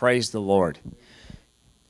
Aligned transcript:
Praise 0.00 0.30
the 0.30 0.40
Lord. 0.40 0.78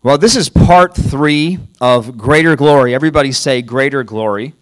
Well, 0.02 0.19
this 0.19 0.35
is 0.35 0.49
part 0.49 0.97
three 0.97 1.60
of 1.81 2.19
Greater 2.19 2.56
Glory. 2.56 2.93
Everybody 2.93 3.31
say 3.31 3.63
Greater 3.63 4.03
Glory. 4.03 4.53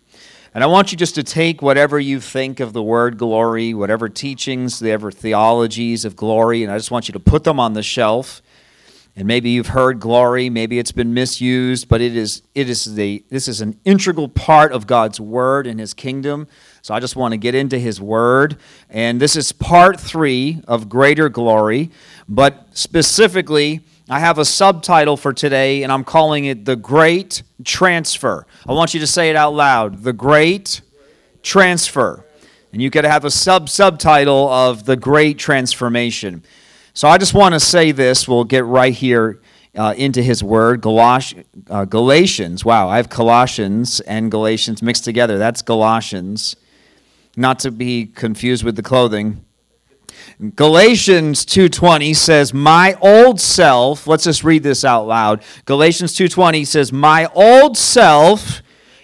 And 0.53 0.63
I 0.63 0.67
want 0.67 0.93
you 0.93 0.99
just 0.99 1.15
to 1.15 1.23
take 1.23 1.63
whatever 1.63 1.99
you 1.99 2.21
think 2.21 2.61
of 2.61 2.75
the 2.75 2.83
word 2.83 3.17
glory, 3.17 3.73
whatever 3.73 4.11
teachings, 4.11 4.83
whatever 4.83 5.11
theologies 5.11 6.05
of 6.05 6.15
glory, 6.15 6.63
and 6.63 6.71
I 6.71 6.77
just 6.77 6.91
want 6.91 7.09
you 7.09 7.13
to 7.15 7.21
put 7.21 7.45
them 7.45 7.59
on 7.59 7.73
the 7.73 7.83
shelf. 7.83 8.43
And 9.19 9.27
maybe 9.27 9.51
you've 9.51 9.67
heard 9.67 9.99
glory, 9.99 10.49
maybe 10.49 10.79
it's 10.79 10.93
been 10.93 11.13
misused, 11.13 11.89
but 11.89 12.01
it 12.01 12.15
is 12.15 12.43
it 12.55 12.71
is 12.71 12.95
the 12.95 13.25
this 13.31 13.49
is 13.49 13.61
an 13.61 13.77
integral 13.85 14.29
part 14.29 14.71
of 14.71 14.87
God's 14.87 15.19
word 15.19 15.67
and 15.67 15.81
his 15.81 15.93
kingdom. 15.93 16.47
So 16.83 16.95
I 16.95 17.01
just 17.01 17.17
want 17.17 17.33
to 17.33 17.37
get 17.37 17.53
into 17.57 17.81
his 17.81 18.01
word. 18.01 18.59
And 18.89 19.21
this 19.21 19.35
is 19.35 19.51
part 19.51 19.99
three 19.99 20.63
of 20.69 20.89
Greater 20.89 21.29
Glory. 21.29 21.91
But 22.29 22.69
specifically, 22.75 23.81
I 24.09 24.21
have 24.21 24.39
a 24.39 24.45
subtitle 24.45 25.17
for 25.17 25.33
today, 25.33 25.83
and 25.83 25.91
I'm 25.91 26.05
calling 26.05 26.45
it 26.45 26.65
The 26.65 26.77
Great 26.77 27.43
Transfer. 27.65 28.47
I 28.69 28.73
want 28.73 28.95
you 28.95 29.01
to 29.01 29.07
say 29.09 29.31
it 29.31 29.37
out 29.37 29.53
loud 29.53 30.05
The 30.05 30.13
Great 30.13 30.81
Transfer. 31.43 32.25
And 32.73 32.81
you 32.81 32.89
could 32.89 33.05
have 33.05 33.25
a 33.25 33.33
sub 33.33 33.69
subtitle 33.69 34.49
of 34.49 34.85
The 34.85 34.97
Great 34.97 35.39
Transformation. 35.39 36.45
So 36.99 37.07
I 37.07 37.17
just 37.17 37.33
want 37.33 37.53
to 37.53 37.61
say 37.61 37.93
this. 37.93 38.27
We'll 38.27 38.43
get 38.43 38.65
right 38.65 38.93
here 38.93 39.41
uh, 39.77 39.95
into 39.97 40.21
his 40.21 40.43
word. 40.43 40.85
Uh, 40.85 41.85
Galatians. 41.85 42.65
Wow, 42.65 42.89
I 42.89 42.97
have 42.97 43.09
Colossians 43.09 44.01
and 44.01 44.33
Galatians 44.33 44.83
mixed 44.83 45.05
together. 45.05 45.39
That's 45.39 45.63
Galatians 45.63 46.57
not 47.37 47.61
to 47.61 47.71
be 47.71 48.07
confused 48.07 48.65
with 48.65 48.75
the 48.75 48.83
clothing. 48.83 49.45
Galatians 50.57 51.45
2:20 51.45 52.15
says, 52.15 52.53
"My 52.53 52.97
old 53.01 53.41
self." 53.41 54.09
Let's 54.09 54.25
just 54.25 54.43
read 54.43 54.65
this 54.65 54.85
out 54.85 55.07
loud. 55.07 55.45
Galatians 55.67 56.15
2:20 56.15 56.65
says, 56.65 56.93
"My 56.93 57.27
old 57.33 57.77
self 57.77 58.61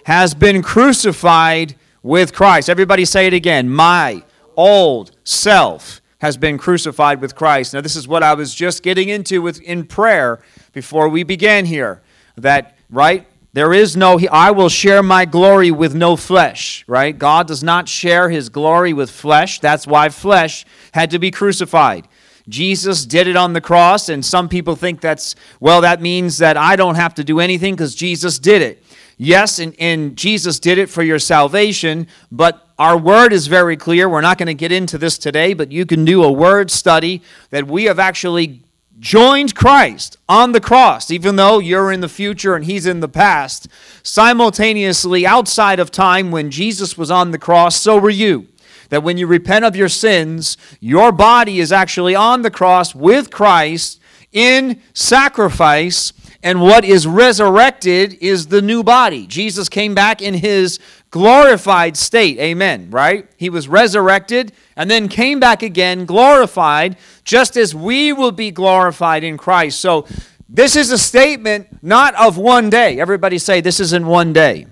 has 0.06 0.34
been 0.34 0.62
crucified 0.62 1.76
with 2.02 2.32
Christ." 2.32 2.68
Everybody 2.68 3.04
say 3.04 3.28
it 3.28 3.34
again. 3.34 3.70
My 3.70 4.24
old 4.56 5.12
self 5.22 6.00
has 6.24 6.38
been 6.38 6.56
crucified 6.56 7.20
with 7.20 7.34
Christ. 7.34 7.74
Now 7.74 7.82
this 7.82 7.96
is 7.96 8.08
what 8.08 8.22
I 8.22 8.32
was 8.32 8.54
just 8.54 8.82
getting 8.82 9.10
into 9.10 9.42
with 9.42 9.60
in 9.60 9.84
prayer 9.84 10.40
before 10.72 11.06
we 11.10 11.22
began 11.22 11.66
here. 11.66 12.00
That 12.38 12.78
right? 12.90 13.26
There 13.52 13.74
is 13.74 13.94
no, 13.94 14.18
I 14.32 14.50
will 14.50 14.70
share 14.70 15.02
my 15.02 15.26
glory 15.26 15.70
with 15.70 15.94
no 15.94 16.16
flesh, 16.16 16.82
right? 16.88 17.16
God 17.16 17.46
does 17.46 17.62
not 17.62 17.90
share 17.90 18.30
his 18.30 18.48
glory 18.48 18.94
with 18.94 19.10
flesh. 19.10 19.60
That's 19.60 19.86
why 19.86 20.08
flesh 20.08 20.64
had 20.92 21.10
to 21.10 21.18
be 21.18 21.30
crucified. 21.30 22.08
Jesus 22.48 23.04
did 23.04 23.26
it 23.26 23.36
on 23.36 23.52
the 23.52 23.60
cross, 23.60 24.08
and 24.08 24.24
some 24.24 24.48
people 24.48 24.76
think 24.76 25.00
that's, 25.00 25.34
well, 25.60 25.82
that 25.82 26.00
means 26.00 26.38
that 26.38 26.56
I 26.56 26.76
don't 26.76 26.94
have 26.96 27.14
to 27.14 27.24
do 27.24 27.38
anything 27.38 27.74
because 27.74 27.94
Jesus 27.94 28.38
did 28.38 28.62
it. 28.62 28.82
Yes, 29.16 29.58
and, 29.58 29.74
and 29.78 30.16
Jesus 30.16 30.58
did 30.58 30.78
it 30.78 30.88
for 30.88 31.02
your 31.02 31.18
salvation, 31.18 32.08
but 32.32 32.68
our 32.78 32.98
word 32.98 33.32
is 33.32 33.46
very 33.46 33.76
clear. 33.76 34.08
We're 34.08 34.20
not 34.20 34.38
going 34.38 34.46
to 34.46 34.54
get 34.54 34.72
into 34.72 34.98
this 34.98 35.18
today, 35.18 35.54
but 35.54 35.70
you 35.70 35.86
can 35.86 36.04
do 36.04 36.24
a 36.24 36.32
word 36.32 36.70
study 36.70 37.22
that 37.50 37.66
we 37.66 37.84
have 37.84 37.98
actually 38.00 38.62
joined 38.98 39.54
Christ 39.54 40.16
on 40.28 40.52
the 40.52 40.60
cross, 40.60 41.10
even 41.10 41.36
though 41.36 41.58
you're 41.58 41.92
in 41.92 42.00
the 42.00 42.08
future 42.08 42.54
and 42.54 42.64
he's 42.64 42.86
in 42.86 43.00
the 43.00 43.08
past, 43.08 43.68
simultaneously 44.02 45.26
outside 45.26 45.78
of 45.78 45.90
time 45.90 46.30
when 46.30 46.50
Jesus 46.50 46.98
was 46.98 47.10
on 47.10 47.30
the 47.30 47.38
cross, 47.38 47.80
so 47.80 47.98
were 47.98 48.10
you. 48.10 48.48
That 48.90 49.02
when 49.02 49.16
you 49.16 49.26
repent 49.26 49.64
of 49.64 49.76
your 49.76 49.88
sins, 49.88 50.56
your 50.80 51.12
body 51.12 51.60
is 51.60 51.72
actually 51.72 52.14
on 52.14 52.42
the 52.42 52.50
cross 52.50 52.94
with 52.94 53.30
Christ 53.30 54.00
in 54.32 54.80
sacrifice, 54.92 56.12
and 56.44 56.60
what 56.60 56.84
is 56.84 57.06
resurrected 57.06 58.18
is 58.20 58.48
the 58.48 58.60
new 58.60 58.84
body. 58.84 59.26
Jesus 59.26 59.70
came 59.70 59.94
back 59.94 60.20
in 60.20 60.34
his 60.34 60.78
glorified 61.10 61.96
state. 61.96 62.38
Amen, 62.38 62.90
right? 62.90 63.26
He 63.38 63.48
was 63.48 63.66
resurrected 63.66 64.52
and 64.76 64.90
then 64.90 65.08
came 65.08 65.40
back 65.40 65.62
again, 65.62 66.04
glorified, 66.04 66.98
just 67.24 67.56
as 67.56 67.74
we 67.74 68.12
will 68.12 68.30
be 68.30 68.50
glorified 68.50 69.24
in 69.24 69.38
Christ. 69.38 69.80
So, 69.80 70.06
this 70.46 70.76
is 70.76 70.92
a 70.92 70.98
statement 70.98 71.82
not 71.82 72.14
of 72.14 72.36
one 72.36 72.68
day. 72.68 73.00
Everybody 73.00 73.38
say, 73.38 73.62
This 73.62 73.80
isn't 73.80 74.06
one 74.06 74.34
day. 74.34 74.66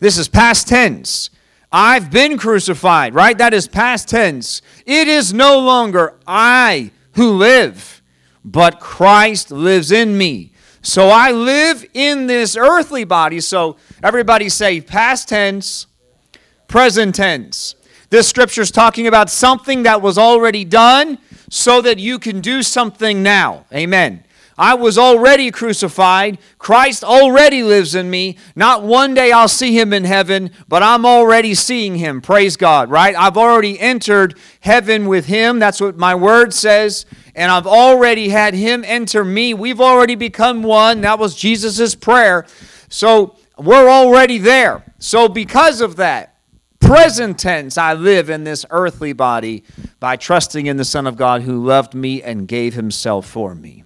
This 0.00 0.16
is 0.16 0.26
past 0.26 0.68
tense. 0.68 1.28
I've 1.70 2.10
been 2.10 2.38
crucified, 2.38 3.14
right? 3.14 3.36
That 3.36 3.52
is 3.52 3.68
past 3.68 4.08
tense. 4.08 4.62
It 4.86 5.06
is 5.06 5.34
no 5.34 5.58
longer 5.58 6.14
I 6.26 6.90
who 7.12 7.32
live, 7.32 8.02
but 8.42 8.80
Christ 8.80 9.50
lives 9.50 9.92
in 9.92 10.16
me. 10.16 10.51
So 10.82 11.08
I 11.08 11.30
live 11.30 11.86
in 11.94 12.26
this 12.26 12.56
earthly 12.56 13.04
body. 13.04 13.40
So 13.40 13.76
everybody 14.02 14.48
say 14.48 14.80
past 14.80 15.28
tense, 15.28 15.86
present 16.66 17.14
tense. 17.14 17.76
This 18.10 18.28
scripture 18.28 18.62
is 18.62 18.70
talking 18.70 19.06
about 19.06 19.30
something 19.30 19.84
that 19.84 20.02
was 20.02 20.18
already 20.18 20.64
done 20.64 21.18
so 21.48 21.80
that 21.80 21.98
you 21.98 22.18
can 22.18 22.40
do 22.40 22.62
something 22.62 23.22
now. 23.22 23.64
Amen. 23.72 24.24
I 24.56 24.74
was 24.74 24.98
already 24.98 25.50
crucified. 25.50 26.38
Christ 26.58 27.04
already 27.04 27.62
lives 27.62 27.94
in 27.94 28.10
me. 28.10 28.36
Not 28.54 28.82
one 28.82 29.14
day 29.14 29.32
I'll 29.32 29.48
see 29.48 29.78
him 29.78 29.92
in 29.92 30.04
heaven, 30.04 30.50
but 30.68 30.82
I'm 30.82 31.06
already 31.06 31.54
seeing 31.54 31.96
him. 31.96 32.20
Praise 32.20 32.56
God, 32.56 32.90
right? 32.90 33.16
I've 33.16 33.36
already 33.36 33.80
entered 33.80 34.38
heaven 34.60 35.06
with 35.06 35.26
him. 35.26 35.58
That's 35.58 35.80
what 35.80 35.96
my 35.96 36.14
word 36.14 36.52
says 36.52 37.06
and 37.34 37.50
I've 37.50 37.66
already 37.66 38.28
had 38.28 38.54
him 38.54 38.84
enter 38.86 39.24
me. 39.24 39.54
We've 39.54 39.80
already 39.80 40.14
become 40.14 40.62
one. 40.62 41.00
That 41.00 41.18
was 41.18 41.34
Jesus' 41.34 41.94
prayer. 41.94 42.46
So 42.88 43.36
we're 43.56 43.88
already 43.88 44.38
there. 44.38 44.84
So 44.98 45.28
because 45.28 45.80
of 45.80 45.96
that, 45.96 46.36
present 46.80 47.38
tense, 47.38 47.78
I 47.78 47.94
live 47.94 48.28
in 48.28 48.44
this 48.44 48.66
earthly 48.70 49.12
body 49.12 49.64
by 49.98 50.16
trusting 50.16 50.66
in 50.66 50.76
the 50.76 50.84
Son 50.84 51.06
of 51.06 51.16
God 51.16 51.42
who 51.42 51.64
loved 51.64 51.94
me 51.94 52.22
and 52.22 52.46
gave 52.46 52.74
himself 52.74 53.26
for 53.26 53.54
me. 53.54 53.84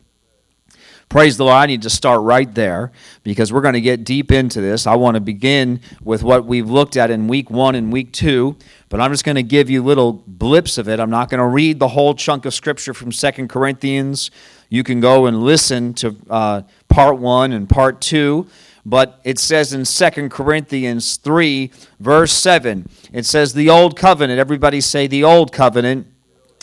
Praise 1.08 1.36
the 1.36 1.44
Lord. 1.44 1.54
I 1.54 1.66
need 1.66 1.82
to 1.82 1.90
start 1.90 2.22
right 2.22 2.52
there 2.52 2.90
because 3.22 3.52
we're 3.52 3.60
going 3.60 3.74
to 3.74 3.80
get 3.80 4.02
deep 4.02 4.32
into 4.32 4.60
this. 4.60 4.88
I 4.88 4.96
want 4.96 5.14
to 5.14 5.20
begin 5.20 5.80
with 6.02 6.24
what 6.24 6.44
we've 6.46 6.68
looked 6.68 6.96
at 6.96 7.12
in 7.12 7.28
week 7.28 7.48
one 7.48 7.76
and 7.76 7.92
week 7.92 8.12
two, 8.12 8.56
but 8.88 9.00
I'm 9.00 9.12
just 9.12 9.24
going 9.24 9.36
to 9.36 9.44
give 9.44 9.70
you 9.70 9.84
little 9.84 10.24
blips 10.26 10.78
of 10.78 10.88
it. 10.88 10.98
I'm 10.98 11.10
not 11.10 11.30
going 11.30 11.38
to 11.38 11.46
read 11.46 11.78
the 11.78 11.88
whole 11.88 12.14
chunk 12.14 12.44
of 12.44 12.52
scripture 12.52 12.92
from 12.92 13.12
Second 13.12 13.48
Corinthians. 13.48 14.32
You 14.68 14.82
can 14.82 14.98
go 15.00 15.26
and 15.26 15.42
listen 15.42 15.94
to 15.94 16.16
uh, 16.28 16.62
part 16.88 17.18
one 17.18 17.52
and 17.52 17.68
part 17.68 18.00
two. 18.00 18.48
But 18.84 19.20
it 19.24 19.38
says 19.40 19.72
in 19.72 19.84
Second 19.84 20.30
Corinthians 20.30 21.16
3, 21.16 21.72
verse 21.98 22.32
7, 22.32 22.88
it 23.12 23.26
says, 23.26 23.52
The 23.52 23.68
old 23.68 23.96
covenant. 23.96 24.38
Everybody 24.38 24.80
say 24.80 25.08
the 25.08 25.24
old 25.24 25.52
covenant 25.52 26.06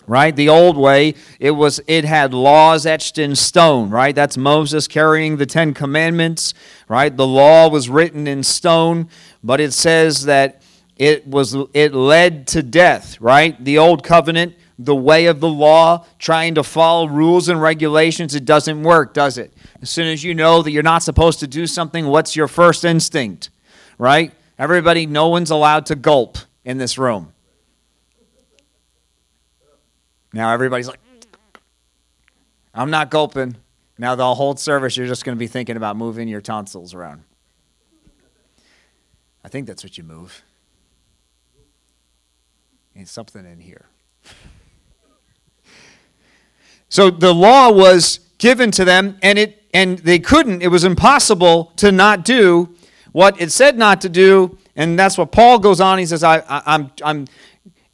right? 0.08 0.36
The 0.36 0.50
old 0.50 0.78
way 0.78 1.16
it 1.40 1.52
was 1.52 1.80
it 1.88 2.06
had 2.06 2.34
laws 2.34 2.86
etched 2.86 3.18
in 3.18 3.36
stone 3.36 3.90
right? 3.90 4.16
That's 4.16 4.38
moses 4.38 4.88
carrying 4.88 5.38
the 5.38 5.46
10 5.46 5.74
commandments 5.74 6.54
right? 6.88 7.16
The 7.16 7.28
law 7.28 7.70
was 7.70 7.90
written 7.90 8.28
in 8.28 8.44
stone 8.44 9.10
but 9.44 9.60
it 9.60 9.74
says 9.74 10.26
that 10.26 10.62
it 10.98 11.28
was 11.28 11.56
it 11.74 11.94
led 11.94 12.48
to 12.48 12.64
death 12.64 13.20
right? 13.22 13.62
The 13.64 13.78
old 13.78 14.04
covenant 14.04 14.56
the 14.80 14.96
way 14.96 15.28
of 15.28 15.40
the 15.40 15.50
law 15.50 16.06
trying 16.18 16.56
to 16.56 16.64
follow 16.64 17.08
rules 17.08 17.48
and 17.48 17.62
regulations 17.62 18.36
it 18.36 18.46
doesn't 18.46 18.84
work 18.84 19.14
does 19.14 19.38
it? 19.38 19.54
As 19.82 19.90
soon 19.90 20.08
as 20.08 20.24
you 20.24 20.34
know 20.34 20.62
that 20.62 20.72
you're 20.72 20.84
not 20.84 21.04
supposed 21.04 21.40
to 21.40 21.48
do 21.48 21.68
something 21.68 22.08
what's 22.08 22.36
your 22.36 22.48
first 22.48 22.84
instinct 22.84 23.50
right? 23.98 24.34
Everybody 24.60 25.06
no 25.06 25.30
one's 25.30 25.52
allowed 25.52 25.86
to 25.88 25.96
gulp 25.96 26.38
in 26.66 26.78
this 26.78 26.98
room 26.98 27.33
now 30.34 30.52
everybody's 30.52 30.88
like, 30.88 31.00
I'm 32.74 32.90
not 32.90 33.12
gulping. 33.12 33.56
Now 33.98 34.16
the 34.16 34.34
whole 34.34 34.56
service, 34.56 34.98
you're 34.98 35.08
just 35.08 35.24
going 35.24 35.38
to 35.38 35.40
be 35.40 35.48
thinking 35.48 35.78
about 35.78 35.96
moving 35.96 36.28
your 36.28 36.42
tonsils 36.42 36.94
around. 36.94 37.24
I 39.46 39.50
think 39.50 39.68
that's 39.68 39.84
what 39.84 39.98
you 39.98 40.04
move. 40.04 40.44
It's 42.96 43.12
something 43.12 43.46
in 43.46 43.60
here. 43.60 43.86
so 46.90 47.10
the 47.10 47.34
law 47.34 47.72
was 47.72 48.20
given 48.38 48.72
to 48.72 48.86
them, 48.86 49.18
and 49.22 49.38
it 49.38 49.64
and 49.74 50.00
they 50.00 50.20
couldn't. 50.20 50.62
It 50.62 50.68
was 50.68 50.84
impossible 50.84 51.74
to 51.78 51.92
not 51.92 52.24
do 52.24 52.76
what 53.12 53.40
it 53.42 53.52
said 53.52 53.78
not 53.78 54.02
to 54.02 54.10
do, 54.10 54.58
and 54.76 54.98
that's 54.98 55.18
what 55.18 55.32
Paul 55.32 55.60
goes 55.60 55.82
on. 55.82 55.98
He 55.98 56.06
says, 56.06 56.24
I, 56.24 56.40
I, 56.40 56.62
I'm, 56.66 56.92
I'm 57.04 57.28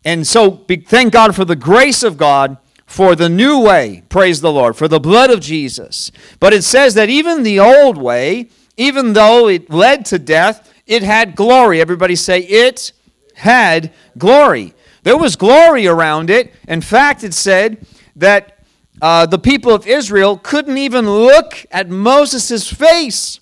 and 0.06 0.26
so 0.26 0.66
thank 0.68 1.14
God 1.14 1.36
for 1.36 1.46
the 1.46 1.56
grace 1.56 2.04
of 2.04 2.18
God 2.18 2.58
for 2.90 3.16
the 3.16 3.30
new 3.30 3.62
way, 3.62 4.02
praise 4.10 4.42
the 4.42 4.52
Lord, 4.52 4.76
for 4.76 4.88
the 4.88 5.00
blood 5.00 5.30
of 5.30 5.42
Jesus. 5.42 6.12
But 6.40 6.54
it 6.54 6.64
says 6.64 6.96
that 6.96 7.08
even 7.08 7.44
the 7.44 7.60
old 7.60 8.00
way, 8.00 8.50
even 8.78 9.14
though 9.14 9.48
it 9.48 9.70
led 9.70 10.06
to 10.08 10.18
death, 10.18 10.74
it 10.88 11.04
had 11.04 11.36
glory. 11.36 11.82
Everybody 11.82 12.16
say, 12.16 12.40
it 12.40 12.92
had 13.36 13.94
glory. 14.18 14.74
There 15.04 15.18
was 15.18 15.36
glory 15.36 15.86
around 15.86 16.32
it. 16.32 16.52
In 16.68 16.82
fact, 16.82 17.24
it 17.24 17.36
said 17.36 17.86
that 18.16 18.58
uh, 19.04 19.28
the 19.28 19.38
people 19.38 19.72
of 19.72 19.86
Israel 19.86 20.38
couldn't 20.38 20.80
even 20.80 21.08
look 21.08 21.68
at 21.70 21.90
Moses' 21.90 22.72
face. 22.72 23.40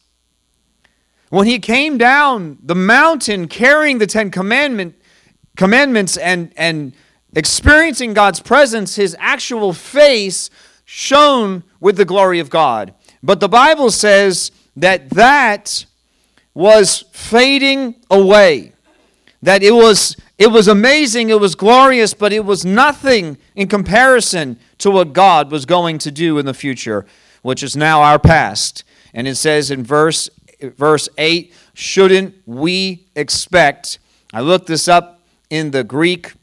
When 1.29 1.47
he 1.47 1.59
came 1.59 1.97
down 1.97 2.57
the 2.61 2.75
mountain 2.75 3.47
carrying 3.47 3.97
the 3.97 4.07
Ten 4.07 4.29
Commandment, 4.29 4.95
Commandments 5.57 6.15
and, 6.15 6.53
and 6.55 6.93
experiencing 7.35 8.13
God's 8.13 8.39
presence, 8.39 8.95
his 8.95 9.15
actual 9.19 9.73
face 9.73 10.49
shone 10.85 11.63
with 11.79 11.97
the 11.97 12.05
glory 12.05 12.39
of 12.39 12.49
God. 12.49 12.93
But 13.21 13.41
the 13.41 13.49
Bible 13.49 13.91
says 13.91 14.51
that 14.77 15.09
that 15.09 15.85
was 16.53 17.03
fading 17.11 17.95
away. 18.09 18.71
That 19.41 19.61
it 19.61 19.71
was 19.71 20.15
it 20.37 20.51
was 20.51 20.67
amazing, 20.67 21.29
it 21.29 21.39
was 21.39 21.55
glorious, 21.55 22.13
but 22.13 22.31
it 22.31 22.45
was 22.45 22.63
nothing 22.63 23.37
in 23.55 23.67
comparison 23.67 24.59
to 24.77 24.91
what 24.91 25.11
God 25.11 25.51
was 25.51 25.65
going 25.65 25.97
to 25.99 26.11
do 26.11 26.37
in 26.37 26.45
the 26.45 26.53
future, 26.53 27.07
which 27.41 27.63
is 27.63 27.75
now 27.75 28.03
our 28.03 28.19
past. 28.19 28.83
And 29.15 29.27
it 29.27 29.35
says 29.35 29.71
in 29.71 29.83
verse 29.83 30.29
verse 30.61 31.09
8, 31.17 31.53
shouldn't 31.73 32.35
we 32.45 33.05
expect 33.15 33.99
I 34.33 34.41
looked 34.41 34.67
this 34.67 34.87
up 34.87 35.16
in 35.49 35.71
the 35.71 35.83
Greek 35.83 36.33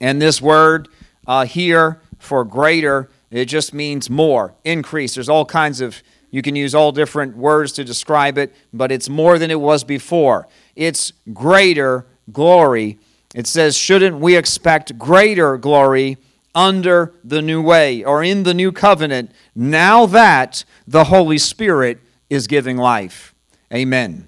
and 0.00 0.20
this 0.20 0.40
word 0.40 0.88
uh, 1.26 1.44
here 1.44 2.00
for 2.18 2.44
greater 2.44 3.08
it 3.30 3.44
just 3.46 3.74
means 3.74 4.08
more, 4.08 4.54
increase. 4.64 5.14
There's 5.14 5.28
all 5.28 5.44
kinds 5.44 5.80
of 5.80 6.02
you 6.30 6.42
can 6.42 6.56
use 6.56 6.74
all 6.74 6.92
different 6.92 7.36
words 7.36 7.72
to 7.72 7.84
describe 7.84 8.36
it, 8.36 8.54
but 8.72 8.92
it's 8.92 9.08
more 9.08 9.38
than 9.38 9.50
it 9.50 9.60
was 9.60 9.84
before. 9.84 10.46
It's 10.76 11.12
greater 11.32 12.06
glory. 12.32 12.98
It 13.34 13.46
says, 13.46 13.76
shouldn't 13.76 14.18
we 14.18 14.36
expect 14.36 14.98
greater 14.98 15.56
glory 15.56 16.18
under 16.54 17.14
the 17.24 17.40
new 17.40 17.62
way 17.62 18.04
or 18.04 18.22
in 18.22 18.42
the 18.42 18.52
new 18.52 18.72
covenant 18.72 19.32
now 19.54 20.06
that 20.06 20.64
the 20.86 21.04
Holy 21.04 21.38
Spirit 21.38 21.98
is 22.28 22.46
giving 22.46 22.76
life? 22.76 23.34
Amen. 23.72 24.26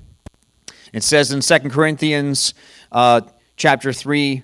It 0.93 1.03
says 1.03 1.33
in 1.33 1.41
2 1.41 1.69
Corinthians 1.69 2.55
uh, 2.93 3.23
chapter 3.61 3.93
3, 3.93 4.43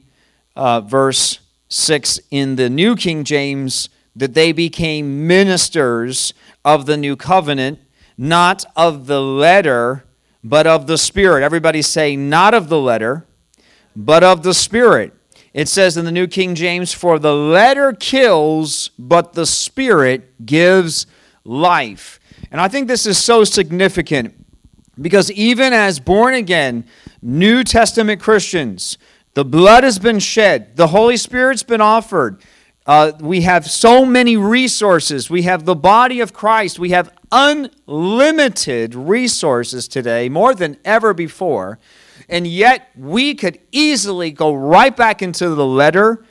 uh, 0.56 0.82
verse 0.82 1.40
6 1.70 2.20
in 2.30 2.56
the 2.56 2.68
New 2.68 2.94
King 2.94 3.24
James 3.24 3.88
that 4.14 4.34
they 4.34 4.52
became 4.52 5.26
ministers 5.26 6.34
of 6.66 6.84
the 6.84 6.98
new 6.98 7.16
covenant, 7.16 7.78
not 8.18 8.66
of 8.76 9.06
the 9.06 9.22
letter, 9.22 10.04
but 10.44 10.66
of 10.66 10.86
the 10.86 10.98
Spirit. 10.98 11.42
Everybody 11.42 11.80
say, 11.80 12.14
not 12.14 12.52
of 12.52 12.68
the 12.68 12.78
letter, 12.78 13.26
but 13.96 14.22
of 14.22 14.42
the 14.42 14.52
Spirit. 14.52 15.14
It 15.54 15.70
says 15.70 15.96
in 15.96 16.04
the 16.04 16.12
New 16.12 16.26
King 16.26 16.54
James, 16.54 16.92
For 16.92 17.18
the 17.18 17.34
letter 17.34 17.94
kills, 17.94 18.90
but 18.98 19.32
the 19.32 19.46
Spirit 19.46 20.44
gives 20.44 21.06
life. 21.42 22.20
And 22.50 22.60
I 22.60 22.68
think 22.68 22.86
this 22.86 23.06
is 23.06 23.16
so 23.16 23.44
significant 23.44 24.45
because 25.00 25.30
even 25.32 25.72
as 25.72 26.00
born 26.00 26.34
again 26.34 26.84
New 27.22 27.64
Testament 27.64 28.20
Christians, 28.20 28.98
the 29.34 29.44
blood 29.44 29.84
has 29.84 29.98
been 29.98 30.18
shed, 30.18 30.76
the 30.76 30.88
Holy 30.88 31.16
Spirit's 31.16 31.62
been 31.62 31.80
offered. 31.80 32.42
Uh, 32.86 33.12
we 33.20 33.42
have 33.42 33.68
so 33.68 34.04
many 34.04 34.36
resources. 34.36 35.28
We 35.28 35.42
have 35.42 35.64
the 35.64 35.74
body 35.74 36.20
of 36.20 36.32
Christ. 36.32 36.78
We 36.78 36.90
have 36.90 37.12
unlimited 37.32 38.94
resources 38.94 39.88
today, 39.88 40.28
more 40.28 40.54
than 40.54 40.78
ever 40.84 41.12
before. 41.12 41.80
And 42.28 42.46
yet, 42.46 42.88
we 42.96 43.34
could 43.34 43.58
easily 43.72 44.30
go 44.30 44.54
right 44.54 44.96
back 44.96 45.20
into 45.20 45.50
the 45.50 45.66
letter 45.66 46.24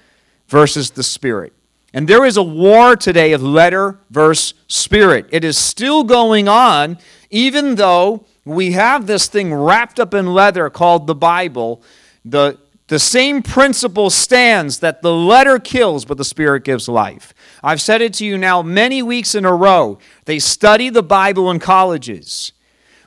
versus 0.48 0.92
the 0.92 1.04
spirit. 1.04 1.54
And 1.94 2.08
there 2.08 2.26
is 2.26 2.38
a 2.38 2.44
war 2.44 2.96
today 2.96 3.34
of 3.34 3.44
letter 3.44 4.00
versus 4.10 4.54
spirit. 4.68 5.28
It 5.32 5.44
is 5.44 5.58
still 5.58 6.04
going 6.04 6.48
on, 6.48 6.98
even 7.30 7.76
though 7.76 8.26
we 8.46 8.72
have 8.74 9.08
this 9.08 9.28
thing 9.28 9.54
wrapped 9.54 10.00
up 10.00 10.14
in 10.14 10.34
leather 10.34 10.70
called 10.70 11.08
the 11.08 11.16
Bible. 11.16 11.82
The 12.24 12.58
the 12.88 13.00
same 13.00 13.42
principle 13.42 14.12
stands 14.12 14.80
that 14.80 15.02
the 15.02 15.14
letter 15.14 15.58
kills, 15.58 16.06
but 16.06 16.18
the 16.18 16.26
Spirit 16.26 16.64
gives 16.64 16.88
life. 16.88 17.34
I've 17.64 17.82
said 17.82 18.02
it 18.02 18.14
to 18.16 18.26
you 18.26 18.38
now 18.38 18.62
many 18.62 19.02
weeks 19.02 19.34
in 19.34 19.44
a 19.44 19.56
row. 19.56 19.98
They 20.26 20.38
study 20.38 20.90
the 20.90 21.02
Bible 21.02 21.50
in 21.50 21.58
colleges, 21.58 22.52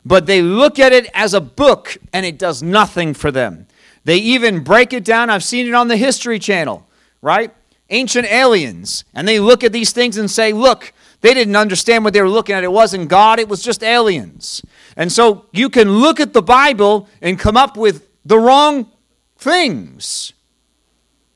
but 0.05 0.27
they 0.27 0.43
look 0.43 0.81
at 0.81 0.93
it 0.93 1.09
as 1.15 1.33
a 1.33 1.41
book 1.41 1.97
and 2.13 2.27
it 2.27 2.39
does 2.39 2.61
nothing 2.61 3.15
for 3.15 3.31
them. 3.31 3.69
They 4.05 4.17
even 4.17 4.65
break 4.65 4.93
it 4.93 5.05
down. 5.05 5.31
I've 5.31 5.45
seen 5.45 5.69
it 5.69 5.75
on 5.75 5.87
the 5.87 5.97
History 5.97 6.41
Channel, 6.41 6.85
right? 7.23 7.55
Ancient 7.91 8.27
aliens. 8.27 9.05
And 9.15 9.29
they 9.29 9.39
look 9.39 9.63
at 9.63 9.73
these 9.73 9.93
things 9.93 10.17
and 10.17 10.29
say, 10.29 10.53
look, 10.53 10.93
they 11.21 11.35
didn't 11.35 11.57
understand 11.57 12.05
what 12.05 12.13
they 12.13 12.23
were 12.23 12.29
looking 12.29 12.55
at. 12.55 12.65
It 12.65 12.73
wasn't 12.73 13.09
God, 13.09 13.39
it 13.39 13.49
was 13.49 13.63
just 13.63 13.83
aliens. 13.83 14.63
And 14.97 15.11
so 15.11 15.47
you 15.53 15.69
can 15.69 15.91
look 15.91 16.21
at 16.21 16.33
the 16.33 16.43
Bible 16.43 17.09
and 17.21 17.39
come 17.39 17.57
up 17.57 17.77
with 17.77 18.09
the 18.25 18.39
wrong 18.39 18.91
things. 19.37 20.33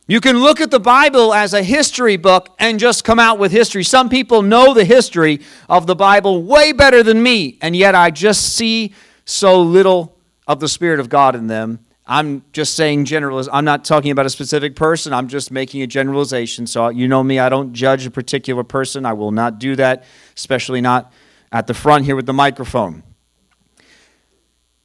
You 0.06 0.20
can 0.20 0.38
look 0.38 0.60
at 0.60 0.70
the 0.70 0.80
Bible 0.80 1.32
as 1.32 1.54
a 1.54 1.62
history 1.62 2.16
book 2.16 2.54
and 2.58 2.78
just 2.78 3.04
come 3.04 3.18
out 3.18 3.38
with 3.38 3.52
history. 3.52 3.84
Some 3.84 4.08
people 4.08 4.42
know 4.42 4.74
the 4.74 4.84
history 4.84 5.40
of 5.68 5.86
the 5.86 5.94
Bible 5.94 6.42
way 6.42 6.72
better 6.72 7.02
than 7.02 7.22
me, 7.22 7.56
and 7.62 7.74
yet 7.74 7.94
I 7.94 8.10
just 8.10 8.54
see 8.54 8.94
so 9.24 9.62
little 9.62 10.18
of 10.46 10.60
the 10.60 10.68
Spirit 10.68 11.00
of 11.00 11.08
God 11.08 11.34
in 11.34 11.46
them. 11.46 11.78
I'm 12.12 12.44
just 12.52 12.74
saying 12.74 13.06
general. 13.06 13.42
I'm 13.50 13.64
not 13.64 13.86
talking 13.86 14.10
about 14.10 14.26
a 14.26 14.30
specific 14.30 14.76
person. 14.76 15.14
I'm 15.14 15.28
just 15.28 15.50
making 15.50 15.80
a 15.80 15.86
generalization. 15.86 16.66
So 16.66 16.90
you 16.90 17.08
know 17.08 17.22
me, 17.22 17.38
I 17.38 17.48
don't 17.48 17.72
judge 17.72 18.04
a 18.04 18.10
particular 18.10 18.64
person. 18.64 19.06
I 19.06 19.14
will 19.14 19.30
not 19.30 19.58
do 19.58 19.76
that, 19.76 20.04
especially 20.36 20.82
not 20.82 21.10
at 21.52 21.66
the 21.66 21.72
front 21.72 22.04
here 22.04 22.14
with 22.14 22.26
the 22.26 22.34
microphone. 22.34 23.02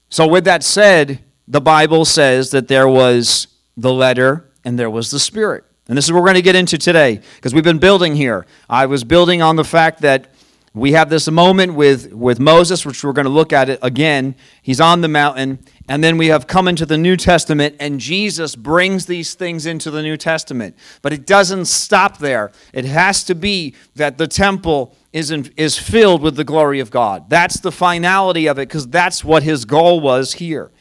So 0.08 0.26
with 0.26 0.46
that 0.46 0.64
said, 0.64 1.22
the 1.50 1.60
Bible 1.60 2.06
says 2.06 2.52
that 2.52 2.70
there 2.70 2.88
was 2.88 3.48
the 3.76 3.92
letter 3.92 4.50
and 4.64 4.80
there 4.80 4.90
was 4.90 5.12
the 5.12 5.20
spirit. 5.20 5.66
And 5.90 5.98
this 5.98 6.06
is 6.06 6.14
what 6.14 6.22
we're 6.22 6.28
going 6.28 6.36
to 6.36 6.42
get 6.42 6.56
into 6.56 6.78
today 6.78 7.20
because 7.36 7.54
we've 7.54 7.62
been 7.62 7.78
building 7.78 8.16
here. 8.16 8.46
I 8.70 8.86
was 8.86 9.04
building 9.04 9.42
on 9.42 9.58
the 9.58 9.66
fact 9.66 10.00
that 10.00 10.34
we 10.78 10.92
have 10.92 11.10
this 11.10 11.30
moment 11.30 11.74
with, 11.74 12.14
with 12.14 12.40
Moses, 12.40 12.86
which 12.86 13.04
we're 13.04 13.14
going 13.14 13.26
to 13.26 13.32
look 13.32 13.52
at 13.52 13.68
it 13.68 13.80
again. 13.82 14.36
He's 14.62 14.80
on 14.80 15.02
the 15.02 15.08
mountain. 15.08 15.60
And 15.88 16.04
then 16.04 16.18
we 16.18 16.28
have 16.28 16.48
come 16.48 16.68
into 16.68 16.86
the 16.86 16.98
New 16.98 17.16
Testament, 17.16 17.76
and 17.80 18.00
Jesus 18.00 18.56
brings 18.56 19.06
these 19.06 19.36
things 19.36 19.66
into 19.66 19.90
the 19.90 20.02
New 20.02 20.18
Testament. 20.18 20.76
But 21.02 21.14
it 21.14 21.26
doesn't 21.26 21.66
stop 21.66 22.18
there. 22.18 22.52
It 22.74 22.84
has 22.86 23.24
to 23.26 23.36
be 23.36 23.74
that 23.96 24.18
the 24.18 24.28
temple 24.28 24.96
is, 25.14 25.32
in, 25.32 25.52
is 25.56 25.78
filled 25.78 26.22
with 26.22 26.36
the 26.36 26.44
glory 26.44 26.82
of 26.82 26.92
God. 26.92 27.30
That's 27.30 27.62
the 27.62 27.72
finality 27.72 28.48
of 28.48 28.60
it 28.60 28.68
because 28.68 28.88
that's 28.88 29.24
what 29.24 29.44
his 29.44 29.64
goal 29.64 30.02
was 30.02 30.34
here. 30.34 30.72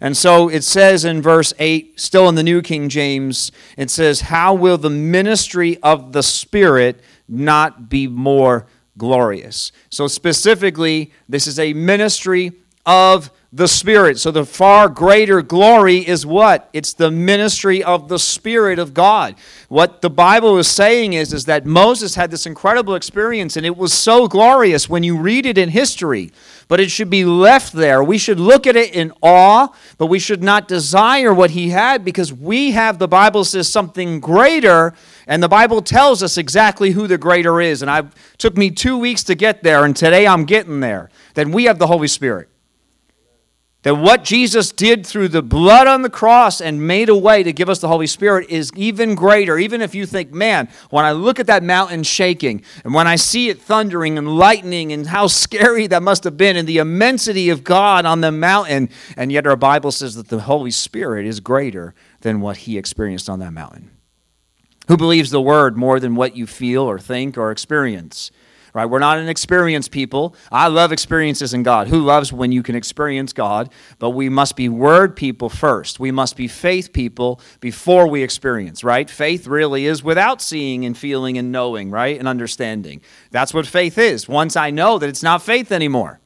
And 0.00 0.16
so 0.16 0.48
it 0.48 0.64
says 0.64 1.04
in 1.04 1.22
verse 1.22 1.52
8, 1.58 2.00
still 2.00 2.28
in 2.28 2.34
the 2.34 2.42
New 2.42 2.62
King 2.62 2.88
James, 2.88 3.52
it 3.76 3.90
says, 3.90 4.22
How 4.22 4.54
will 4.54 4.78
the 4.78 4.90
ministry 4.90 5.78
of 5.82 6.12
the 6.12 6.22
Spirit 6.22 7.00
not 7.28 7.88
be 7.88 8.06
more 8.06 8.66
glorious? 8.98 9.72
So 9.90 10.06
specifically, 10.06 11.12
this 11.28 11.46
is 11.46 11.58
a 11.58 11.74
ministry 11.74 12.52
of 12.86 13.30
the 13.54 13.68
Spirit. 13.68 14.18
So 14.18 14.32
the 14.32 14.44
far 14.44 14.88
greater 14.88 15.40
glory 15.40 15.98
is 15.98 16.26
what? 16.26 16.68
It's 16.72 16.92
the 16.92 17.12
ministry 17.12 17.84
of 17.84 18.08
the 18.08 18.18
Spirit 18.18 18.80
of 18.80 18.92
God. 18.94 19.36
What 19.68 20.02
the 20.02 20.10
Bible 20.10 20.58
is 20.58 20.66
saying 20.66 21.12
is, 21.12 21.32
is 21.32 21.44
that 21.44 21.64
Moses 21.64 22.16
had 22.16 22.32
this 22.32 22.46
incredible 22.46 22.96
experience, 22.96 23.56
and 23.56 23.64
it 23.64 23.76
was 23.76 23.92
so 23.92 24.26
glorious 24.26 24.88
when 24.88 25.04
you 25.04 25.16
read 25.16 25.46
it 25.46 25.56
in 25.56 25.68
history. 25.68 26.32
But 26.66 26.80
it 26.80 26.90
should 26.90 27.10
be 27.10 27.24
left 27.24 27.72
there. 27.74 28.02
We 28.02 28.18
should 28.18 28.40
look 28.40 28.66
at 28.66 28.74
it 28.74 28.92
in 28.92 29.12
awe, 29.22 29.68
but 29.98 30.06
we 30.06 30.18
should 30.18 30.42
not 30.42 30.66
desire 30.66 31.32
what 31.32 31.50
he 31.50 31.68
had 31.68 32.04
because 32.04 32.32
we 32.32 32.72
have, 32.72 32.98
the 32.98 33.06
Bible 33.06 33.44
says, 33.44 33.70
something 33.70 34.18
greater, 34.18 34.94
and 35.28 35.40
the 35.40 35.48
Bible 35.48 35.80
tells 35.80 36.24
us 36.24 36.38
exactly 36.38 36.90
who 36.90 37.06
the 37.06 37.18
greater 37.18 37.60
is. 37.60 37.82
And 37.82 37.90
it 37.90 38.12
took 38.36 38.56
me 38.56 38.72
two 38.72 38.98
weeks 38.98 39.22
to 39.24 39.36
get 39.36 39.62
there, 39.62 39.84
and 39.84 39.94
today 39.94 40.26
I'm 40.26 40.44
getting 40.44 40.80
there. 40.80 41.08
Then 41.34 41.52
we 41.52 41.64
have 41.64 41.78
the 41.78 41.86
Holy 41.86 42.08
Spirit. 42.08 42.48
That 43.84 43.96
what 43.96 44.24
Jesus 44.24 44.72
did 44.72 45.06
through 45.06 45.28
the 45.28 45.42
blood 45.42 45.86
on 45.86 46.00
the 46.00 46.08
cross 46.08 46.62
and 46.62 46.86
made 46.86 47.10
a 47.10 47.16
way 47.16 47.42
to 47.42 47.52
give 47.52 47.68
us 47.68 47.80
the 47.80 47.88
Holy 47.88 48.06
Spirit 48.06 48.48
is 48.48 48.72
even 48.74 49.14
greater. 49.14 49.58
Even 49.58 49.82
if 49.82 49.94
you 49.94 50.06
think, 50.06 50.32
man, 50.32 50.70
when 50.88 51.04
I 51.04 51.12
look 51.12 51.38
at 51.38 51.46
that 51.48 51.62
mountain 51.62 52.02
shaking 52.02 52.62
and 52.82 52.94
when 52.94 53.06
I 53.06 53.16
see 53.16 53.50
it 53.50 53.60
thundering 53.60 54.16
and 54.16 54.38
lightning 54.38 54.90
and 54.90 55.06
how 55.06 55.26
scary 55.26 55.86
that 55.88 56.02
must 56.02 56.24
have 56.24 56.38
been 56.38 56.56
and 56.56 56.66
the 56.66 56.78
immensity 56.78 57.50
of 57.50 57.62
God 57.62 58.06
on 58.06 58.22
the 58.22 58.32
mountain, 58.32 58.88
and 59.18 59.30
yet 59.30 59.46
our 59.46 59.54
Bible 59.54 59.92
says 59.92 60.14
that 60.14 60.28
the 60.28 60.40
Holy 60.40 60.70
Spirit 60.70 61.26
is 61.26 61.40
greater 61.40 61.94
than 62.22 62.40
what 62.40 62.56
he 62.56 62.78
experienced 62.78 63.28
on 63.28 63.38
that 63.40 63.52
mountain. 63.52 63.90
Who 64.88 64.96
believes 64.96 65.30
the 65.30 65.42
word 65.42 65.76
more 65.76 66.00
than 66.00 66.14
what 66.14 66.36
you 66.36 66.46
feel 66.46 66.84
or 66.84 66.98
think 66.98 67.36
or 67.36 67.50
experience? 67.50 68.30
Right? 68.74 68.84
We're 68.84 68.98
not 68.98 69.18
an 69.18 69.28
experienced 69.28 69.92
people. 69.92 70.34
I 70.52 70.66
love 70.66 70.92
experiences 70.92 71.54
in 71.54 71.62
God. 71.62 71.88
Who 71.88 72.00
loves 72.00 72.32
when 72.32 72.52
you 72.52 72.62
can 72.62 72.74
experience 72.74 73.32
God? 73.32 73.70
But 74.00 74.10
we 74.10 74.28
must 74.28 74.56
be 74.56 74.68
word 74.68 75.16
people 75.16 75.48
first. 75.48 76.00
We 76.00 76.10
must 76.10 76.36
be 76.36 76.48
faith 76.48 76.92
people 76.92 77.40
before 77.60 78.08
we 78.08 78.22
experience, 78.22 78.82
right? 78.84 79.08
Faith 79.08 79.46
really 79.46 79.86
is 79.86 80.02
without 80.02 80.42
seeing 80.42 80.84
and 80.84 80.98
feeling 80.98 81.38
and 81.38 81.52
knowing, 81.52 81.90
right? 81.90 82.18
And 82.18 82.26
understanding. 82.26 83.00
That's 83.30 83.54
what 83.54 83.66
faith 83.66 83.96
is. 83.96 84.28
Once 84.28 84.56
I 84.56 84.70
know 84.70 84.98
that 84.98 85.08
it's 85.08 85.22
not 85.22 85.40
faith 85.40 85.70
anymore. 85.70 86.20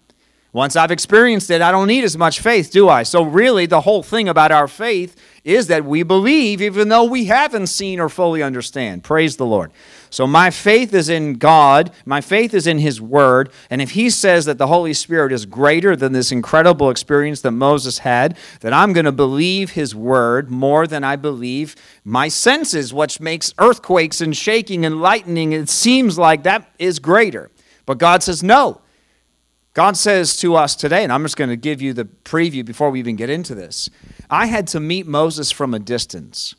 Once 0.55 0.77
I've 0.77 0.91
experienced 0.91 1.51
it, 1.51 1.61
I 1.61 1.71
don't 1.71 1.89
need 1.89 2.05
as 2.05 2.17
much 2.17 2.41
faith, 2.41 2.71
do 2.71 2.89
I? 2.89 3.03
So, 3.03 3.23
really, 3.23 3.67
the 3.67 3.83
whole 3.83 4.03
thing 4.03 4.31
about 4.31 4.51
our 4.51 4.67
faith 4.67 5.15
is 5.45 5.67
that 5.67 5.85
we 5.85 6.03
believe 6.03 6.63
even 6.63 6.89
though 6.89 7.05
we 7.05 7.27
haven't 7.27 7.67
seen 7.67 8.01
or 8.01 8.09
fully 8.09 8.43
understand. 8.43 9.05
Praise 9.05 9.37
the 9.37 9.45
Lord. 9.45 9.71
So, 10.09 10.27
my 10.27 10.49
faith 10.49 10.95
is 10.95 11.11
in 11.11 11.35
God, 11.35 11.93
my 12.07 12.23
faith 12.23 12.55
is 12.55 12.67
in 12.67 12.79
His 12.79 12.99
Word, 12.99 13.53
and 13.69 13.83
if 13.83 13.91
He 13.91 14.09
says 14.09 14.47
that 14.47 14.57
the 14.57 14.69
Holy 14.69 14.95
Spirit 14.95 15.33
is 15.33 15.45
greater 15.45 15.95
than 15.95 16.15
this 16.15 16.33
incredible 16.33 16.89
experience 16.89 17.43
that 17.43 17.51
Moses 17.51 17.99
had, 17.99 18.39
then 18.61 18.73
I'm 18.73 18.95
going 18.95 19.05
to 19.05 19.13
believe 19.13 19.73
His 19.73 19.95
Word 19.95 20.51
more 20.51 20.87
than 20.87 21.05
I 21.05 21.17
believe 21.17 21.77
my 22.07 22.29
senses, 22.29 22.95
which 22.95 23.21
makes 23.21 23.53
earthquakes 23.59 24.23
and 24.23 24.35
shaking 24.35 24.87
and 24.87 25.03
lightning. 25.03 25.53
It 25.53 25.69
seems 25.69 26.19
like 26.19 26.45
that 26.45 26.71
is 26.79 27.01
greater. 27.01 27.51
But 27.85 27.99
God 27.99 28.23
says, 28.23 28.43
no. 28.43 28.81
God 29.79 29.97
says 29.97 30.37
to 30.39 30.57
us 30.57 30.75
today, 30.75 31.05
and 31.05 31.13
I'm 31.13 31.23
just 31.23 31.37
going 31.37 31.51
to 31.51 31.57
give 31.57 31.81
you 31.81 31.93
the 31.93 32.05
preview 32.05 32.65
before 32.65 32.91
we 32.91 32.99
even 32.99 33.15
get 33.15 33.31
into 33.31 33.55
this. 33.55 33.89
I 34.29 34.47
had 34.47 34.67
to 34.69 34.81
meet 34.81 35.07
Moses 35.07 35.53
from 35.53 35.73
a 35.73 35.79
distance. 35.79 36.57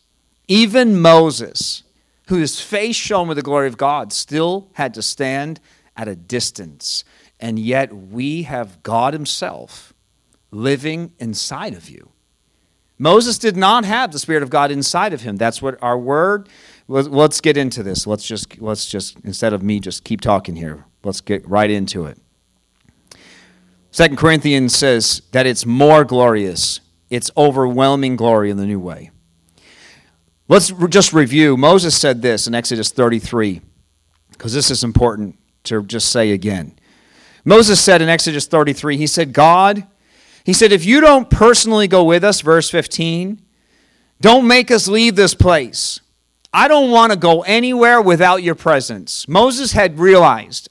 Even 0.47 1.01
Moses, 1.01 1.83
whose 2.29 2.61
face 2.61 2.95
shone 2.95 3.27
with 3.27 3.35
the 3.35 3.41
glory 3.41 3.67
of 3.67 3.75
God, 3.75 4.13
still 4.13 4.69
had 4.75 4.93
to 4.93 5.01
stand 5.01 5.59
at 5.97 6.07
a 6.07 6.15
distance. 6.15 7.03
And 7.41 7.59
yet 7.59 7.93
we 7.93 8.43
have 8.43 8.81
God 8.83 9.13
Himself 9.13 9.93
living 10.49 11.11
inside 11.19 11.73
of 11.73 11.89
you. 11.89 12.11
Moses 12.97 13.37
did 13.37 13.57
not 13.57 13.83
have 13.83 14.13
the 14.13 14.19
Spirit 14.19 14.43
of 14.43 14.49
God 14.49 14.71
inside 14.71 15.11
of 15.11 15.23
him. 15.23 15.35
That's 15.35 15.61
what 15.61 15.77
our 15.81 15.99
word. 15.99 16.47
Let's 16.87 17.41
get 17.41 17.57
into 17.57 17.83
this. 17.83 18.07
Let's 18.07 18.25
just 18.25 18.61
let's 18.61 18.85
just 18.85 19.17
instead 19.25 19.51
of 19.51 19.61
me 19.61 19.81
just 19.81 20.05
keep 20.05 20.21
talking 20.21 20.55
here. 20.55 20.85
Let's 21.03 21.19
get 21.19 21.45
right 21.45 21.69
into 21.69 22.05
it. 22.05 22.17
Second 23.91 24.17
Corinthians 24.17 24.75
says 24.75 25.21
that 25.31 25.47
it's 25.47 25.65
more 25.65 26.03
glorious. 26.05 26.79
It's 27.09 27.31
overwhelming 27.35 28.15
glory 28.15 28.51
in 28.51 28.57
the 28.57 28.65
new 28.65 28.79
way. 28.79 29.11
Let's 30.47 30.71
just 30.89 31.13
review. 31.13 31.57
Moses 31.57 31.95
said 31.95 32.21
this 32.21 32.47
in 32.47 32.55
Exodus 32.55 32.91
33, 32.91 33.61
because 34.31 34.53
this 34.53 34.71
is 34.71 34.83
important 34.83 35.37
to 35.65 35.83
just 35.83 36.11
say 36.11 36.31
again. 36.31 36.77
Moses 37.45 37.79
said 37.79 38.01
in 38.01 38.09
Exodus 38.09 38.47
33, 38.47 38.97
he 38.97 39.07
said, 39.07 39.33
God, 39.33 39.85
he 40.43 40.53
said, 40.53 40.71
if 40.71 40.85
you 40.85 41.01
don't 41.01 41.29
personally 41.29 41.87
go 41.87 42.03
with 42.03 42.23
us, 42.23 42.41
verse 42.41 42.69
15, 42.69 43.41
don't 44.21 44.47
make 44.47 44.71
us 44.71 44.87
leave 44.87 45.15
this 45.15 45.33
place. 45.33 46.01
I 46.51 46.67
don't 46.67 46.91
want 46.91 47.11
to 47.11 47.17
go 47.17 47.41
anywhere 47.43 48.01
without 48.01 48.43
your 48.43 48.55
presence. 48.55 49.27
Moses 49.27 49.73
had 49.73 49.99
realized 49.99 50.69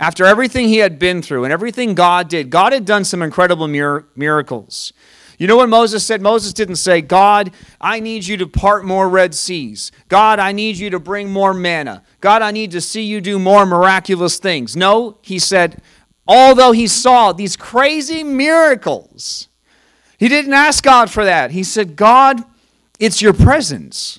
after 0.00 0.24
everything 0.24 0.68
he 0.68 0.78
had 0.78 0.98
been 0.98 1.22
through 1.22 1.44
and 1.44 1.52
everything 1.52 1.94
God 1.94 2.28
did, 2.28 2.50
God 2.50 2.72
had 2.72 2.84
done 2.84 3.04
some 3.04 3.22
incredible 3.22 3.66
mir- 3.66 4.06
miracles. 4.14 4.92
You 5.38 5.46
know 5.46 5.56
what 5.56 5.68
Moses 5.68 6.04
said? 6.04 6.20
Moses 6.20 6.52
didn't 6.52 6.76
say, 6.76 7.00
God, 7.00 7.52
I 7.80 8.00
need 8.00 8.26
you 8.26 8.36
to 8.38 8.46
part 8.46 8.84
more 8.84 9.08
Red 9.08 9.34
Seas. 9.34 9.92
God, 10.08 10.40
I 10.40 10.50
need 10.50 10.76
you 10.76 10.90
to 10.90 10.98
bring 10.98 11.30
more 11.30 11.54
manna. 11.54 12.02
God, 12.20 12.42
I 12.42 12.50
need 12.50 12.72
to 12.72 12.80
see 12.80 13.02
you 13.02 13.20
do 13.20 13.38
more 13.38 13.64
miraculous 13.64 14.38
things. 14.38 14.76
No, 14.76 15.18
he 15.22 15.38
said, 15.38 15.80
although 16.26 16.72
he 16.72 16.88
saw 16.88 17.32
these 17.32 17.56
crazy 17.56 18.24
miracles, 18.24 19.48
he 20.18 20.28
didn't 20.28 20.54
ask 20.54 20.82
God 20.82 21.08
for 21.08 21.24
that. 21.24 21.52
He 21.52 21.62
said, 21.62 21.94
God, 21.94 22.42
it's 22.98 23.22
your 23.22 23.32
presence. 23.32 24.18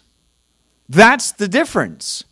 That's 0.87 1.33
the 1.33 1.49
difference. 1.49 2.23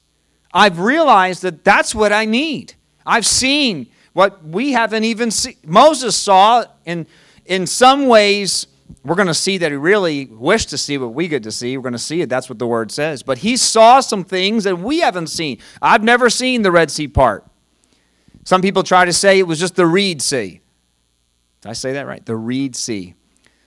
I've 0.54 0.80
realized 0.80 1.42
that 1.42 1.66
that's 1.66 1.94
what 1.94 2.14
I 2.14 2.24
need. 2.24 2.74
I've 3.08 3.26
seen 3.26 3.88
what 4.12 4.44
we 4.44 4.74
haven't 4.74 5.06
even 5.06 5.32
seen. 5.32 5.56
Moses 5.66 6.16
saw, 6.16 6.66
in, 6.86 7.08
in 7.46 7.66
some 7.66 8.08
ways, 8.08 8.68
we're 9.04 9.16
going 9.16 9.28
to 9.28 9.34
see 9.34 9.58
that 9.60 9.72
he 9.72 9.78
really 9.78 10.26
wished 10.26 10.70
to 10.70 10.78
see 10.78 10.98
what 10.98 11.14
we 11.14 11.30
get 11.30 11.44
to 11.44 11.52
see. 11.52 11.78
We're 11.78 11.84
going 11.84 11.94
to 11.94 12.00
see 12.00 12.22
it. 12.22 12.30
That's 12.30 12.50
what 12.50 12.60
the 12.60 12.68
word 12.68 12.92
says. 12.92 13.24
But 13.24 13.38
he 13.40 13.56
saw 13.56 14.02
some 14.02 14.26
things 14.26 14.66
that 14.66 14.78
we 14.78 15.00
haven't 15.00 15.28
seen. 15.28 15.60
I've 15.82 16.04
never 16.04 16.30
seen 16.30 16.62
the 16.62 16.72
Red 16.72 16.92
Sea 16.92 17.08
part. 17.08 17.46
Some 18.44 18.62
people 18.62 18.84
try 18.84 19.06
to 19.06 19.14
say 19.14 19.40
it 19.40 19.48
was 19.48 19.60
just 19.60 19.76
the 19.76 19.86
Reed 19.86 20.22
Sea. 20.22 20.60
Did 21.62 21.70
I 21.70 21.74
say 21.74 21.94
that 21.94 22.08
right? 22.08 22.26
The 22.26 22.36
Reed 22.36 22.76
Sea, 22.76 23.16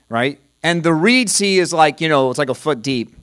right? 0.08 0.38
And 0.62 0.82
the 0.82 0.92
Reed 0.92 1.30
Sea 1.30 1.58
is 1.58 1.72
like, 1.72 2.00
you 2.00 2.08
know, 2.08 2.28
it's 2.28 2.38
like 2.38 2.50
a 2.50 2.54
foot 2.54 2.82
deep. 2.82 3.14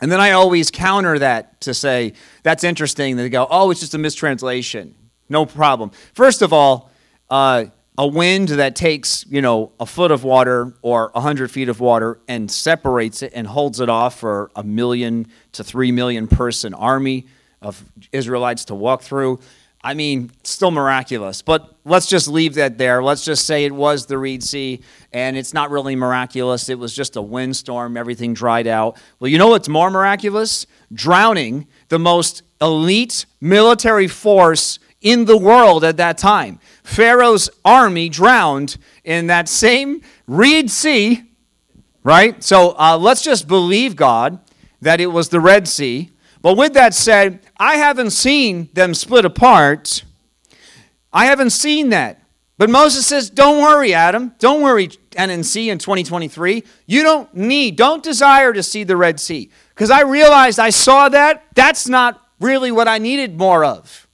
And 0.00 0.10
then 0.10 0.20
I 0.20 0.32
always 0.32 0.70
counter 0.70 1.18
that 1.18 1.60
to 1.62 1.74
say, 1.74 2.12
that's 2.42 2.64
interesting. 2.64 3.16
They 3.16 3.28
go, 3.28 3.46
oh, 3.48 3.70
it's 3.70 3.80
just 3.80 3.94
a 3.94 3.98
mistranslation. 3.98 4.94
No 5.28 5.46
problem. 5.46 5.90
First 6.14 6.42
of 6.42 6.52
all, 6.52 6.90
uh, 7.30 7.66
a 7.98 8.06
wind 8.06 8.48
that 8.48 8.76
takes, 8.76 9.24
you 9.28 9.40
know, 9.40 9.72
a 9.80 9.86
foot 9.86 10.10
of 10.10 10.22
water 10.22 10.74
or 10.82 11.10
a 11.14 11.20
hundred 11.20 11.50
feet 11.50 11.68
of 11.68 11.80
water 11.80 12.20
and 12.28 12.50
separates 12.50 13.22
it 13.22 13.32
and 13.34 13.46
holds 13.46 13.80
it 13.80 13.88
off 13.88 14.18
for 14.20 14.50
a 14.54 14.62
million 14.62 15.26
to 15.52 15.64
three 15.64 15.90
million 15.92 16.28
person 16.28 16.74
army 16.74 17.26
of 17.62 17.82
Israelites 18.12 18.66
to 18.66 18.74
walk 18.74 19.02
through. 19.02 19.40
I 19.82 19.94
mean, 19.94 20.32
still 20.42 20.72
miraculous. 20.72 21.42
But 21.42 21.74
let's 21.84 22.06
just 22.06 22.28
leave 22.28 22.54
that 22.54 22.76
there. 22.76 23.02
Let's 23.02 23.24
just 23.24 23.46
say 23.46 23.64
it 23.64 23.72
was 23.72 24.06
the 24.06 24.18
Reed 24.18 24.42
Sea, 24.42 24.80
and 25.12 25.36
it's 25.36 25.54
not 25.54 25.70
really 25.70 25.94
miraculous. 25.94 26.68
It 26.68 26.78
was 26.78 26.94
just 26.94 27.16
a 27.16 27.22
windstorm. 27.22 27.96
Everything 27.96 28.34
dried 28.34 28.66
out. 28.66 28.98
Well, 29.20 29.30
you 29.30 29.38
know 29.38 29.48
what's 29.48 29.68
more 29.68 29.90
miraculous? 29.90 30.66
Drowning 30.92 31.68
the 31.88 32.00
most 32.00 32.42
elite 32.60 33.26
military 33.40 34.08
force 34.08 34.80
in 35.06 35.24
the 35.24 35.36
world 35.36 35.84
at 35.84 35.96
that 35.98 36.18
time. 36.18 36.58
Pharaoh's 36.82 37.48
army 37.64 38.08
drowned 38.08 38.76
in 39.04 39.28
that 39.28 39.48
same 39.48 40.02
Reed 40.26 40.68
Sea, 40.68 41.22
right? 42.02 42.42
So 42.42 42.74
uh, 42.76 42.98
let's 42.98 43.22
just 43.22 43.46
believe 43.46 43.94
God 43.94 44.40
that 44.80 45.00
it 45.00 45.06
was 45.06 45.28
the 45.28 45.38
Red 45.38 45.68
Sea. 45.68 46.10
But 46.42 46.56
with 46.56 46.74
that 46.74 46.92
said, 46.92 47.38
I 47.56 47.76
haven't 47.76 48.10
seen 48.10 48.68
them 48.72 48.94
split 48.94 49.24
apart. 49.24 50.02
I 51.12 51.26
haven't 51.26 51.50
seen 51.50 51.90
that. 51.90 52.20
But 52.58 52.68
Moses 52.68 53.06
says, 53.06 53.30
Don't 53.30 53.62
worry, 53.62 53.94
Adam. 53.94 54.34
Don't 54.40 54.60
worry, 54.60 54.88
NNC 54.88 55.68
in 55.68 55.78
2023. 55.78 56.64
You 56.86 57.02
don't 57.04 57.32
need, 57.32 57.76
don't 57.76 58.02
desire 58.02 58.52
to 58.52 58.62
see 58.62 58.82
the 58.82 58.96
Red 58.96 59.20
Sea. 59.20 59.50
Because 59.68 59.90
I 59.90 60.02
realized 60.02 60.58
I 60.58 60.70
saw 60.70 61.08
that. 61.10 61.44
That's 61.54 61.88
not 61.88 62.20
really 62.40 62.72
what 62.72 62.88
I 62.88 62.98
needed 62.98 63.38
more 63.38 63.64
of. 63.64 64.05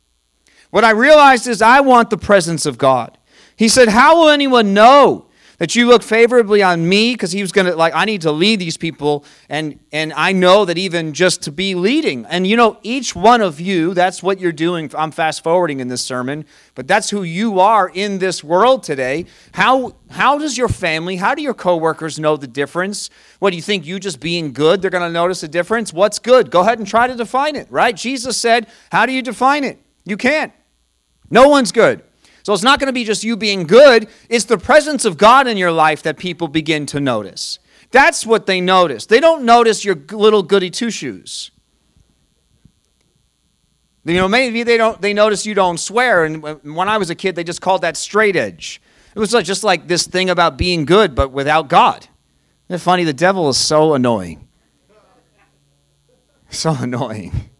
What 0.72 0.84
I 0.84 0.90
realized 0.92 1.46
is 1.48 1.60
I 1.60 1.80
want 1.80 2.08
the 2.08 2.16
presence 2.16 2.64
of 2.64 2.78
God. 2.78 3.18
He 3.56 3.68
said, 3.68 3.88
How 3.88 4.18
will 4.18 4.30
anyone 4.30 4.72
know 4.72 5.26
that 5.58 5.76
you 5.76 5.86
look 5.86 6.02
favorably 6.02 6.62
on 6.62 6.88
me? 6.88 7.12
Because 7.12 7.30
he 7.30 7.42
was 7.42 7.52
going 7.52 7.66
to, 7.66 7.76
like, 7.76 7.92
I 7.94 8.06
need 8.06 8.22
to 8.22 8.32
lead 8.32 8.58
these 8.58 8.78
people. 8.78 9.26
And, 9.50 9.78
and 9.92 10.14
I 10.14 10.32
know 10.32 10.64
that 10.64 10.78
even 10.78 11.12
just 11.12 11.42
to 11.42 11.52
be 11.52 11.74
leading, 11.74 12.24
and 12.24 12.46
you 12.46 12.56
know, 12.56 12.78
each 12.82 13.14
one 13.14 13.42
of 13.42 13.60
you, 13.60 13.92
that's 13.92 14.22
what 14.22 14.40
you're 14.40 14.50
doing. 14.50 14.90
I'm 14.96 15.10
fast 15.10 15.44
forwarding 15.44 15.80
in 15.80 15.88
this 15.88 16.00
sermon, 16.00 16.46
but 16.74 16.88
that's 16.88 17.10
who 17.10 17.22
you 17.22 17.60
are 17.60 17.90
in 17.92 18.18
this 18.18 18.42
world 18.42 18.82
today. 18.82 19.26
How, 19.52 19.94
how 20.08 20.38
does 20.38 20.56
your 20.56 20.68
family, 20.70 21.16
how 21.16 21.34
do 21.34 21.42
your 21.42 21.52
coworkers 21.52 22.18
know 22.18 22.38
the 22.38 22.46
difference? 22.46 23.10
What 23.40 23.50
do 23.50 23.56
you 23.56 23.62
think? 23.62 23.84
You 23.84 24.00
just 24.00 24.20
being 24.20 24.54
good, 24.54 24.80
they're 24.80 24.90
going 24.90 25.06
to 25.06 25.12
notice 25.12 25.42
a 25.42 25.48
difference? 25.48 25.92
What's 25.92 26.18
good? 26.18 26.50
Go 26.50 26.62
ahead 26.62 26.78
and 26.78 26.88
try 26.88 27.08
to 27.08 27.14
define 27.14 27.56
it, 27.56 27.70
right? 27.70 27.94
Jesus 27.94 28.38
said, 28.38 28.68
How 28.90 29.04
do 29.04 29.12
you 29.12 29.20
define 29.20 29.64
it? 29.64 29.78
You 30.06 30.16
can't. 30.16 30.50
No 31.32 31.48
one's 31.48 31.72
good. 31.72 32.04
So 32.44 32.52
it's 32.52 32.62
not 32.62 32.78
going 32.78 32.88
to 32.88 32.92
be 32.92 33.04
just 33.04 33.24
you 33.24 33.36
being 33.36 33.64
good, 33.66 34.08
it's 34.28 34.44
the 34.44 34.58
presence 34.58 35.04
of 35.04 35.16
God 35.16 35.46
in 35.46 35.56
your 35.56 35.72
life 35.72 36.02
that 36.02 36.18
people 36.18 36.46
begin 36.46 36.86
to 36.86 37.00
notice. 37.00 37.58
That's 37.90 38.26
what 38.26 38.46
they 38.46 38.60
notice. 38.60 39.06
They 39.06 39.20
don't 39.20 39.44
notice 39.44 39.84
your 39.84 39.94
little 39.94 40.42
goody 40.42 40.70
two 40.70 40.90
shoes. 40.90 41.50
You 44.04 44.14
know, 44.14 44.28
maybe 44.28 44.62
they 44.62 44.76
don't. 44.76 45.00
They 45.00 45.14
notice 45.14 45.46
you 45.46 45.54
don't 45.54 45.78
swear. 45.78 46.24
And 46.24 46.42
when 46.42 46.88
I 46.88 46.98
was 46.98 47.10
a 47.10 47.14
kid, 47.14 47.36
they 47.36 47.44
just 47.44 47.60
called 47.60 47.82
that 47.82 47.96
straight 47.96 48.34
edge. 48.34 48.82
It 49.14 49.18
was 49.18 49.30
just 49.30 49.62
like 49.62 49.86
this 49.86 50.06
thing 50.06 50.28
about 50.28 50.56
being 50.56 50.84
good, 50.84 51.14
but 51.14 51.30
without 51.30 51.68
God. 51.68 52.08
Isn't 52.68 52.76
it 52.76 52.78
funny? 52.78 53.04
The 53.04 53.12
devil 53.12 53.48
is 53.48 53.58
so 53.58 53.94
annoying. 53.94 54.48
So 56.50 56.76
annoying. 56.80 57.51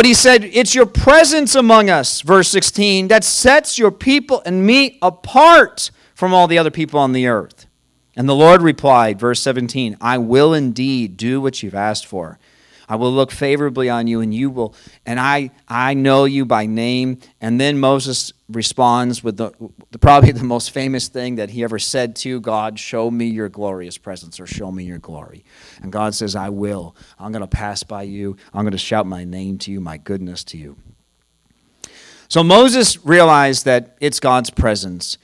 But 0.00 0.06
he 0.06 0.14
said, 0.14 0.44
It's 0.44 0.74
your 0.74 0.86
presence 0.86 1.54
among 1.54 1.90
us, 1.90 2.22
verse 2.22 2.48
16, 2.48 3.08
that 3.08 3.22
sets 3.22 3.78
your 3.78 3.90
people 3.90 4.40
and 4.46 4.64
me 4.64 4.98
apart 5.02 5.90
from 6.14 6.32
all 6.32 6.46
the 6.46 6.56
other 6.56 6.70
people 6.70 6.98
on 6.98 7.12
the 7.12 7.26
earth. 7.26 7.66
And 8.16 8.26
the 8.26 8.34
Lord 8.34 8.62
replied, 8.62 9.20
verse 9.20 9.42
17, 9.42 9.98
I 10.00 10.16
will 10.16 10.54
indeed 10.54 11.18
do 11.18 11.38
what 11.42 11.62
you've 11.62 11.74
asked 11.74 12.06
for. 12.06 12.38
I 12.88 12.96
will 12.96 13.12
look 13.12 13.30
favorably 13.30 13.90
on 13.90 14.06
you, 14.06 14.22
and 14.22 14.32
you 14.32 14.48
will, 14.48 14.74
and 15.04 15.20
I, 15.20 15.50
I 15.68 15.92
know 15.92 16.24
you 16.24 16.46
by 16.46 16.64
name. 16.64 17.18
And 17.38 17.60
then 17.60 17.78
Moses 17.78 18.32
responds 18.50 19.22
with 19.22 19.36
the, 19.36 19.52
probably 20.00 20.32
the 20.32 20.44
most 20.44 20.70
famous 20.70 21.08
thing 21.08 21.36
that 21.36 21.50
he 21.50 21.64
ever 21.64 21.78
said 21.78 22.16
to 22.16 22.40
God 22.40 22.78
Show 22.78 23.10
me 23.10 23.26
your 23.26 23.48
glorious 23.48 23.98
presence, 23.98 24.40
or 24.40 24.46
show 24.46 24.70
me 24.70 24.84
your 24.84 24.98
glory. 24.98 25.44
And 25.82 25.92
God 25.92 26.14
says, 26.14 26.36
I 26.36 26.48
will. 26.48 26.94
I'm 27.18 27.32
going 27.32 27.42
to 27.42 27.48
pass 27.48 27.82
by 27.82 28.02
you. 28.02 28.36
I'm 28.52 28.62
going 28.62 28.72
to 28.72 28.78
shout 28.78 29.06
my 29.06 29.24
name 29.24 29.58
to 29.58 29.70
you, 29.70 29.80
my 29.80 29.96
goodness 29.96 30.44
to 30.44 30.58
you. 30.58 30.76
So 32.28 32.44
Moses 32.44 33.04
realized 33.04 33.64
that 33.64 33.96
it's 34.00 34.20
God's 34.20 34.50
presence. 34.50 35.18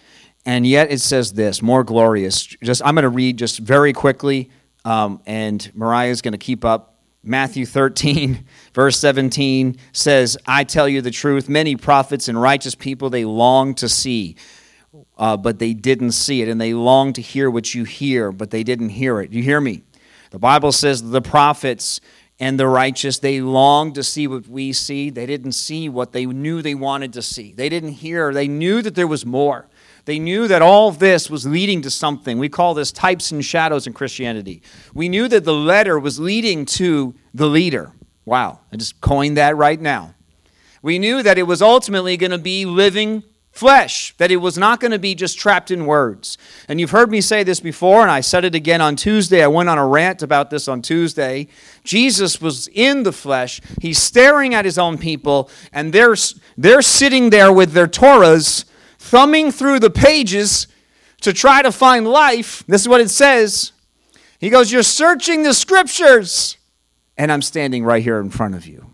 And 0.45 0.67
yet 0.67 0.91
it 0.93 1.01
says 1.01 1.33
this 1.33 1.61
more 1.61 1.85
glorious. 1.85 2.45
Just 2.45 2.83
I'm 2.85 2.95
going 2.95 3.03
to 3.03 3.09
read 3.09 3.37
just 3.37 3.59
very 3.59 3.93
quickly, 3.93 4.51
um, 4.85 5.21
and 5.27 5.61
is 5.65 6.23
going 6.23 6.33
to 6.33 6.39
keep 6.39 6.65
up 6.65 6.96
Matthew 7.27 7.67
13, 7.67 8.45
verse 8.73 8.99
17 8.99 9.77
says, 9.93 10.39
I 10.47 10.63
tell 10.65 10.89
you 10.89 11.03
the 11.03 11.11
truth, 11.11 11.49
many 11.49 11.75
prophets 11.75 12.29
and 12.29 12.41
righteous 12.41 12.75
people 12.77 13.11
they 13.11 13.25
long 13.25 13.75
to 13.75 13.89
see, 13.89 14.37
uh, 15.19 15.37
but 15.37 15.59
they 15.59 15.75
didn't 15.75 16.13
see 16.13 16.41
it. 16.41 16.49
And 16.49 16.61
they 16.61 16.73
long 16.73 17.13
to 17.15 17.21
hear 17.21 17.51
what 17.51 17.75
you 17.75 17.83
hear, 17.85 18.31
but 18.31 18.51
they 18.51 18.63
didn't 18.63 18.91
hear 18.91 19.21
it. 19.21 19.33
You 19.33 19.43
hear 19.43 19.61
me? 19.61 19.83
The 20.31 20.39
Bible 20.39 20.71
says 20.71 21.11
the 21.11 21.23
prophets 21.23 22.01
and 22.39 22.61
the 22.61 22.69
righteous, 22.69 23.19
they 23.19 23.41
longed 23.41 23.95
to 23.95 24.03
see 24.03 24.27
what 24.27 24.47
we 24.47 24.73
see. 24.73 25.11
They 25.11 25.27
didn't 25.27 25.53
see 25.53 25.89
what 25.89 26.13
they 26.13 26.27
knew 26.27 26.61
they 26.63 26.75
wanted 26.75 27.15
to 27.15 27.23
see. 27.23 27.53
They 27.53 27.69
didn't 27.69 27.93
hear. 27.93 28.33
They 28.33 28.47
knew 28.47 28.83
that 28.83 28.95
there 28.95 29.07
was 29.07 29.25
more. 29.25 29.67
They 30.07 30.21
knew 30.21 30.47
that 30.49 30.63
all 30.63 30.93
this 30.93 31.29
was 31.29 31.47
leading 31.47 31.83
to 31.83 31.91
something. 31.91 32.39
We 32.39 32.49
call 32.49 32.75
this 32.75 32.93
types 32.93 33.33
and 33.33 33.45
shadows 33.45 33.89
in 33.89 33.93
Christianity. 33.93 34.63
We 34.95 35.09
knew 35.09 35.27
that 35.29 35.45
the 35.45 35.53
letter 35.53 35.99
was 35.99 36.21
leading 36.21 36.65
to 36.67 37.15
the 37.35 37.47
leader. 37.47 37.93
Wow, 38.25 38.61
I 38.73 38.77
just 38.77 39.01
coined 39.01 39.37
that 39.37 39.57
right 39.57 39.81
now. 39.81 40.15
We 40.81 41.01
knew 41.01 41.25
that 41.25 41.39
it 41.39 41.43
was 41.43 41.61
ultimately 41.61 42.17
going 42.17 42.31
to 42.31 42.39
be 42.39 42.65
living 42.65 43.25
flesh, 43.51 44.15
that 44.19 44.31
it 44.31 44.37
was 44.37 44.57
not 44.57 44.79
going 44.79 44.93
to 44.93 44.99
be 44.99 45.17
just 45.17 45.39
trapped 45.39 45.73
in 45.73 45.87
words. 45.87 46.39
And 46.69 46.79
you've 46.79 46.91
heard 46.91 47.11
me 47.11 47.21
say 47.21 47.43
this 47.43 47.59
before, 47.59 48.03
and 48.03 48.11
I 48.11 48.21
said 48.21 48.45
it 48.45 48.55
again 48.55 48.81
on 48.81 48.95
Tuesday. 48.95 49.43
I 49.43 49.49
went 49.49 49.69
on 49.69 49.79
a 49.79 49.87
rant 49.87 50.23
about 50.23 50.51
this 50.51 50.69
on 50.69 50.83
Tuesday. 50.83 51.49
Jesus 51.83 52.41
was 52.41 52.69
in 52.69 53.03
the 53.03 53.13
flesh, 53.13 53.61
he's 53.81 54.01
staring 54.01 54.55
at 54.55 54.65
his 54.65 54.79
own 54.79 54.99
people, 54.99 55.51
and 55.73 55.93
they're, 55.93 56.15
they're 56.57 56.83
sitting 56.83 57.31
there 57.31 57.53
with 57.53 57.73
their 57.73 57.89
Torahs 57.89 58.67
thumbing 59.07 59.53
through 59.53 59.81
the 59.81 59.91
pages 59.91 60.67
to 61.21 61.33
try 61.33 61.63
to 61.63 61.73
find 61.73 62.07
life. 62.07 62.65
This 62.67 62.83
is 62.83 62.89
what 62.89 63.01
it 63.01 63.11
says. 63.11 63.73
He 64.39 64.51
goes, 64.51 64.71
You're 64.71 64.83
searching 64.83 65.43
the 65.43 65.55
scriptures, 65.55 66.57
and 67.17 67.33
I'm 67.33 67.43
standing 67.43 67.85
right 67.85 68.03
here 68.03 68.19
in 68.21 68.31
front 68.31 68.55
of 68.55 68.67
you. 68.67 68.91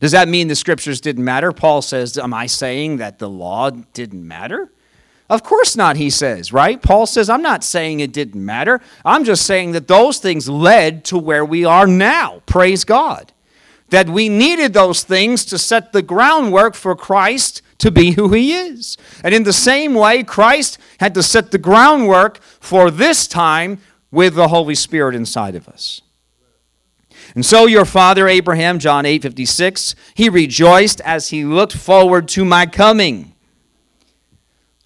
Does 0.00 0.12
that 0.12 0.28
mean 0.28 0.48
the 0.48 0.54
scriptures 0.54 1.00
didn't 1.00 1.24
matter? 1.24 1.52
Paul 1.52 1.82
says, 1.82 2.16
Am 2.16 2.32
I 2.32 2.46
saying 2.46 2.98
that 2.98 3.18
the 3.18 3.28
law 3.28 3.70
didn't 3.70 4.26
matter? 4.26 4.70
Of 5.30 5.42
course 5.42 5.76
not, 5.76 5.96
he 5.96 6.08
says, 6.08 6.54
right? 6.54 6.80
Paul 6.80 7.04
says, 7.04 7.28
I'm 7.28 7.42
not 7.42 7.62
saying 7.62 8.00
it 8.00 8.14
didn't 8.14 8.42
matter. 8.42 8.80
I'm 9.04 9.24
just 9.24 9.44
saying 9.44 9.72
that 9.72 9.86
those 9.86 10.18
things 10.18 10.48
led 10.48 11.04
to 11.06 11.18
where 11.18 11.44
we 11.44 11.66
are 11.66 11.86
now. 11.86 12.40
Praise 12.46 12.84
God. 12.84 13.32
That 13.90 14.08
we 14.08 14.28
needed 14.28 14.74
those 14.74 15.02
things 15.02 15.44
to 15.46 15.58
set 15.58 15.92
the 15.92 16.02
groundwork 16.02 16.74
for 16.74 16.94
Christ 16.94 17.62
to 17.78 17.90
be 17.90 18.12
who 18.12 18.32
he 18.32 18.52
is. 18.52 18.96
And 19.24 19.34
in 19.34 19.44
the 19.44 19.52
same 19.52 19.94
way, 19.94 20.22
Christ 20.24 20.78
had 21.00 21.14
to 21.14 21.22
set 21.22 21.50
the 21.50 21.58
groundwork 21.58 22.38
for 22.42 22.90
this 22.90 23.26
time 23.26 23.80
with 24.10 24.34
the 24.34 24.48
Holy 24.48 24.74
Spirit 24.74 25.14
inside 25.14 25.54
of 25.54 25.68
us. 25.68 26.02
And 27.34 27.44
so 27.44 27.66
your 27.66 27.84
father 27.84 28.26
Abraham, 28.26 28.78
John 28.78 29.06
8 29.06 29.22
56, 29.22 29.94
he 30.14 30.28
rejoiced 30.28 31.00
as 31.02 31.28
he 31.28 31.44
looked 31.44 31.76
forward 31.76 32.26
to 32.28 32.44
my 32.44 32.66
coming. 32.66 33.34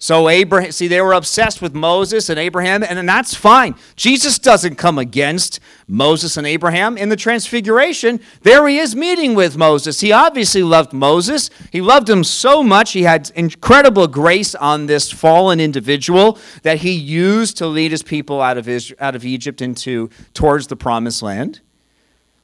So 0.03 0.27
Abraham, 0.27 0.73
see, 0.73 0.89
they 0.89 0.99
were 0.99 1.13
obsessed 1.13 1.61
with 1.61 1.73
Moses 1.73 2.27
and 2.27 2.37
Abraham, 2.37 2.83
and 2.83 3.07
that's 3.07 3.33
fine. 3.33 3.73
Jesus 3.95 4.37
doesn't 4.37 4.75
come 4.75 4.99
against 4.99 5.61
Moses 5.87 6.35
and 6.35 6.45
Abraham 6.45 6.97
in 6.97 7.07
the 7.07 7.15
Transfiguration. 7.15 8.19
There 8.41 8.67
he 8.67 8.79
is 8.79 8.97
meeting 8.97 9.33
with 9.33 9.55
Moses. 9.55 10.01
He 10.01 10.11
obviously 10.11 10.61
loved 10.61 10.91
Moses. 10.91 11.49
He 11.71 11.79
loved 11.79 12.09
him 12.09 12.25
so 12.25 12.61
much. 12.61 12.91
He 12.91 13.03
had 13.03 13.31
incredible 13.33 14.07
grace 14.07 14.55
on 14.55 14.87
this 14.87 15.09
fallen 15.09 15.61
individual 15.61 16.37
that 16.63 16.79
he 16.79 16.91
used 16.91 17.55
to 17.59 17.67
lead 17.67 17.91
his 17.91 18.03
people 18.03 18.41
out 18.41 18.57
of, 18.57 18.67
Israel, 18.67 18.97
out 18.99 19.15
of 19.15 19.23
Egypt 19.23 19.61
into 19.61 20.09
towards 20.33 20.67
the 20.67 20.75
promised 20.75 21.23
land. 21.23 21.61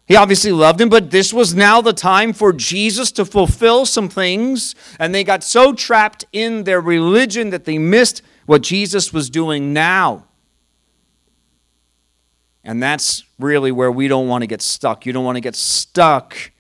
He 0.10 0.16
obviously 0.16 0.52
loved 0.52 0.82
him, 0.82 0.90
but 0.90 1.12
this 1.12 1.32
was 1.32 1.54
now 1.54 1.82
the 1.82 1.94
time 1.94 2.34
for 2.34 2.52
Jesus 2.52 3.12
to 3.12 3.24
fulfill 3.24 3.86
some 3.86 4.10
things. 4.10 4.74
And 4.98 5.14
they 5.14 5.24
got 5.24 5.44
so 5.44 5.72
trapped 5.72 6.26
in 6.34 6.64
their 6.64 6.82
religion 6.82 7.52
that 7.52 7.66
they 7.66 7.78
missed 7.78 8.24
what 8.48 8.64
Jesus 8.64 9.14
was 9.14 9.30
doing 9.30 9.72
now. 9.72 10.26
And 12.64 12.82
that's 12.82 13.24
really 13.38 13.72
where 13.72 13.92
we 13.92 14.08
don't 14.08 14.28
want 14.28 14.42
to 14.42 14.48
get 14.48 14.64
stuck. 14.64 15.06
You 15.06 15.14
don't 15.14 15.24
want 15.24 15.36
to 15.36 15.42
get 15.42 15.56
stuck 15.56 16.52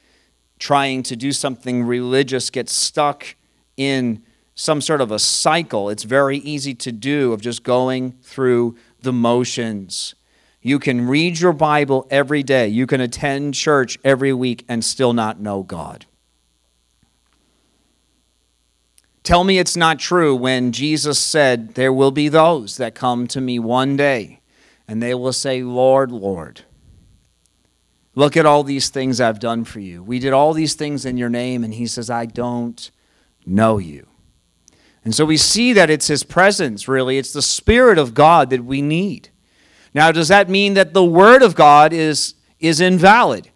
trying 0.60 1.02
to 1.04 1.16
do 1.16 1.32
something 1.32 1.84
religious, 1.84 2.52
get 2.52 2.70
stuck 2.70 3.36
in 3.78 4.22
some 4.54 4.80
sort 4.80 5.02
of 5.02 5.12
a 5.12 5.18
cycle. 5.18 5.90
It's 5.90 6.04
very 6.04 6.38
easy 6.38 6.76
to 6.76 6.92
do 6.92 7.34
of 7.34 7.42
just 7.42 7.64
going 7.64 8.12
through 8.22 8.78
the 9.02 9.14
motions. 9.14 10.14
You 10.62 10.80
can 10.80 11.08
read 11.08 11.40
your 11.40 11.54
Bible 11.54 12.08
every 12.10 12.44
day. 12.44 12.68
You 12.68 12.86
can 12.86 13.00
attend 13.00 13.54
church 13.54 13.98
every 14.04 14.34
week 14.34 14.66
and 14.68 14.84
still 14.84 15.14
not 15.14 15.40
know 15.40 15.64
God. 15.64 16.06
Tell 19.24 19.44
me 19.44 19.60
it's 19.60 19.78
not 19.78 20.00
true 20.00 20.36
when 20.36 20.72
Jesus 20.72 21.20
said, 21.20 21.76
There 21.76 21.94
will 21.94 22.12
be 22.12 22.30
those 22.30 22.78
that 22.78 22.96
come 22.96 23.28
to 23.28 23.40
me 23.40 23.60
one 23.60 23.96
day 23.96 24.40
and 24.90 25.04
they 25.04 25.14
will 25.14 25.34
say, 25.34 25.62
Lord, 25.62 26.12
Lord. 26.12 26.62
Look 28.16 28.36
at 28.36 28.48
all 28.48 28.64
these 28.64 28.90
things 28.90 29.22
I've 29.22 29.40
done 29.40 29.64
for 29.64 29.80
you. 29.80 30.02
We 30.02 30.18
did 30.18 30.34
all 30.34 30.52
these 30.54 30.74
things 30.74 31.06
in 31.06 31.16
your 31.16 31.30
name, 31.30 31.64
and 31.64 31.76
he 31.76 31.86
says, 31.86 32.10
I 32.10 32.26
don't 32.26 32.90
know 33.46 33.78
you. 33.78 34.08
And 35.06 35.14
so 35.14 35.26
we 35.26 35.38
see 35.38 35.74
that 35.74 35.92
it's 35.92 36.08
his 36.08 36.24
presence, 36.24 36.88
really. 36.88 37.20
It's 37.20 37.32
the 37.32 37.44
Spirit 37.44 38.00
of 38.00 38.16
God 38.16 38.50
that 38.50 38.66
we 38.66 38.82
need. 38.82 39.30
Now, 40.00 40.14
does 40.14 40.30
that 40.30 40.48
mean 40.48 40.76
that 40.76 40.94
the 40.94 41.04
Word 41.04 41.44
of 41.44 41.56
God 41.56 41.92
is, 41.92 42.36
is 42.62 42.80
invalid? 42.80 43.50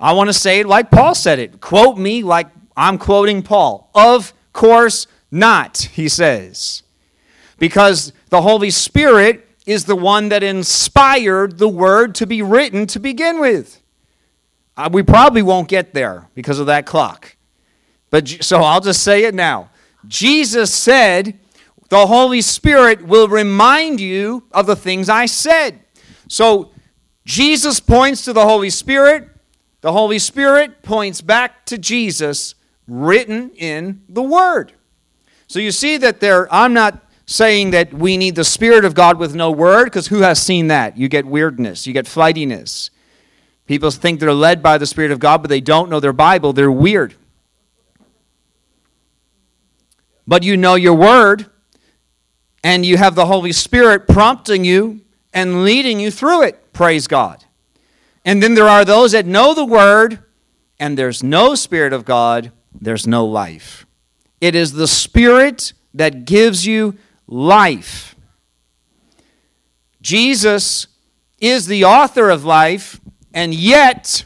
I 0.00 0.14
want 0.14 0.28
to 0.28 0.34
say 0.34 0.58
it 0.58 0.66
like 0.66 0.90
Paul 0.90 1.14
said 1.14 1.38
it. 1.38 1.60
Quote 1.60 1.96
me 1.96 2.24
like 2.24 2.48
I'm 2.76 2.98
quoting 2.98 3.40
Paul. 3.44 3.88
Of 3.94 4.34
course 4.52 5.06
not, 5.30 5.88
he 5.92 6.08
says. 6.08 6.82
Because 7.60 8.12
the 8.30 8.42
Holy 8.42 8.70
Spirit 8.70 9.48
is 9.64 9.84
the 9.84 9.94
one 9.94 10.28
that 10.30 10.42
inspired 10.42 11.58
the 11.58 11.68
Word 11.68 12.16
to 12.16 12.26
be 12.26 12.42
written 12.42 12.88
to 12.88 12.98
begin 12.98 13.38
with. 13.38 13.80
Uh, 14.76 14.88
we 14.92 15.04
probably 15.04 15.42
won't 15.42 15.68
get 15.68 15.94
there 15.94 16.26
because 16.34 16.58
of 16.58 16.66
that 16.66 16.84
clock. 16.84 17.36
But 18.10 18.26
so 18.26 18.58
I'll 18.58 18.80
just 18.80 19.04
say 19.04 19.22
it 19.22 19.36
now. 19.36 19.70
Jesus 20.08 20.74
said, 20.74 21.38
the 21.88 22.06
Holy 22.06 22.40
Spirit 22.40 23.06
will 23.06 23.28
remind 23.28 24.00
you 24.00 24.44
of 24.52 24.66
the 24.66 24.76
things 24.76 25.08
I 25.08 25.26
said. 25.26 25.80
So 26.28 26.72
Jesus 27.24 27.80
points 27.80 28.24
to 28.24 28.32
the 28.32 28.44
Holy 28.44 28.70
Spirit. 28.70 29.28
The 29.82 29.92
Holy 29.92 30.18
Spirit 30.18 30.82
points 30.82 31.20
back 31.20 31.64
to 31.66 31.78
Jesus 31.78 32.54
written 32.88 33.50
in 33.50 34.02
the 34.08 34.22
Word. 34.22 34.72
So 35.46 35.58
you 35.60 35.70
see 35.70 35.96
that 35.98 36.20
there, 36.20 36.52
I'm 36.52 36.72
not 36.72 37.04
saying 37.26 37.70
that 37.70 37.92
we 37.92 38.16
need 38.16 38.34
the 38.34 38.44
Spirit 38.44 38.84
of 38.84 38.94
God 38.94 39.18
with 39.18 39.34
no 39.34 39.50
Word, 39.50 39.84
because 39.84 40.08
who 40.08 40.20
has 40.20 40.40
seen 40.40 40.68
that? 40.68 40.96
You 40.96 41.08
get 41.08 41.24
weirdness, 41.24 41.86
you 41.86 41.92
get 41.92 42.06
flightiness. 42.06 42.90
People 43.66 43.90
think 43.90 44.20
they're 44.20 44.32
led 44.32 44.62
by 44.62 44.78
the 44.78 44.86
Spirit 44.86 45.10
of 45.10 45.18
God, 45.18 45.42
but 45.42 45.48
they 45.48 45.60
don't 45.60 45.90
know 45.90 45.98
their 45.98 46.12
Bible. 46.12 46.52
They're 46.52 46.70
weird. 46.70 47.14
But 50.26 50.42
you 50.42 50.56
know 50.56 50.74
your 50.76 50.94
Word 50.94 51.46
and 52.64 52.84
you 52.84 52.96
have 52.96 53.14
the 53.14 53.26
Holy 53.26 53.52
Spirit 53.52 54.08
prompting 54.08 54.64
you 54.64 55.00
and 55.32 55.64
leading 55.64 56.00
you 56.00 56.10
through 56.10 56.42
it. 56.42 56.72
Praise 56.72 57.06
God. 57.06 57.44
And 58.24 58.42
then 58.42 58.54
there 58.54 58.68
are 58.68 58.84
those 58.84 59.12
that 59.12 59.26
know 59.26 59.54
the 59.54 59.64
Word, 59.64 60.18
and 60.80 60.98
there's 60.98 61.22
no 61.22 61.54
Spirit 61.54 61.92
of 61.92 62.04
God, 62.04 62.50
there's 62.78 63.06
no 63.06 63.24
life. 63.24 63.86
It 64.40 64.54
is 64.54 64.72
the 64.72 64.88
Spirit 64.88 65.72
that 65.94 66.24
gives 66.24 66.66
you 66.66 66.96
life. 67.26 68.14
Jesus 70.02 70.88
is 71.38 71.66
the 71.66 71.84
author 71.84 72.30
of 72.30 72.44
life, 72.44 73.00
and 73.32 73.54
yet 73.54 74.24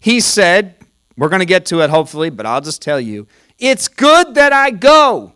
he 0.00 0.20
said, 0.20 0.74
we're 1.16 1.28
going 1.28 1.40
to 1.40 1.46
get 1.46 1.66
to 1.66 1.80
it 1.80 1.90
hopefully, 1.90 2.30
but 2.30 2.46
I'll 2.46 2.60
just 2.60 2.82
tell 2.82 3.00
you, 3.00 3.26
it's 3.58 3.88
good 3.88 4.34
that 4.34 4.52
I 4.52 4.70
go. 4.70 5.32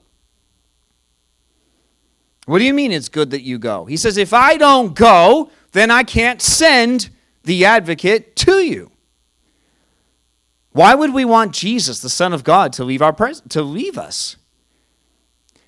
What 2.49 2.61
do 2.61 2.65
you 2.65 2.73
mean 2.73 2.93
it's 2.93 3.11
good 3.11 3.33
that 3.33 3.43
you 3.43 3.59
go? 3.59 3.85
He 3.85 3.99
says, 3.99 4.17
if 4.17 4.33
I 4.33 4.57
don't 4.57 4.95
go, 4.95 5.51
then 5.73 5.91
I 5.91 6.03
can't 6.03 6.41
send 6.41 7.11
the 7.45 7.67
advocate 7.67 8.37
to 8.37 8.65
you. 8.65 8.91
Why 10.73 10.95
would 10.95 11.13
we 11.13 11.27
want 11.27 11.53
Jesus, 11.53 12.01
the 12.01 12.09
Son 12.09 12.33
of 12.33 12.45
God, 12.45 12.73
to 12.73 12.85
leave, 12.85 13.03
our 13.03 13.13
pres- 13.13 13.43
to 13.51 13.61
leave 13.61 13.99
us? 13.99 14.37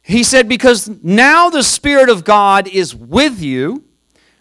He 0.01 0.23
said, 0.23 0.49
Because 0.49 0.89
now 1.03 1.51
the 1.51 1.63
Spirit 1.63 2.09
of 2.09 2.25
God 2.25 2.67
is 2.67 2.95
with 2.95 3.43
you, 3.43 3.85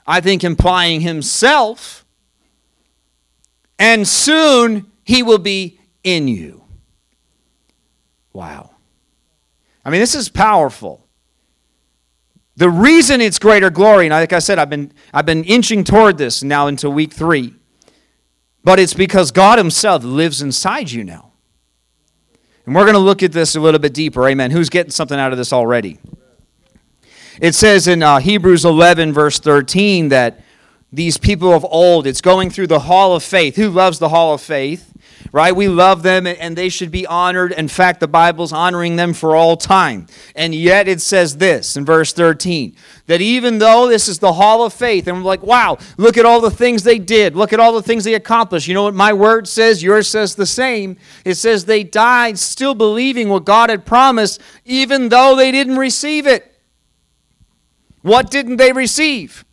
I 0.07 0.21
think 0.21 0.41
implying 0.41 1.01
himself, 1.01 2.05
and 3.77 4.07
soon 4.07 4.89
he 5.03 5.23
will 5.23 5.39
be 5.39 5.77
in 6.05 6.29
you. 6.29 6.63
Wow. 8.31 8.69
I 9.83 9.89
mean, 9.89 9.99
this 9.99 10.15
is 10.15 10.29
powerful. 10.29 11.05
The 12.59 12.69
reason 12.69 13.21
it's 13.21 13.39
greater 13.39 13.69
glory, 13.69 14.07
and 14.07 14.11
like 14.11 14.33
I 14.33 14.39
said, 14.39 14.59
I've 14.59 14.69
been, 14.69 14.91
I've 15.13 15.25
been 15.25 15.45
inching 15.45 15.85
toward 15.85 16.17
this 16.17 16.43
now 16.43 16.67
into 16.67 16.89
week 16.89 17.13
three, 17.13 17.55
but 18.65 18.79
it's 18.79 18.93
because 18.93 19.31
God 19.31 19.57
Himself 19.57 20.03
lives 20.03 20.41
inside 20.41 20.91
you 20.91 21.05
now. 21.05 21.31
And 22.65 22.75
we're 22.75 22.83
going 22.83 22.95
to 22.95 22.99
look 22.99 23.23
at 23.23 23.31
this 23.31 23.55
a 23.55 23.61
little 23.61 23.79
bit 23.79 23.93
deeper. 23.93 24.27
Amen. 24.27 24.51
Who's 24.51 24.69
getting 24.69 24.91
something 24.91 25.17
out 25.17 25.31
of 25.31 25.37
this 25.37 25.53
already? 25.53 25.99
It 27.39 27.55
says 27.55 27.87
in 27.87 28.03
uh, 28.03 28.19
Hebrews 28.19 28.65
11, 28.65 29.13
verse 29.13 29.39
13, 29.39 30.09
that 30.09 30.41
these 30.91 31.17
people 31.17 31.53
of 31.53 31.63
old, 31.63 32.05
it's 32.05 32.19
going 32.19 32.49
through 32.49 32.67
the 32.67 32.79
hall 32.79 33.15
of 33.15 33.23
faith. 33.23 33.55
Who 33.55 33.69
loves 33.69 33.99
the 33.99 34.09
hall 34.09 34.33
of 34.33 34.41
faith? 34.41 34.88
Right? 35.31 35.55
We 35.55 35.67
love 35.67 36.03
them 36.03 36.25
and 36.27 36.55
they 36.55 36.69
should 36.69 36.91
be 36.91 37.05
honored. 37.05 37.51
In 37.51 37.67
fact, 37.67 37.99
the 37.99 38.07
Bible's 38.07 38.51
honoring 38.51 38.95
them 38.95 39.13
for 39.13 39.35
all 39.35 39.57
time. 39.57 40.07
And 40.35 40.53
yet 40.55 40.87
it 40.87 41.01
says 41.01 41.37
this 41.37 41.77
in 41.77 41.85
verse 41.85 42.13
13 42.13 42.75
that 43.07 43.21
even 43.21 43.57
though 43.57 43.87
this 43.87 44.07
is 44.07 44.19
the 44.19 44.33
hall 44.33 44.63
of 44.63 44.71
faith, 44.71 45.07
and 45.07 45.17
we're 45.17 45.23
like, 45.23 45.41
wow, 45.41 45.77
look 45.97 46.17
at 46.17 46.25
all 46.25 46.41
the 46.41 46.51
things 46.51 46.83
they 46.83 46.99
did, 46.99 47.35
look 47.35 47.51
at 47.53 47.59
all 47.59 47.73
the 47.73 47.81
things 47.81 48.03
they 48.03 48.13
accomplished. 48.13 48.67
You 48.67 48.75
know 48.75 48.83
what 48.83 48.93
my 48.93 49.13
word 49.13 49.47
says? 49.47 49.81
Yours 49.81 50.07
says 50.07 50.35
the 50.35 50.45
same. 50.45 50.97
It 51.25 51.35
says 51.35 51.65
they 51.65 51.83
died 51.83 52.37
still 52.37 52.75
believing 52.75 53.29
what 53.29 53.45
God 53.45 53.71
had 53.71 53.85
promised, 53.85 54.39
even 54.63 55.09
though 55.09 55.35
they 55.35 55.51
didn't 55.51 55.77
receive 55.77 56.27
it. 56.27 56.55
What 58.01 58.29
didn't 58.29 58.57
they 58.57 58.71
receive? 58.71 59.43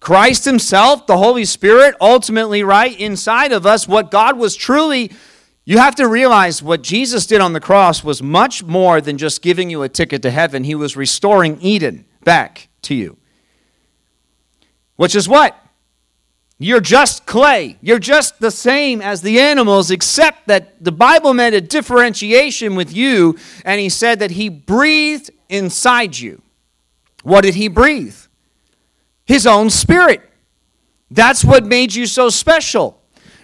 Christ 0.00 0.44
Himself, 0.44 1.06
the 1.06 1.16
Holy 1.16 1.44
Spirit, 1.44 1.94
ultimately, 2.00 2.62
right, 2.62 2.98
inside 2.98 3.52
of 3.52 3.66
us, 3.66 3.88
what 3.88 4.10
God 4.10 4.38
was 4.38 4.54
truly, 4.54 5.10
you 5.64 5.78
have 5.78 5.96
to 5.96 6.08
realize 6.08 6.62
what 6.62 6.82
Jesus 6.82 7.26
did 7.26 7.40
on 7.40 7.52
the 7.52 7.60
cross 7.60 8.02
was 8.02 8.22
much 8.22 8.62
more 8.62 9.00
than 9.00 9.18
just 9.18 9.42
giving 9.42 9.68
you 9.68 9.82
a 9.82 9.88
ticket 9.88 10.22
to 10.22 10.30
heaven. 10.30 10.64
He 10.64 10.74
was 10.74 10.96
restoring 10.96 11.58
Eden 11.60 12.06
back 12.24 12.68
to 12.82 12.94
you. 12.94 13.18
Which 14.96 15.14
is 15.14 15.28
what? 15.28 15.56
You're 16.58 16.80
just 16.80 17.26
clay. 17.26 17.76
You're 17.80 17.98
just 17.98 18.40
the 18.40 18.50
same 18.50 19.00
as 19.00 19.22
the 19.22 19.38
animals, 19.40 19.90
except 19.90 20.48
that 20.48 20.82
the 20.82 20.90
Bible 20.90 21.34
made 21.34 21.54
a 21.54 21.60
differentiation 21.60 22.74
with 22.74 22.92
you, 22.92 23.36
and 23.64 23.80
He 23.80 23.88
said 23.88 24.20
that 24.20 24.32
He 24.32 24.48
breathed 24.48 25.30
inside 25.48 26.18
you. 26.18 26.42
What 27.22 27.42
did 27.42 27.56
He 27.56 27.68
breathe? 27.68 28.16
His 29.28 29.46
own 29.46 29.70
spirit. 29.70 30.22
That's 31.10 31.44
what 31.44 31.64
made 31.64 31.94
you 31.94 32.06
so 32.06 32.30
special. 32.30 33.00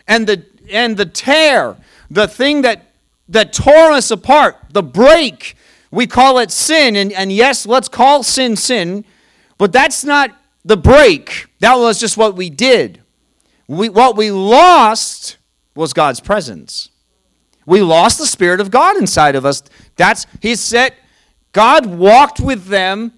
And 0.09 0.27
the 0.27 0.45
and 0.71 0.97
the 0.97 1.07
tear, 1.07 1.77
the 2.11 2.27
thing 2.27 2.63
that 2.63 2.91
that 3.29 3.53
tore 3.53 3.93
us 3.93 4.11
apart, 4.11 4.57
the 4.71 4.83
break, 4.83 5.57
we 5.91 6.07
call 6.07 6.39
it 6.39 6.51
sin. 6.51 6.97
And, 6.97 7.13
and 7.13 7.31
yes, 7.31 7.67
let's 7.67 7.89
call 7.89 8.23
sin 8.23 8.57
sin, 8.57 9.05
but 9.59 9.73
that's 9.73 10.05
not 10.05 10.31
the 10.65 10.77
break. 10.77 11.47
That 11.61 11.77
was 11.77 12.01
just 12.01 12.17
what 12.17 12.35
we 12.35 12.51
did. 12.51 13.03
We, 13.69 13.89
what 13.89 14.17
we 14.17 14.31
lost 14.31 15.37
was 15.75 15.93
God's 15.93 16.21
presence. 16.21 16.91
We 17.67 17.81
lost 17.81 18.19
the 18.19 18.27
Spirit 18.27 18.61
of 18.61 18.71
God 18.71 18.97
inside 18.97 19.37
of 19.37 19.47
us. 19.47 19.63
That's, 19.97 20.27
he 20.41 20.55
said, 20.55 20.95
God 21.53 21.87
walked 21.87 22.41
with 22.41 22.67
them 22.67 23.13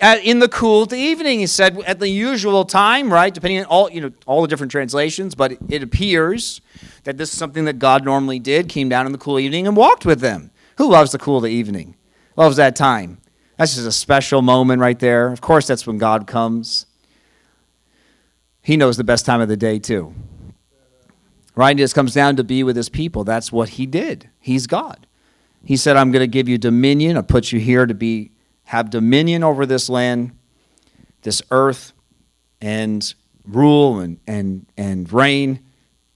at, 0.00 0.24
in 0.24 0.38
the 0.38 0.48
cool 0.48 0.82
of 0.84 0.88
the 0.88 0.96
evening. 0.96 1.40
He 1.40 1.46
said 1.46 1.78
at 1.82 1.98
the 1.98 2.08
usual 2.08 2.64
time, 2.64 3.12
right? 3.12 3.32
Depending 3.32 3.60
on 3.60 3.66
all 3.66 3.90
you 3.90 4.00
know 4.00 4.12
all 4.26 4.42
the 4.42 4.48
different 4.48 4.72
translations, 4.72 5.34
but 5.34 5.56
it 5.68 5.82
appears 5.82 6.60
that 7.04 7.18
this 7.18 7.32
is 7.32 7.38
something 7.38 7.64
that 7.66 7.78
God 7.78 8.04
normally 8.04 8.38
did. 8.38 8.68
Came 8.68 8.88
down 8.88 9.06
in 9.06 9.12
the 9.12 9.18
cool 9.18 9.38
evening 9.38 9.66
and 9.66 9.76
walked 9.76 10.04
with 10.04 10.20
them. 10.20 10.50
Who 10.78 10.90
loves 10.90 11.12
the 11.12 11.18
cool 11.18 11.36
of 11.36 11.42
the 11.42 11.50
evening? 11.50 11.96
Loves 12.36 12.56
that 12.56 12.74
time. 12.74 13.18
That's 13.56 13.74
just 13.74 13.86
a 13.86 13.92
special 13.92 14.40
moment 14.40 14.80
right 14.80 14.98
there. 14.98 15.32
Of 15.32 15.42
course, 15.42 15.66
that's 15.66 15.86
when 15.86 15.98
God 15.98 16.26
comes. 16.26 16.86
He 18.62 18.76
knows 18.76 18.96
the 18.96 19.04
best 19.04 19.26
time 19.26 19.40
of 19.40 19.48
the 19.48 19.56
day 19.56 19.78
too. 19.78 20.14
Right? 21.54 21.76
It 21.76 21.82
just 21.82 21.94
comes 21.94 22.14
down 22.14 22.36
to 22.36 22.44
be 22.44 22.62
with 22.62 22.76
his 22.76 22.88
people. 22.88 23.24
That's 23.24 23.52
what 23.52 23.70
he 23.70 23.84
did. 23.84 24.30
He's 24.38 24.66
God. 24.66 25.06
He 25.64 25.76
said, 25.76 25.96
I'm 25.96 26.10
going 26.10 26.22
to 26.22 26.26
give 26.26 26.48
you 26.48 26.56
dominion. 26.56 27.18
I 27.18 27.22
put 27.22 27.52
you 27.52 27.60
here 27.60 27.84
to 27.84 27.92
be 27.92 28.30
have 28.70 28.88
dominion 28.88 29.42
over 29.42 29.66
this 29.66 29.88
land, 29.88 30.30
this 31.22 31.42
earth, 31.50 31.92
and 32.60 33.14
rule 33.44 33.98
and, 33.98 34.20
and, 34.28 34.64
and 34.76 35.12
reign. 35.12 35.58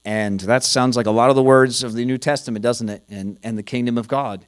And 0.05 0.39
that 0.39 0.63
sounds 0.63 0.95
like 0.95 1.05
a 1.05 1.11
lot 1.11 1.29
of 1.29 1.35
the 1.35 1.43
words 1.43 1.83
of 1.83 1.91
the 1.95 2.05
New 2.05 2.17
Testament, 2.17 2.63
doesn't 2.63 2.87
it? 2.87 3.03
And, 3.09 3.37
and 3.43 3.57
the 3.57 3.63
kingdom 3.63 3.97
of 3.97 4.07
God. 4.07 4.45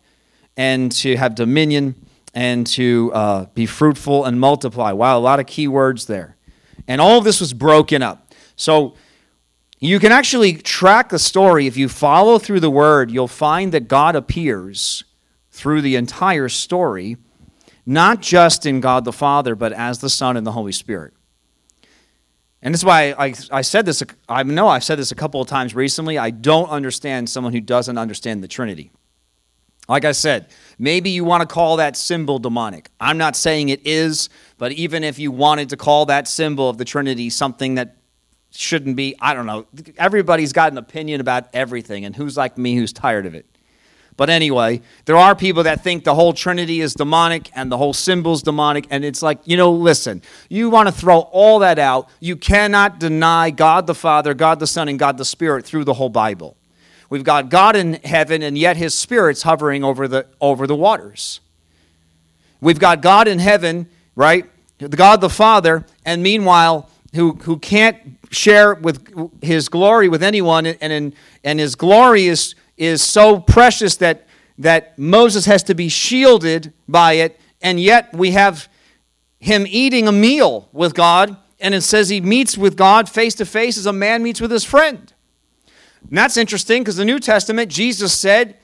And 0.56 0.89
to 0.93 1.17
have 1.17 1.36
dominion 1.36 1.96
and 2.34 2.65
to 2.67 3.12
uh, 3.13 3.46
be 3.54 3.65
fruitful 3.65 4.24
and 4.24 4.39
multiply. 4.39 4.93
Wow, 4.93 5.17
a 5.17 5.20
lot 5.20 5.41
of 5.41 5.46
key 5.46 5.67
words 5.67 6.06
there. 6.06 6.38
And 6.88 7.02
all 7.02 7.17
of 7.17 7.26
this 7.26 7.41
was 7.41 7.52
broken 7.52 8.02
up. 8.02 8.34
So 8.56 8.96
you 9.80 10.00
can 10.00 10.13
actually 10.13 10.54
track 10.54 11.10
the 11.10 11.20
story. 11.20 11.67
If 11.67 11.76
you 11.76 11.89
follow 11.89 12.39
through 12.39 12.62
the 12.62 12.72
word, 12.72 13.12
you'll 13.12 13.28
find 13.28 13.74
that 13.74 13.89
God 13.89 14.15
appears 14.15 15.04
through 15.52 15.82
the 15.82 15.98
entire 15.98 16.48
story 16.48 17.17
not 17.88 18.21
just 18.21 18.65
in 18.65 18.82
God 18.82 19.06
the 19.06 19.13
Father, 19.13 19.56
but 19.56 19.71
as 19.71 20.00
the 20.00 20.10
Son 20.10 20.36
and 20.36 20.45
the 20.45 20.52
Holy 20.52 20.73
Spirit. 20.73 21.13
And 22.62 22.73
that's 22.73 22.84
why 22.84 23.15
I, 23.17 23.34
I 23.50 23.62
said 23.62 23.86
this, 23.86 24.04
I 24.28 24.43
know 24.43 24.67
I've 24.67 24.84
said 24.84 25.00
this 25.00 25.13
a 25.13 25.15
couple 25.15 25.41
of 25.41 25.47
times 25.47 25.73
recently. 25.73 26.17
I 26.17 26.32
don't 26.32 26.69
understand 26.69 27.30
someone 27.30 27.54
who 27.54 27.62
doesn't 27.62 27.97
understand 27.97 28.43
the 28.43 28.47
Trinity. 28.47 28.91
Like 29.88 30.04
I 30.04 30.12
said, 30.12 30.47
maybe 30.78 31.12
you 31.12 31.23
want 31.23 31.41
to 31.41 31.47
call 31.47 31.78
that 31.78 31.95
symbol 31.95 32.39
demonic. 32.39 32.89
I'm 33.00 33.17
not 33.17 33.38
saying 33.38 33.69
it 33.69 33.88
is, 33.88 34.28
but 34.58 34.73
even 34.73 35.06
if 35.06 35.17
you 35.17 35.32
wanted 35.32 35.69
to 35.69 35.78
call 35.78 36.08
that 36.08 36.28
symbol 36.28 36.69
of 36.69 36.78
the 36.78 36.84
Trinity 36.84 37.30
something 37.30 37.76
that 37.76 37.95
shouldn't 38.52 38.97
be, 38.97 39.15
I 39.21 39.34
don't 39.34 39.45
know. 39.45 39.65
Everybody's 39.97 40.52
got 40.52 40.73
an 40.73 40.78
opinion 40.78 41.21
about 41.21 41.47
everything, 41.54 42.04
and 42.04 42.13
who's 42.13 42.36
like 42.36 42.58
me 42.58 42.76
who's 42.76 42.91
tired 42.91 43.26
of 43.26 43.34
it? 43.34 43.45
But 44.17 44.32
anyway, 44.32 44.82
there 45.06 45.15
are 45.15 45.36
people 45.36 45.63
that 45.63 45.84
think 45.84 46.03
the 46.03 46.15
whole 46.15 46.34
Trinity 46.34 46.82
is 46.82 46.95
demonic 46.95 47.51
and 47.56 47.71
the 47.71 47.77
whole 47.77 47.93
symbol's 47.93 48.41
demonic. 48.41 48.88
And 48.89 49.06
it's 49.06 49.21
like, 49.21 49.38
you 49.45 49.56
know, 49.56 49.71
listen, 49.71 50.23
you 50.49 50.71
want 50.71 50.88
to 50.88 50.91
throw 50.91 51.19
all 51.19 51.60
that 51.60 51.77
out. 51.77 52.10
You 52.19 52.36
cannot 52.36 52.99
deny 52.99 53.51
God 53.51 53.86
the 53.86 53.93
Father, 53.93 54.34
God 54.34 54.60
the 54.60 54.65
Son, 54.65 54.89
and 54.89 54.97
God 54.97 55.19
the 55.19 55.25
Spirit 55.25 55.65
through 55.65 55.84
the 55.84 55.93
whole 55.93 56.10
Bible. 56.10 56.58
We've 57.12 57.23
got 57.23 57.49
God 57.49 57.75
in 57.75 57.93
heaven, 58.03 58.41
and 58.41 58.58
yet 58.58 58.75
his 58.75 58.95
Spirit's 58.95 59.43
hovering 59.43 59.84
over 59.84 60.08
the, 60.08 60.25
over 60.41 60.65
the 60.65 60.75
waters. 60.75 61.39
We've 62.60 62.80
got 62.80 63.01
God 63.01 63.27
in 63.27 63.38
heaven, 63.38 63.88
right? 64.15 64.45
God 64.80 65.21
the 65.21 65.30
Father, 65.30 65.86
and 66.06 66.23
meanwhile, 66.23 66.89
who, 67.13 67.34
who 67.34 67.60
can't 67.60 67.97
share 68.32 68.73
with 68.73 69.41
his 69.43 69.69
glory 69.69 70.10
with 70.10 70.23
anyone, 70.23 70.65
and, 70.65 70.91
in, 70.91 71.13
and 71.43 71.60
his 71.60 71.75
glory 71.75 72.25
is 72.25 72.56
is 72.78 73.02
so 73.02 73.40
precious 73.40 73.96
that, 73.98 74.28
that 74.58 74.98
Moses 74.98 75.46
has 75.46 75.63
to 75.63 75.76
be 75.76 75.90
shielded 75.90 76.74
by 76.88 77.13
it, 77.13 77.40
and 77.62 77.80
yet 77.80 78.13
we 78.13 78.32
have 78.32 78.70
him 79.40 79.66
eating 79.68 80.08
a 80.08 80.12
meal 80.12 80.70
with 80.72 80.94
God, 80.94 81.38
and 81.60 81.74
it 81.74 81.82
says 81.82 82.10
he 82.10 82.22
meets 82.22 82.58
with 82.58 82.78
God 82.78 83.10
face 83.10 83.36
to 83.36 83.46
face 83.46 83.78
as 83.78 83.86
a 83.86 83.94
man 83.94 84.24
meets 84.24 84.42
with 84.42 84.52
his 84.52 84.63
friend. 84.63 85.13
And 86.08 86.18
that's 86.18 86.38
interesting 86.38 86.84
because 86.84 86.98
the 86.98 87.06
New 87.06 87.20
Testament, 87.20 87.72
Jesus 87.72 88.13
said, 88.13 88.58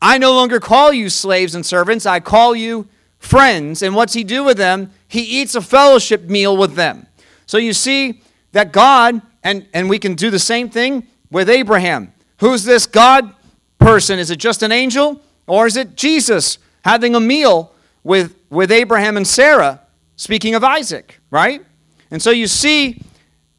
I 0.00 0.18
no 0.18 0.32
longer 0.32 0.58
call 0.58 0.92
you 0.92 1.08
slaves 1.08 1.54
and 1.54 1.64
servants, 1.64 2.06
I 2.06 2.20
call 2.20 2.54
you 2.54 2.88
friends. 3.18 3.82
And 3.82 3.94
what's 3.94 4.14
he 4.14 4.24
do 4.24 4.42
with 4.42 4.56
them? 4.56 4.90
He 5.06 5.22
eats 5.22 5.54
a 5.54 5.60
fellowship 5.60 6.22
meal 6.22 6.56
with 6.56 6.74
them. 6.74 7.06
So 7.46 7.58
you 7.58 7.72
see 7.72 8.22
that 8.52 8.72
God, 8.72 9.22
and, 9.42 9.66
and 9.72 9.88
we 9.88 9.98
can 9.98 10.14
do 10.14 10.30
the 10.30 10.38
same 10.38 10.68
thing 10.70 11.06
with 11.30 11.48
Abraham. 11.48 12.12
Who's 12.38 12.64
this 12.64 12.86
God 12.86 13.34
person? 13.78 14.18
Is 14.18 14.30
it 14.30 14.36
just 14.36 14.62
an 14.62 14.72
angel? 14.72 15.20
Or 15.46 15.66
is 15.66 15.76
it 15.76 15.96
Jesus 15.96 16.58
having 16.84 17.14
a 17.14 17.20
meal 17.20 17.72
with, 18.04 18.36
with 18.50 18.72
Abraham 18.72 19.16
and 19.16 19.26
Sarah, 19.26 19.80
speaking 20.16 20.54
of 20.54 20.64
Isaac, 20.64 21.20
right? 21.30 21.64
And 22.10 22.20
so 22.20 22.30
you 22.30 22.46
see 22.46 23.02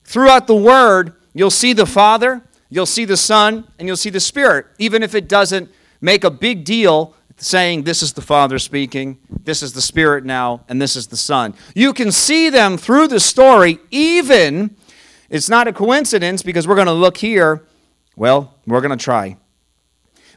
throughout 0.03 0.47
the 0.47 0.55
Word, 0.55 1.13
you'll 1.33 1.49
see 1.49 1.73
the 1.73 1.85
Father, 1.85 2.41
you'll 2.69 2.85
see 2.85 3.05
the 3.05 3.17
Son, 3.17 3.67
and 3.79 3.87
you'll 3.87 3.97
see 3.97 4.09
the 4.09 4.19
Spirit, 4.19 4.67
even 4.77 5.03
if 5.03 5.15
it 5.15 5.27
doesn't 5.27 5.71
make 6.01 6.23
a 6.23 6.31
big 6.31 6.65
deal 6.65 7.15
saying, 7.37 7.83
This 7.83 8.03
is 8.03 8.13
the 8.13 8.21
Father 8.21 8.59
speaking, 8.59 9.19
this 9.43 9.63
is 9.63 9.73
the 9.73 9.81
Spirit 9.81 10.25
now, 10.25 10.63
and 10.69 10.81
this 10.81 10.95
is 10.95 11.07
the 11.07 11.17
Son. 11.17 11.53
You 11.73 11.93
can 11.93 12.11
see 12.11 12.49
them 12.49 12.77
through 12.77 13.07
the 13.07 13.19
story, 13.19 13.79
even, 13.91 14.75
it's 15.29 15.49
not 15.49 15.67
a 15.67 15.73
coincidence 15.73 16.43
because 16.43 16.67
we're 16.67 16.75
going 16.75 16.87
to 16.87 16.93
look 16.93 17.17
here. 17.17 17.63
Well, 18.15 18.53
we're 18.65 18.81
going 18.81 18.97
to 18.97 19.03
try. 19.03 19.37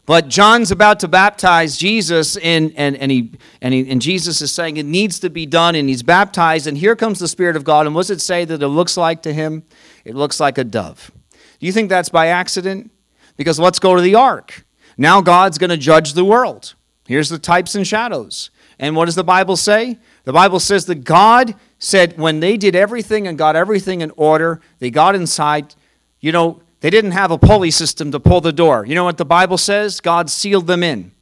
But 0.07 0.29
John's 0.29 0.71
about 0.71 1.01
to 1.01 1.09
baptize 1.09 1.77
Jesus, 1.77 2.37
and, 2.37 2.73
and, 2.77 2.97
and, 2.97 3.11
he, 3.11 3.33
and, 3.61 3.75
he, 3.75 3.91
and 3.91 4.01
Jesus 4.01 4.41
is 4.41 4.53
saying 4.53 4.77
it 4.77 4.87
needs 4.87 5.19
to 5.21 5.31
be 5.31 5.47
done, 5.47 5.75
and 5.75 5.89
he's 5.89 6.05
baptized, 6.05 6.69
and 6.69 6.79
here 6.79 6.95
comes 6.95 7.19
the 7.19 7.27
Spirit 7.27 7.57
of 7.57 7.65
God. 7.65 7.87
And 7.87 7.95
what 7.95 8.03
does 8.03 8.11
it 8.11 8.21
say 8.21 8.45
that 8.45 8.63
it 8.63 8.69
looks 8.69 8.97
like 8.97 9.23
to 9.23 9.33
him? 9.33 9.65
It 10.05 10.15
looks 10.15 10.39
like 10.39 10.59
a 10.59 10.65
dove. 10.65 11.11
Do 11.59 11.67
you 11.67 11.73
think 11.73 11.89
that's 11.89 12.09
by 12.09 12.29
accident? 12.29 12.93
Because 13.37 13.59
let's 13.59 13.81
go 13.81 13.97
to 13.97 14.01
the 14.01 14.15
ark. 14.15 14.65
Now 14.97 15.21
God's 15.21 15.59
going 15.59 15.71
to 15.71 15.77
judge 15.77 16.13
the 16.13 16.25
world. 16.25 16.75
Here's 17.07 17.29
the 17.29 17.39
types 17.39 17.75
and 17.75 17.87
shadows. 17.87 18.51
And 18.79 18.95
what 18.95 19.07
does 19.07 19.15
the 19.15 19.25
Bible 19.25 19.57
say? 19.57 19.99
The 20.25 20.33
Bible 20.33 20.61
says 20.61 20.87
that 20.87 21.05
God 21.05 21.55
said 21.79 22.17
when 22.17 22.41
they 22.41 22.57
did 22.57 22.77
everything 22.77 23.27
and 23.27 23.37
got 23.37 23.57
everything 23.57 24.01
in 24.03 24.13
order, 24.17 24.61
they 24.79 24.91
got 24.91 25.15
inside, 25.15 25.75
you 26.21 26.31
know, 26.33 26.61
they 26.81 26.91
didn't 26.91 27.13
have 27.13 27.31
a 27.31 27.39
pulley 27.39 27.71
system 27.71 28.13
to 28.13 28.21
pull 28.21 28.41
the 28.41 28.53
door. 28.53 28.85
You 28.87 28.95
know 28.95 29.05
what 29.05 29.19
the 29.19 29.25
Bible 29.25 29.59
says? 29.59 30.01
God 30.01 30.31
sealed 30.31 30.67
them 30.67 30.83
in. 30.83 31.13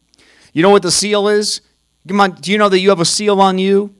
You 0.53 0.63
know 0.63 0.71
what 0.71 0.83
the 0.83 0.91
seal 0.91 1.29
is? 1.29 1.61
Come 2.07 2.21
on, 2.21 2.33
do 2.33 2.53
you 2.53 2.59
know 2.59 2.69
that 2.69 2.81
you 2.81 2.91
have 2.91 3.01
a 3.01 3.05
seal 3.05 3.41
on 3.41 3.59
you? 3.59 3.95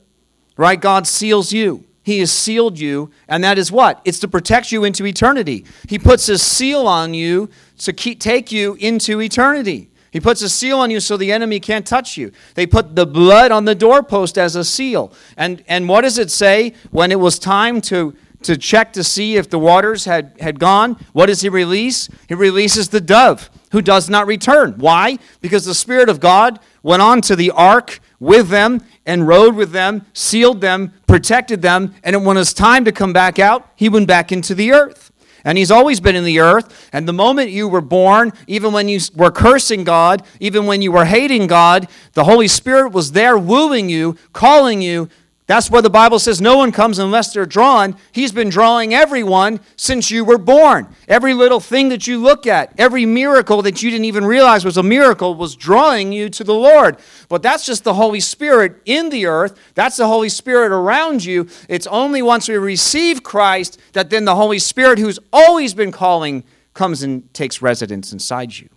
Right? 0.57 0.81
God 0.81 1.07
seals 1.07 1.53
you. 1.53 1.85
He 2.03 2.19
has 2.21 2.31
sealed 2.31 2.79
you, 2.79 3.11
and 3.29 3.43
that 3.43 3.57
is 3.57 3.73
what? 3.73 4.03
It's 4.05 4.19
to 4.21 4.29
protect 4.29 4.71
you 4.71 4.85
into 4.85 5.07
eternity. 5.07 5.65
He 5.89 5.99
puts 5.99 6.29
a 6.29 6.37
seal 6.37 6.87
on 6.87 7.15
you 7.15 7.49
to 7.79 7.95
keep, 7.95 8.21
take 8.21 8.53
you 8.53 8.75
into 8.75 9.23
eternity. 9.23 9.91
He 10.11 10.21
puts 10.21 10.43
a 10.43 10.49
seal 10.49 10.79
on 10.79 10.91
you 10.91 11.01
so 11.01 11.17
the 11.17 11.33
enemy 11.33 11.59
can't 11.59 11.87
touch 11.87 12.17
you. 12.17 12.31
They 12.55 12.67
put 12.67 12.95
the 12.95 13.07
blood 13.07 13.51
on 13.51 13.65
the 13.65 13.75
doorpost 13.75 14.39
as 14.39 14.55
a 14.55 14.65
seal. 14.65 15.13
And, 15.37 15.65
and 15.67 15.89
what 15.89 16.03
does 16.03 16.19
it 16.19 16.31
say 16.31 16.75
when 16.91 17.11
it 17.11 17.19
was 17.19 17.39
time 17.39 17.81
to 17.83 18.15
to 18.45 18.57
check 18.57 18.93
to 18.95 19.05
see 19.05 19.37
if 19.37 19.51
the 19.51 19.59
waters 19.59 20.05
had, 20.05 20.37
had 20.41 20.59
gone, 20.59 20.97
what 21.13 21.27
does 21.27 21.41
he 21.41 21.49
release? 21.49 22.09
He 22.29 22.35
releases 22.35 22.89
the 22.89 23.01
dove 23.01 23.51
who 23.73 23.83
does 23.83 24.09
not 24.09 24.27
return. 24.27 24.75
Why? 24.79 25.19
Because 25.41 25.65
the 25.65 25.75
Spirit 25.75 26.09
of 26.09 26.21
God 26.21 26.61
went 26.83 27.03
on 27.03 27.21
to 27.23 27.37
the 27.37 27.51
ark 27.51 28.01
with 28.21 28.49
them 28.49 28.81
and 29.05 29.27
rode 29.27 29.57
with 29.57 29.73
them, 29.73 30.07
sealed 30.13 30.61
them, 30.61 30.93
protected 31.07 31.61
them, 31.61 31.95
and 32.05 32.25
when 32.25 32.37
it 32.37 32.41
was 32.41 32.55
time 32.55 32.85
to 32.85 32.93
come 32.93 33.13
back 33.13 33.39
out, 33.39 33.69
he 33.75 33.89
went 33.89 34.07
back 34.07 34.31
into 34.31 34.55
the 34.55 34.73
earth. 34.73 35.11
And 35.47 35.59
he's 35.59 35.71
always 35.71 36.01
been 36.01 36.17
in 36.17 36.25
the 36.25 36.41
earth. 36.41 36.89
And 36.93 37.07
the 37.07 37.13
moment 37.13 37.51
you 37.51 37.69
were 37.69 37.83
born, 37.83 38.33
even 38.47 38.73
when 38.73 38.89
you 38.89 38.99
were 39.15 39.31
cursing 39.31 39.85
God, 39.85 40.23
even 40.41 40.65
when 40.65 40.81
you 40.81 40.91
were 40.91 41.05
hating 41.05 41.49
God, 41.49 41.87
the 42.15 42.25
Holy 42.25 42.49
Spirit 42.49 42.93
was 42.93 43.13
there 43.13 43.37
wooing 43.37 43.91
you, 43.91 44.17
calling 44.33 44.81
you 44.81 45.11
that's 45.47 45.71
why 45.71 45.83
the 45.83 45.91
Bible 45.91 46.19
says 46.19 46.41
no 46.41 46.57
one 46.57 46.73
comes 46.73 46.99
unless 46.99 47.35
they're 47.35 47.45
drawn. 47.45 47.97
He's 48.13 48.33
been 48.33 48.49
drawing 48.49 48.95
everyone 48.95 49.61
since 49.77 50.11
you 50.11 50.25
were 50.25 50.39
born. 50.39 50.89
Every 51.07 51.35
little 51.35 51.61
thing 51.61 51.91
that 51.91 52.07
you 52.07 52.19
look 52.19 52.47
at, 52.47 52.73
every 52.79 53.05
miracle 53.05 53.61
that 53.61 53.83
you 53.83 53.91
didn't 53.91 54.07
even 54.07 54.25
realize 54.25 54.65
was 54.65 54.79
a 54.79 54.83
miracle, 54.83 55.35
was 55.35 55.55
drawing 55.55 56.13
you 56.13 56.31
to 56.31 56.45
the 56.45 56.55
Lord. 56.55 56.97
But 57.29 57.43
that's 57.43 57.67
just 57.67 57.85
the 57.85 57.93
Holy 57.93 58.21
Spirit 58.21 58.81
in 58.87 59.11
the 59.11 59.27
earth. 59.27 59.59
That's 59.75 59.99
the 59.99 60.07
Holy 60.07 60.31
Spirit 60.31 60.73
around 60.73 61.23
you. 61.23 61.47
It's 61.69 61.87
only 61.89 62.23
once 62.23 62.49
we 62.49 62.57
receive 62.57 63.23
Christ 63.23 63.79
that 63.93 64.09
then 64.09 64.25
the 64.25 64.37
Holy 64.37 64.59
Spirit, 64.59 64.99
who's 64.99 65.19
always 65.31 65.75
been 65.75 65.93
calling, 65.93 66.45
comes 66.73 67.03
and 67.03 67.33
takes 67.35 67.61
residence 67.61 68.15
inside 68.15 68.57
you. 68.57 68.71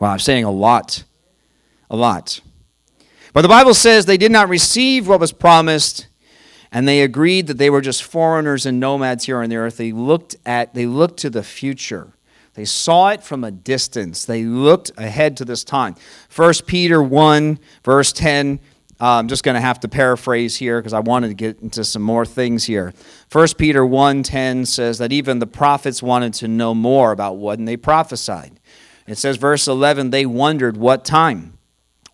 Wow, 0.00 0.10
I'm 0.10 0.18
saying 0.18 0.42
a 0.42 0.50
lot. 0.50 1.04
A 1.90 1.96
lot. 1.96 2.40
But 3.34 3.42
the 3.42 3.48
Bible 3.48 3.74
says 3.74 4.06
they 4.06 4.16
did 4.16 4.30
not 4.30 4.48
receive 4.48 5.08
what 5.08 5.18
was 5.18 5.32
promised, 5.32 6.06
and 6.70 6.86
they 6.86 7.02
agreed 7.02 7.48
that 7.48 7.58
they 7.58 7.68
were 7.68 7.80
just 7.80 8.04
foreigners 8.04 8.64
and 8.64 8.78
nomads 8.78 9.24
here 9.24 9.42
on 9.42 9.50
the 9.50 9.56
earth. 9.56 9.76
They 9.76 9.90
looked 9.90 10.36
at 10.46 10.72
they 10.72 10.86
looked 10.86 11.18
to 11.18 11.30
the 11.30 11.42
future. 11.42 12.12
They 12.54 12.64
saw 12.64 13.08
it 13.08 13.24
from 13.24 13.42
a 13.42 13.50
distance. 13.50 14.24
They 14.24 14.44
looked 14.44 14.92
ahead 14.96 15.36
to 15.38 15.44
this 15.44 15.64
time. 15.64 15.96
1 16.34 16.54
Peter 16.66 17.02
1, 17.02 17.58
verse 17.82 18.12
10. 18.12 18.60
Uh, 19.00 19.18
I'm 19.18 19.26
just 19.26 19.42
going 19.42 19.56
to 19.56 19.60
have 19.60 19.80
to 19.80 19.88
paraphrase 19.88 20.54
here 20.54 20.78
because 20.78 20.92
I 20.92 21.00
wanted 21.00 21.26
to 21.28 21.34
get 21.34 21.58
into 21.58 21.82
some 21.82 22.02
more 22.02 22.24
things 22.24 22.62
here. 22.62 22.94
1 23.32 23.48
Peter 23.58 23.84
1:10 23.84 24.64
says 24.68 24.98
that 24.98 25.10
even 25.10 25.40
the 25.40 25.48
prophets 25.48 26.00
wanted 26.00 26.34
to 26.34 26.46
know 26.46 26.72
more 26.72 27.10
about 27.10 27.38
what 27.38 27.58
and 27.58 27.66
they 27.66 27.76
prophesied. 27.76 28.60
It 29.08 29.18
says 29.18 29.38
verse 29.38 29.66
11 29.66 30.10
they 30.10 30.24
wondered 30.24 30.76
what 30.76 31.04
time 31.04 31.53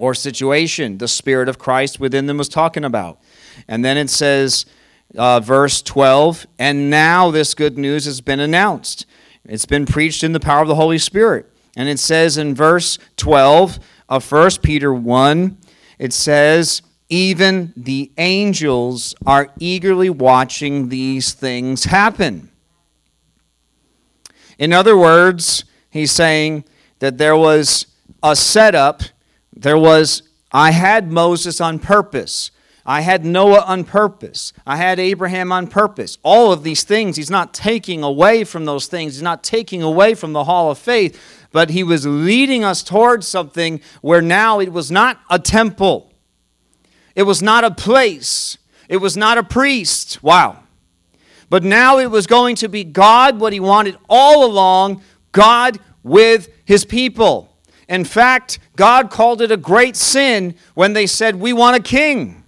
or 0.01 0.15
situation 0.15 0.97
the 0.97 1.07
Spirit 1.07 1.47
of 1.47 1.59
Christ 1.59 2.01
within 2.01 2.25
them 2.25 2.39
was 2.39 2.49
talking 2.49 2.85
about. 2.85 3.21
And 3.69 3.85
then 3.85 3.99
it 3.99 4.09
says, 4.09 4.65
uh, 5.15 5.41
verse 5.41 5.83
12, 5.83 6.47
and 6.59 6.89
now 6.89 7.31
this 7.31 7.53
good 7.53 7.77
news 7.77 8.07
has 8.07 8.23
been 8.23 8.41
announced. 8.41 9.05
It's 9.45 9.67
been 9.67 9.85
preached 9.85 10.25
in 10.25 10.33
the 10.33 10.41
power 10.41 10.63
of 10.63 10.69
the 10.69 10.75
Holy 10.75 10.97
Spirit. 10.97 11.53
And 11.77 11.87
it 11.87 11.99
says 11.99 12.39
in 12.39 12.55
verse 12.55 12.99
12 13.19 13.79
of 14.09 14.33
1 14.33 14.51
Peter 14.63 14.93
1, 14.93 15.59
it 15.99 16.15
says, 16.15 16.81
even 17.11 17.75
the 17.77 18.11
angels 18.17 19.15
are 19.27 19.53
eagerly 19.59 20.09
watching 20.09 20.89
these 20.89 21.35
things 21.35 21.85
happen. 21.85 22.51
In 24.59 24.73
other 24.73 24.97
words, 24.97 25.65
he's 25.91 26.11
saying 26.11 26.65
that 27.01 27.19
there 27.19 27.37
was 27.37 27.87
a 28.23 28.35
setup 28.35 29.03
there 29.61 29.79
was, 29.79 30.23
I 30.51 30.70
had 30.70 31.12
Moses 31.12 31.61
on 31.61 31.79
purpose. 31.79 32.51
I 32.87 33.03
had 33.03 33.25
Noah 33.25 33.61
on 33.66 33.85
purpose. 33.85 34.55
I 34.66 34.77
had 34.77 34.99
Abraham 34.99 35.53
on 35.53 35.66
purpose. 35.66 36.16
All 36.23 36.51
of 36.51 36.62
these 36.62 36.83
things, 36.83 37.16
he's 37.16 37.31
not 37.31 37.53
taking 37.53 38.03
away 38.03 38.44
from 38.44 38.64
those 38.64 38.87
things. 38.87 39.14
He's 39.14 39.23
not 39.23 39.44
taking 39.44 39.83
away 39.83 40.14
from 40.14 40.33
the 40.33 40.44
hall 40.44 40.70
of 40.70 40.79
faith, 40.79 41.46
but 41.53 41.70
he 41.70 41.83
was 41.83 42.07
leading 42.07 42.64
us 42.64 42.83
towards 42.83 43.29
something 43.29 43.81
where 44.01 44.23
now 44.23 44.61
it 44.61 44.73
was 44.73 44.90
not 44.90 45.20
a 45.29 45.38
temple, 45.38 46.12
it 47.14 47.25
was 47.25 47.42
not 47.42 47.62
a 47.62 47.70
place, 47.70 48.57
it 48.88 48.96
was 48.96 49.16
not 49.16 49.37
a 49.37 49.42
priest. 49.42 50.23
Wow. 50.23 50.62
But 51.51 51.64
now 51.64 51.99
it 51.99 52.11
was 52.11 52.27
going 52.27 52.57
to 52.57 52.68
be 52.68 52.85
God, 52.85 53.40
what 53.40 53.53
he 53.53 53.61
wanted 53.61 53.99
all 54.09 54.44
along 54.44 55.03
God 55.33 55.81
with 56.03 56.49
his 56.64 56.85
people. 56.85 57.50
In 57.90 58.05
fact, 58.05 58.61
God 58.76 59.11
called 59.11 59.42
it 59.42 59.50
a 59.50 59.57
great 59.57 59.96
sin 59.96 60.55
when 60.74 60.92
they 60.92 61.09
said, 61.09 61.37
We 61.37 61.53
want 61.53 61.76
a 61.76 61.83
king. 61.83 62.44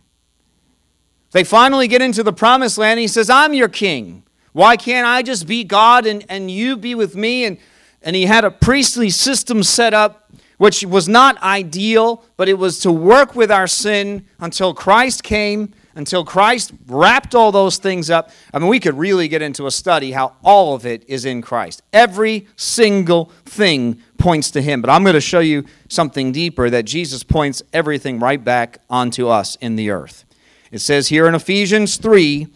They 1.33 1.43
finally 1.43 1.89
get 1.89 2.01
into 2.01 2.23
the 2.23 2.33
promised 2.33 2.79
land. 2.79 3.01
he 3.01 3.09
says, 3.09 3.29
I'm 3.29 3.53
your 3.53 3.69
king. 3.69 4.23
Why 4.53 4.77
can't 4.77 5.07
I 5.07 5.23
just 5.23 5.49
be 5.49 5.65
God 5.65 6.07
and, 6.07 6.25
and 6.29 6.51
you 6.51 6.77
be 6.77 6.95
with 6.95 7.17
me? 7.17 7.45
And, 7.45 7.59
and 8.03 8.15
he 8.15 8.27
had 8.27 8.45
a 8.45 8.51
priestly 8.51 9.11
system 9.11 9.65
set 9.65 9.93
up, 9.95 10.31
which 10.59 10.85
was 10.85 11.09
not 11.09 11.43
ideal, 11.43 12.25
but 12.37 12.49
it 12.49 12.59
was 12.59 12.79
to 12.81 12.93
work 12.93 13.35
with 13.35 13.51
our 13.51 13.67
sin 13.67 14.27
until 14.39 14.73
Christ 14.73 15.25
came 15.25 15.75
until 15.95 16.25
Christ 16.25 16.73
wrapped 16.87 17.35
all 17.35 17.53
those 17.53 17.77
things 17.77 18.11
up. 18.11 18.31
I 18.53 18.59
mean, 18.59 18.69
we 18.69 18.81
could 18.81 18.97
really 18.97 19.29
get 19.29 19.43
into 19.43 19.67
a 19.67 19.71
study 19.71 20.13
how 20.13 20.37
all 20.43 20.75
of 20.75 20.87
it 20.87 21.05
is 21.09 21.25
in 21.25 21.43
Christ. 21.43 21.83
Every 21.93 22.47
single 22.57 23.27
thing 23.45 24.01
points 24.23 24.51
to 24.53 24.63
Him. 24.63 24.81
But 24.81 24.91
I'm 24.91 25.03
going 25.03 25.15
to 25.15 25.21
show 25.21 25.41
you 25.41 25.65
something 25.89 26.33
deeper 26.33 26.71
that 26.71 26.85
Jesus 26.85 27.23
points 27.23 27.63
everything 27.73 28.21
right 28.21 28.43
back 28.43 28.79
onto 28.89 29.29
us 29.29 29.57
in 29.57 29.77
the 29.77 29.91
earth. 29.91 30.25
It 30.71 30.79
says 30.79 31.09
here 31.09 31.27
in 31.27 31.35
Ephesians 31.35 31.97
3, 31.97 32.47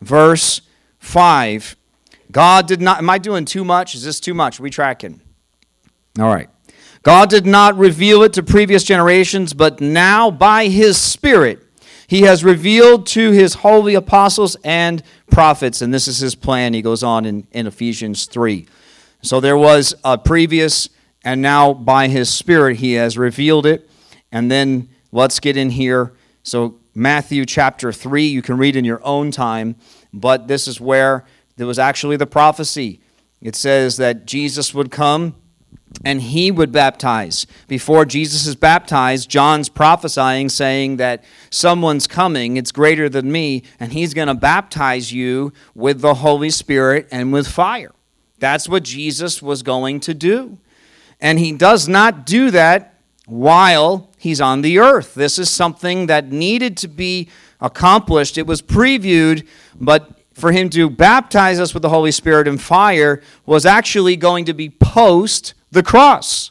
verse 0.00 0.60
5, 0.98 1.76
God 2.30 2.66
did 2.66 2.80
not, 2.82 2.98
am 2.98 3.08
I 3.08 3.18
doing 3.18 3.44
too 3.44 3.64
much? 3.64 3.94
Is 3.94 4.04
this 4.04 4.20
too 4.20 4.34
much? 4.34 4.58
Are 4.58 4.62
we 4.64 4.70
tracking? 4.70 5.20
All 6.18 6.34
right. 6.34 6.50
God 7.02 7.30
did 7.30 7.46
not 7.46 7.76
reveal 7.76 8.22
it 8.22 8.32
to 8.34 8.42
previous 8.42 8.82
generations, 8.82 9.52
but 9.52 9.80
now 9.80 10.30
by 10.30 10.66
His 10.66 10.98
Spirit, 10.98 11.64
he 12.06 12.22
has 12.22 12.44
revealed 12.44 13.06
to 13.08 13.30
his 13.30 13.54
holy 13.54 13.94
apostles 13.94 14.56
and 14.62 15.02
prophets, 15.30 15.80
and 15.80 15.92
this 15.92 16.06
is 16.06 16.18
his 16.18 16.34
plan. 16.34 16.74
He 16.74 16.82
goes 16.82 17.02
on 17.02 17.24
in, 17.24 17.46
in 17.52 17.66
Ephesians 17.66 18.26
3. 18.26 18.66
So 19.22 19.40
there 19.40 19.56
was 19.56 19.94
a 20.04 20.18
previous, 20.18 20.88
and 21.24 21.40
now 21.40 21.72
by 21.72 22.08
his 22.08 22.28
Spirit, 22.28 22.76
he 22.76 22.92
has 22.94 23.16
revealed 23.16 23.66
it. 23.66 23.88
And 24.30 24.50
then 24.50 24.88
let's 25.10 25.40
get 25.40 25.56
in 25.56 25.70
here. 25.70 26.12
So, 26.42 26.76
Matthew 26.94 27.44
chapter 27.44 27.92
3, 27.92 28.26
you 28.26 28.42
can 28.42 28.56
read 28.56 28.76
in 28.76 28.84
your 28.84 29.04
own 29.04 29.30
time, 29.30 29.74
but 30.12 30.46
this 30.46 30.68
is 30.68 30.80
where 30.80 31.24
there 31.56 31.66
was 31.66 31.78
actually 31.78 32.16
the 32.16 32.26
prophecy. 32.26 33.00
It 33.40 33.56
says 33.56 33.96
that 33.96 34.26
Jesus 34.26 34.72
would 34.74 34.90
come 34.90 35.34
and 36.04 36.20
he 36.20 36.50
would 36.50 36.72
baptize. 36.72 37.46
Before 37.68 38.04
Jesus 38.04 38.46
is 38.46 38.56
baptized, 38.56 39.28
John's 39.28 39.68
prophesying, 39.68 40.48
saying 40.48 40.96
that 40.96 41.24
someone's 41.50 42.06
coming, 42.06 42.56
it's 42.56 42.72
greater 42.72 43.08
than 43.08 43.30
me, 43.30 43.62
and 43.80 43.92
he's 43.92 44.14
going 44.14 44.28
to 44.28 44.34
baptize 44.34 45.12
you 45.12 45.52
with 45.74 46.00
the 46.00 46.14
Holy 46.14 46.50
Spirit 46.50 47.08
and 47.10 47.32
with 47.32 47.48
fire. 47.48 47.92
That's 48.38 48.68
what 48.68 48.82
Jesus 48.82 49.42
was 49.42 49.62
going 49.62 50.00
to 50.00 50.14
do. 50.14 50.58
And 51.24 51.38
he 51.38 51.52
does 51.52 51.88
not 51.88 52.26
do 52.26 52.50
that 52.50 53.00
while 53.24 54.10
he's 54.18 54.42
on 54.42 54.60
the 54.60 54.78
earth. 54.78 55.14
This 55.14 55.38
is 55.38 55.48
something 55.48 56.06
that 56.06 56.30
needed 56.30 56.76
to 56.76 56.88
be 56.88 57.30
accomplished. 57.62 58.36
It 58.36 58.46
was 58.46 58.60
previewed, 58.60 59.48
but 59.80 60.20
for 60.34 60.52
him 60.52 60.68
to 60.68 60.90
baptize 60.90 61.58
us 61.58 61.72
with 61.72 61.82
the 61.82 61.88
Holy 61.88 62.10
Spirit 62.10 62.46
and 62.46 62.60
fire 62.60 63.22
was 63.46 63.64
actually 63.64 64.16
going 64.16 64.44
to 64.44 64.52
be 64.52 64.68
post 64.68 65.54
the 65.72 65.82
cross, 65.82 66.50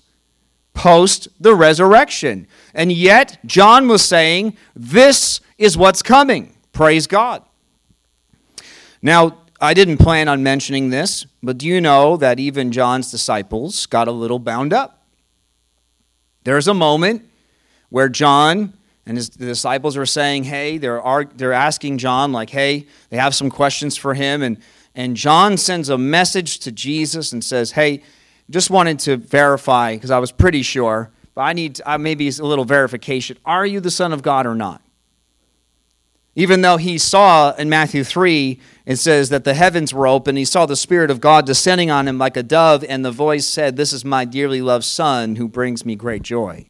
post 0.73 1.27
the 1.39 1.53
resurrection. 1.53 2.47
And 2.73 2.91
yet, 2.91 3.37
John 3.45 3.87
was 3.87 4.03
saying, 4.03 4.57
This 4.75 5.39
is 5.59 5.77
what's 5.77 6.01
coming. 6.01 6.57
Praise 6.71 7.05
God. 7.05 7.43
Now, 9.03 9.42
I 9.63 9.73
didn't 9.73 9.99
plan 9.99 10.27
on 10.27 10.43
mentioning 10.43 10.89
this, 10.89 11.25
but 11.41 11.57
do 11.57 11.65
you 11.65 11.79
know 11.79 12.17
that 12.17 12.37
even 12.37 12.73
John's 12.73 13.09
disciples 13.09 13.85
got 13.85 14.09
a 14.09 14.11
little 14.11 14.37
bound 14.37 14.73
up? 14.73 15.05
There's 16.43 16.67
a 16.67 16.73
moment 16.73 17.23
where 17.87 18.09
John 18.09 18.73
and 19.05 19.15
his 19.15 19.29
disciples 19.29 19.95
are 19.95 20.05
saying, 20.05 20.43
"Hey, 20.43 20.77
they're 20.77 21.01
they're 21.37 21.53
asking 21.53 21.99
John 21.99 22.33
like, 22.33 22.49
"Hey, 22.49 22.87
they 23.09 23.15
have 23.15 23.33
some 23.33 23.49
questions 23.49 23.95
for 23.95 24.15
him." 24.15 24.41
And 24.41 24.57
and 24.95 25.15
John 25.15 25.55
sends 25.55 25.87
a 25.87 25.97
message 25.97 26.59
to 26.59 26.71
Jesus 26.73 27.31
and 27.31 27.41
says, 27.41 27.71
"Hey, 27.71 28.03
just 28.49 28.69
wanted 28.69 28.99
to 28.99 29.15
verify 29.15 29.95
because 29.95 30.11
I 30.11 30.19
was 30.19 30.33
pretty 30.33 30.61
sure, 30.61 31.09
but 31.35 31.43
I 31.43 31.53
need 31.53 31.79
maybe 31.99 32.27
a 32.27 32.43
little 32.43 32.65
verification. 32.65 33.37
Are 33.45 33.65
you 33.65 33.79
the 33.79 33.91
son 33.91 34.11
of 34.11 34.23
God 34.23 34.45
or 34.45 34.55
not?" 34.55 34.82
Even 36.35 36.61
though 36.61 36.77
he 36.77 36.97
saw 36.97 37.53
in 37.55 37.69
Matthew 37.69 38.03
3, 38.03 38.59
it 38.85 38.95
says 38.95 39.29
that 39.29 39.43
the 39.43 39.53
heavens 39.53 39.93
were 39.93 40.07
open, 40.07 40.35
he 40.35 40.45
saw 40.45 40.65
the 40.65 40.75
Spirit 40.75 41.11
of 41.11 41.21
God 41.21 41.45
descending 41.45 41.91
on 41.91 42.07
him 42.07 42.17
like 42.17 42.35
a 42.35 42.43
dove, 42.43 42.83
and 42.83 43.05
the 43.05 43.11
voice 43.11 43.47
said, 43.47 43.75
This 43.75 43.93
is 43.93 44.03
my 44.03 44.25
dearly 44.25 44.61
loved 44.61 44.85
Son 44.85 45.35
who 45.35 45.47
brings 45.47 45.85
me 45.85 45.95
great 45.95 46.23
joy. 46.23 46.65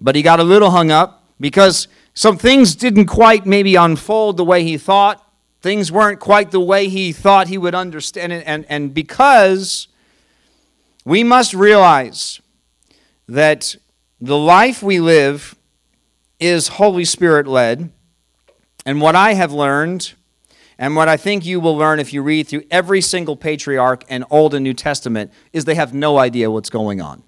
But 0.00 0.16
he 0.16 0.22
got 0.22 0.40
a 0.40 0.44
little 0.44 0.70
hung 0.70 0.90
up 0.90 1.24
because 1.40 1.88
some 2.14 2.36
things 2.36 2.74
didn't 2.74 3.06
quite 3.06 3.46
maybe 3.46 3.76
unfold 3.76 4.36
the 4.36 4.44
way 4.44 4.64
he 4.64 4.78
thought. 4.78 5.22
Things 5.62 5.90
weren't 5.90 6.20
quite 6.20 6.50
the 6.50 6.60
way 6.60 6.88
he 6.88 7.12
thought 7.12 7.48
he 7.48 7.58
would 7.58 7.74
understand 7.74 8.32
it. 8.32 8.42
And, 8.46 8.66
and 8.68 8.92
because 8.92 9.88
we 11.04 11.22
must 11.22 11.54
realize 11.54 12.40
that 13.28 13.76
the 14.20 14.36
life 14.36 14.82
we 14.82 15.00
live 15.00 15.56
is 16.38 16.68
Holy 16.68 17.04
Spirit 17.04 17.46
led. 17.46 17.90
And 18.84 19.00
what 19.00 19.16
I 19.16 19.34
have 19.34 19.52
learned, 19.52 20.14
and 20.78 20.94
what 20.94 21.08
I 21.08 21.16
think 21.16 21.44
you 21.44 21.58
will 21.58 21.76
learn 21.76 21.98
if 21.98 22.12
you 22.12 22.22
read 22.22 22.46
through 22.46 22.64
every 22.70 23.00
single 23.00 23.36
patriarch 23.36 24.04
and 24.08 24.24
Old 24.30 24.54
and 24.54 24.62
New 24.62 24.74
Testament, 24.74 25.32
is 25.52 25.64
they 25.64 25.74
have 25.74 25.94
no 25.94 26.18
idea 26.18 26.50
what's 26.50 26.70
going 26.70 27.00
on. 27.00 27.22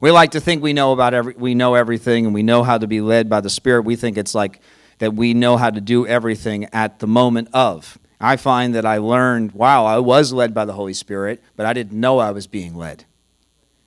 We 0.00 0.10
like 0.10 0.30
to 0.30 0.40
think 0.40 0.62
we 0.62 0.72
know 0.72 0.92
about 0.92 1.12
every, 1.12 1.34
we 1.34 1.54
know 1.54 1.74
everything 1.74 2.24
and 2.24 2.34
we 2.34 2.42
know 2.42 2.62
how 2.62 2.78
to 2.78 2.86
be 2.86 3.00
led 3.00 3.28
by 3.28 3.40
the 3.40 3.50
Spirit. 3.50 3.82
We 3.82 3.96
think 3.96 4.16
it's 4.16 4.34
like 4.34 4.60
that 4.98 5.14
we 5.14 5.34
know 5.34 5.56
how 5.56 5.70
to 5.70 5.80
do 5.80 6.06
everything 6.06 6.66
at 6.72 6.98
the 6.98 7.06
moment 7.06 7.48
of. 7.52 7.98
I 8.20 8.36
find 8.36 8.74
that 8.74 8.84
I 8.84 8.98
learned, 8.98 9.52
wow, 9.52 9.86
I 9.86 9.98
was 9.98 10.32
led 10.32 10.52
by 10.52 10.64
the 10.66 10.74
Holy 10.74 10.92
Spirit, 10.92 11.42
but 11.56 11.64
I 11.66 11.72
didn't 11.72 11.98
know 11.98 12.18
I 12.18 12.32
was 12.32 12.46
being 12.46 12.74
led. 12.74 13.04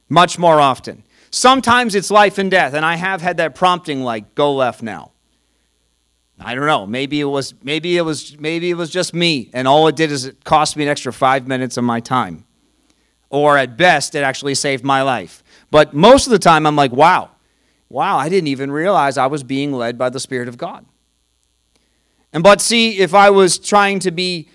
Much 0.09 0.39
more 0.39 0.59
often. 0.59 1.03
Sometimes 1.35 1.95
it's 1.95 2.11
life 2.11 2.37
and 2.37 2.51
death, 2.51 2.75
and 2.75 2.85
I 2.85 2.93
have 2.93 3.19
had 3.19 3.37
that 3.37 3.55
prompting 3.55 4.03
like, 4.03 4.35
go 4.35 4.53
left 4.53 4.83
now. 4.83 5.13
I 6.39 6.53
don't 6.53 6.67
know. 6.67 6.85
Maybe 6.85 7.19
it 7.19 7.25
was 7.25 7.55
maybe 7.63 7.97
it 7.97 8.03
was 8.03 8.37
maybe 8.39 8.69
it 8.69 8.75
was 8.75 8.91
just 8.91 9.15
me, 9.15 9.49
and 9.51 9.67
all 9.67 9.87
it 9.87 9.95
did 9.95 10.11
is 10.11 10.25
it 10.25 10.43
cost 10.43 10.77
me 10.77 10.83
an 10.83 10.89
extra 10.89 11.11
five 11.11 11.47
minutes 11.47 11.75
of 11.75 11.85
my 11.85 12.01
time. 12.01 12.45
Or 13.31 13.57
at 13.57 13.77
best, 13.77 14.13
it 14.13 14.19
actually 14.19 14.53
saved 14.53 14.83
my 14.83 15.01
life. 15.01 15.43
But 15.71 15.91
most 15.95 16.27
of 16.27 16.31
the 16.31 16.37
time 16.37 16.67
I'm 16.67 16.75
like, 16.75 16.91
wow, 16.91 17.31
wow, 17.89 18.15
I 18.17 18.29
didn't 18.29 18.49
even 18.49 18.71
realize 18.71 19.17
I 19.17 19.25
was 19.25 19.43
being 19.43 19.71
led 19.73 19.97
by 19.97 20.09
the 20.09 20.19
Spirit 20.19 20.47
of 20.47 20.59
God. 20.59 20.85
And 22.31 22.43
but 22.43 22.61
see, 22.61 22.99
if 22.99 23.15
I 23.15 23.31
was 23.31 23.57
trying 23.57 23.97
to 24.01 24.11
be 24.11 24.49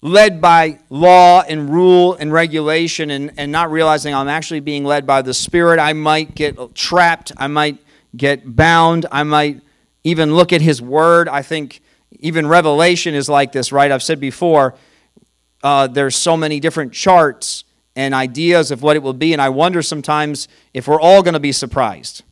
led 0.00 0.40
by 0.40 0.78
law 0.90 1.42
and 1.42 1.70
rule 1.70 2.14
and 2.14 2.32
regulation 2.32 3.10
and, 3.10 3.32
and 3.36 3.50
not 3.50 3.70
realizing 3.70 4.14
I'm 4.14 4.28
actually 4.28 4.60
being 4.60 4.84
led 4.84 5.06
by 5.06 5.22
the 5.22 5.34
Spirit, 5.34 5.80
I 5.80 5.92
might 5.92 6.34
get 6.34 6.74
trapped. 6.74 7.32
I 7.36 7.48
might 7.48 7.78
get 8.16 8.56
bound. 8.56 9.06
I 9.10 9.24
might 9.24 9.60
even 10.04 10.34
look 10.34 10.52
at 10.52 10.60
His 10.60 10.80
Word. 10.80 11.28
I 11.28 11.42
think 11.42 11.80
even 12.20 12.46
Revelation 12.46 13.14
is 13.14 13.28
like 13.28 13.52
this, 13.52 13.72
right? 13.72 13.90
I've 13.90 14.02
said 14.02 14.20
before, 14.20 14.74
uh, 15.62 15.88
there's 15.88 16.14
so 16.14 16.36
many 16.36 16.60
different 16.60 16.92
charts 16.92 17.64
and 17.96 18.14
ideas 18.14 18.70
of 18.70 18.82
what 18.82 18.94
it 18.94 19.02
will 19.02 19.12
be, 19.12 19.32
and 19.32 19.42
I 19.42 19.48
wonder 19.48 19.82
sometimes 19.82 20.46
if 20.72 20.86
we're 20.86 21.00
all 21.00 21.22
going 21.22 21.34
to 21.34 21.40
be 21.40 21.52
surprised. 21.52 22.22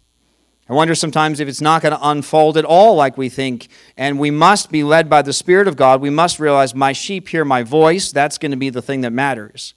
I 0.68 0.72
wonder 0.72 0.96
sometimes 0.96 1.38
if 1.38 1.46
it's 1.46 1.60
not 1.60 1.82
going 1.82 1.94
to 1.94 2.08
unfold 2.08 2.56
at 2.56 2.64
all 2.64 2.96
like 2.96 3.16
we 3.16 3.28
think. 3.28 3.68
And 3.96 4.18
we 4.18 4.32
must 4.32 4.70
be 4.70 4.82
led 4.82 5.08
by 5.08 5.22
the 5.22 5.32
Spirit 5.32 5.68
of 5.68 5.76
God. 5.76 6.00
We 6.00 6.10
must 6.10 6.40
realize 6.40 6.74
my 6.74 6.92
sheep 6.92 7.28
hear 7.28 7.44
my 7.44 7.62
voice. 7.62 8.10
That's 8.10 8.36
going 8.36 8.50
to 8.50 8.56
be 8.56 8.70
the 8.70 8.82
thing 8.82 9.02
that 9.02 9.12
matters. 9.12 9.74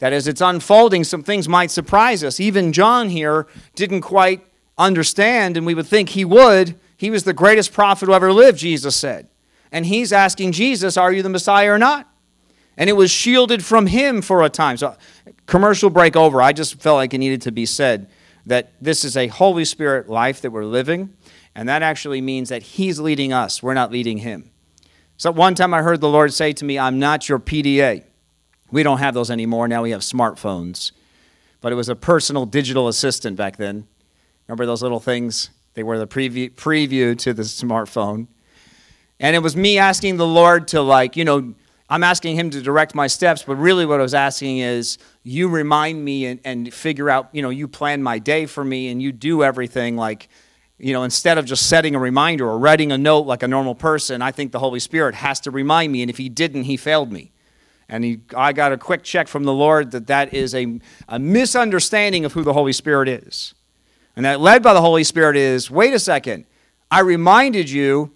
That 0.00 0.12
as 0.12 0.28
it's 0.28 0.42
unfolding, 0.42 1.04
some 1.04 1.22
things 1.22 1.48
might 1.48 1.70
surprise 1.70 2.22
us. 2.22 2.40
Even 2.40 2.72
John 2.72 3.08
here 3.08 3.46
didn't 3.74 4.02
quite 4.02 4.44
understand, 4.76 5.56
and 5.56 5.64
we 5.64 5.74
would 5.74 5.86
think 5.86 6.10
he 6.10 6.24
would. 6.24 6.78
He 6.96 7.10
was 7.10 7.24
the 7.24 7.32
greatest 7.32 7.72
prophet 7.72 8.06
who 8.06 8.12
ever 8.12 8.32
lived, 8.32 8.58
Jesus 8.58 8.94
said. 8.94 9.28
And 9.70 9.86
he's 9.86 10.12
asking 10.12 10.52
Jesus, 10.52 10.98
Are 10.98 11.12
you 11.12 11.22
the 11.22 11.30
Messiah 11.30 11.72
or 11.72 11.78
not? 11.78 12.06
And 12.76 12.90
it 12.90 12.94
was 12.94 13.10
shielded 13.10 13.64
from 13.64 13.86
him 13.86 14.20
for 14.20 14.42
a 14.42 14.50
time. 14.50 14.76
So, 14.76 14.96
commercial 15.46 15.88
break 15.88 16.16
over. 16.16 16.42
I 16.42 16.52
just 16.52 16.80
felt 16.80 16.96
like 16.96 17.14
it 17.14 17.18
needed 17.18 17.42
to 17.42 17.52
be 17.52 17.64
said 17.64 18.10
that 18.46 18.72
this 18.80 19.04
is 19.04 19.16
a 19.16 19.28
Holy 19.28 19.64
Spirit 19.64 20.08
life 20.08 20.40
that 20.40 20.50
we're 20.50 20.64
living, 20.64 21.14
and 21.54 21.68
that 21.68 21.82
actually 21.82 22.20
means 22.20 22.48
that 22.48 22.62
He's 22.62 22.98
leading 22.98 23.32
us, 23.32 23.62
we're 23.62 23.74
not 23.74 23.92
leading 23.92 24.18
Him. 24.18 24.50
So, 25.16 25.30
one 25.30 25.54
time 25.54 25.72
I 25.72 25.82
heard 25.82 26.00
the 26.00 26.08
Lord 26.08 26.32
say 26.32 26.52
to 26.54 26.64
me, 26.64 26.78
I'm 26.78 26.98
not 26.98 27.28
your 27.28 27.38
PDA. 27.38 28.04
We 28.72 28.82
don't 28.82 28.98
have 28.98 29.14
those 29.14 29.30
anymore. 29.30 29.68
Now 29.68 29.82
we 29.82 29.90
have 29.90 30.00
smartphones. 30.00 30.92
But 31.60 31.72
it 31.72 31.76
was 31.76 31.88
a 31.88 31.94
personal 31.94 32.46
digital 32.46 32.88
assistant 32.88 33.36
back 33.36 33.56
then. 33.56 33.86
Remember 34.48 34.66
those 34.66 34.82
little 34.82 34.98
things? 34.98 35.50
They 35.74 35.82
were 35.82 35.98
the 35.98 36.06
preview, 36.06 36.50
preview 36.50 37.16
to 37.18 37.32
the 37.32 37.42
smartphone. 37.42 38.26
And 39.20 39.36
it 39.36 39.38
was 39.38 39.54
me 39.54 39.78
asking 39.78 40.16
the 40.16 40.26
Lord 40.26 40.66
to, 40.68 40.82
like, 40.82 41.16
you 41.16 41.24
know, 41.24 41.54
I'm 41.92 42.02
asking 42.02 42.36
him 42.36 42.48
to 42.48 42.62
direct 42.62 42.94
my 42.94 43.06
steps, 43.06 43.42
but 43.42 43.56
really 43.56 43.84
what 43.84 44.00
I 44.00 44.02
was 44.02 44.14
asking 44.14 44.60
is 44.60 44.96
you 45.24 45.50
remind 45.50 46.02
me 46.02 46.24
and, 46.24 46.40
and 46.42 46.72
figure 46.72 47.10
out, 47.10 47.28
you 47.32 47.42
know, 47.42 47.50
you 47.50 47.68
plan 47.68 48.02
my 48.02 48.18
day 48.18 48.46
for 48.46 48.64
me 48.64 48.88
and 48.88 49.02
you 49.02 49.12
do 49.12 49.44
everything 49.44 49.94
like, 49.94 50.30
you 50.78 50.94
know, 50.94 51.02
instead 51.02 51.36
of 51.36 51.44
just 51.44 51.66
setting 51.66 51.94
a 51.94 51.98
reminder 51.98 52.48
or 52.48 52.58
writing 52.58 52.92
a 52.92 52.96
note 52.96 53.26
like 53.26 53.42
a 53.42 53.46
normal 53.46 53.74
person, 53.74 54.22
I 54.22 54.32
think 54.32 54.52
the 54.52 54.58
Holy 54.58 54.80
Spirit 54.80 55.14
has 55.16 55.38
to 55.40 55.50
remind 55.50 55.92
me. 55.92 56.00
And 56.00 56.08
if 56.08 56.16
he 56.16 56.30
didn't, 56.30 56.62
he 56.62 56.78
failed 56.78 57.12
me. 57.12 57.30
And 57.90 58.04
he, 58.04 58.20
I 58.34 58.54
got 58.54 58.72
a 58.72 58.78
quick 58.78 59.02
check 59.02 59.28
from 59.28 59.44
the 59.44 59.52
Lord 59.52 59.90
that 59.90 60.06
that 60.06 60.32
is 60.32 60.54
a, 60.54 60.80
a 61.10 61.18
misunderstanding 61.18 62.24
of 62.24 62.32
who 62.32 62.42
the 62.42 62.54
Holy 62.54 62.72
Spirit 62.72 63.06
is. 63.06 63.52
And 64.16 64.24
that 64.24 64.40
led 64.40 64.62
by 64.62 64.72
the 64.72 64.80
Holy 64.80 65.04
Spirit 65.04 65.36
is 65.36 65.70
wait 65.70 65.92
a 65.92 65.98
second, 65.98 66.46
I 66.90 67.00
reminded 67.00 67.68
you 67.68 68.12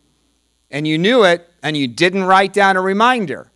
and 0.71 0.89
you 0.89 0.97
knew 0.97 1.25
it 1.25 1.47
and 1.62 1.77
you 1.77 1.87
didn't 1.87 2.25
write 2.25 2.55
down 2.55 2.79
a 2.79 2.81
reminder. 2.81 3.53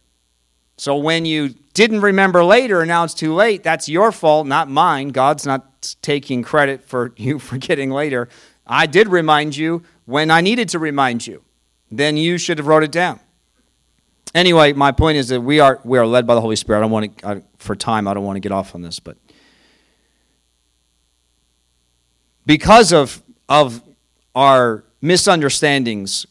So 0.81 0.97
when 0.97 1.27
you 1.27 1.51
didn't 1.75 2.01
remember 2.01 2.43
later 2.43 2.81
and 2.81 2.89
now 2.89 3.05
it's 3.05 3.13
too 3.13 3.35
late, 3.35 3.63
that's 3.63 3.87
your 3.87 4.11
fault, 4.11 4.47
not 4.47 4.71
mine. 4.71 5.11
God's 5.11 5.45
not 5.45 5.95
taking 6.01 6.43
credit 6.43 6.83
for 6.83 7.13
you 7.19 7.39
forgetting 7.39 7.91
later. 7.91 8.31
I 8.67 8.87
did 8.87 9.07
remind 9.07 9.59
you 9.59 9.83
when 10.07 10.31
I 10.31 10.41
needed 10.41 10.71
to 10.71 10.79
remind 10.79 11.27
you. 11.27 11.43
Then 11.91 12.17
you 12.17 12.39
should 12.39 12.57
have 12.57 12.67
wrote 12.67 12.83
it 12.83 12.91
down. 12.91 13.21
Anyway, 14.35 14.73
my 14.73 14.91
point 14.91 15.19
is 15.19 15.29
that 15.29 15.43
we 15.43 15.61
are 15.61 15.81
we 15.85 15.99
are 15.99 16.07
led 16.07 16.27
by 16.27 16.35
the 16.35 16.41
Holy 16.41 16.57
Spirit. 16.57 16.79
I 16.79 16.81
don't 16.81 16.91
want 16.91 17.19
to 17.19 17.29
I, 17.29 17.43
for 17.59 17.77
time. 17.77 18.09
I 18.09 18.15
don't 18.15 18.25
want 18.25 18.37
to 18.37 18.41
get 18.41 18.53
off 18.53 18.75
on 18.75 18.81
this, 18.81 19.01
but 19.01 19.19
because 22.47 22.91
of 22.91 23.23
of 23.51 23.83
our 24.35 24.85
misunderstandings, 25.03 26.27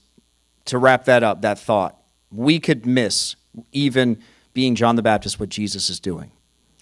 to 0.66 0.80
wrap 0.80 1.06
that 1.06 1.22
up, 1.22 1.44
that 1.44 1.60
thought, 1.60 2.02
we 2.32 2.60
could 2.60 2.88
miss 2.88 3.36
even 3.72 4.18
being 4.54 4.76
John 4.76 4.96
the 4.96 5.02
Baptist, 5.02 5.40
what 5.40 5.50
Jesus 5.50 5.90
is 5.90 6.00
doing. 6.00 6.32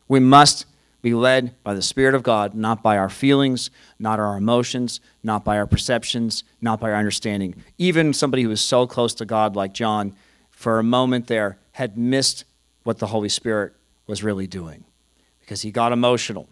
We 0.08 0.20
must 0.20 0.66
be 1.02 1.14
led 1.14 1.56
by 1.64 1.74
the 1.74 1.82
Spirit 1.82 2.16
of 2.16 2.24
God, 2.24 2.54
not 2.54 2.82
by 2.82 2.98
our 2.98 3.10
feelings, 3.10 3.70
not 4.00 4.20
our 4.20 4.36
emotions, 4.36 5.00
not 5.24 5.44
by 5.46 5.58
our 5.58 5.68
perceptions, 5.68 6.44
not 6.62 6.80
by 6.80 6.92
our 6.92 6.98
understanding. 6.98 7.56
Even 7.78 8.14
somebody 8.14 8.44
who 8.44 8.52
is 8.52 8.62
so 8.62 8.88
close 8.88 9.14
to 9.16 9.26
God, 9.26 9.56
like 9.56 9.74
John, 9.74 10.16
for 10.50 10.80
a 10.80 10.84
moment 10.84 11.28
there, 11.28 11.60
had 11.74 11.98
missed 11.98 12.46
what 12.84 12.98
the 12.98 13.08
Holy 13.08 13.30
Spirit 13.30 13.74
was 14.08 14.24
really 14.24 14.48
doing 14.48 14.86
because 15.42 15.62
he 15.62 15.72
got 15.72 15.92
emotional. 15.92 16.48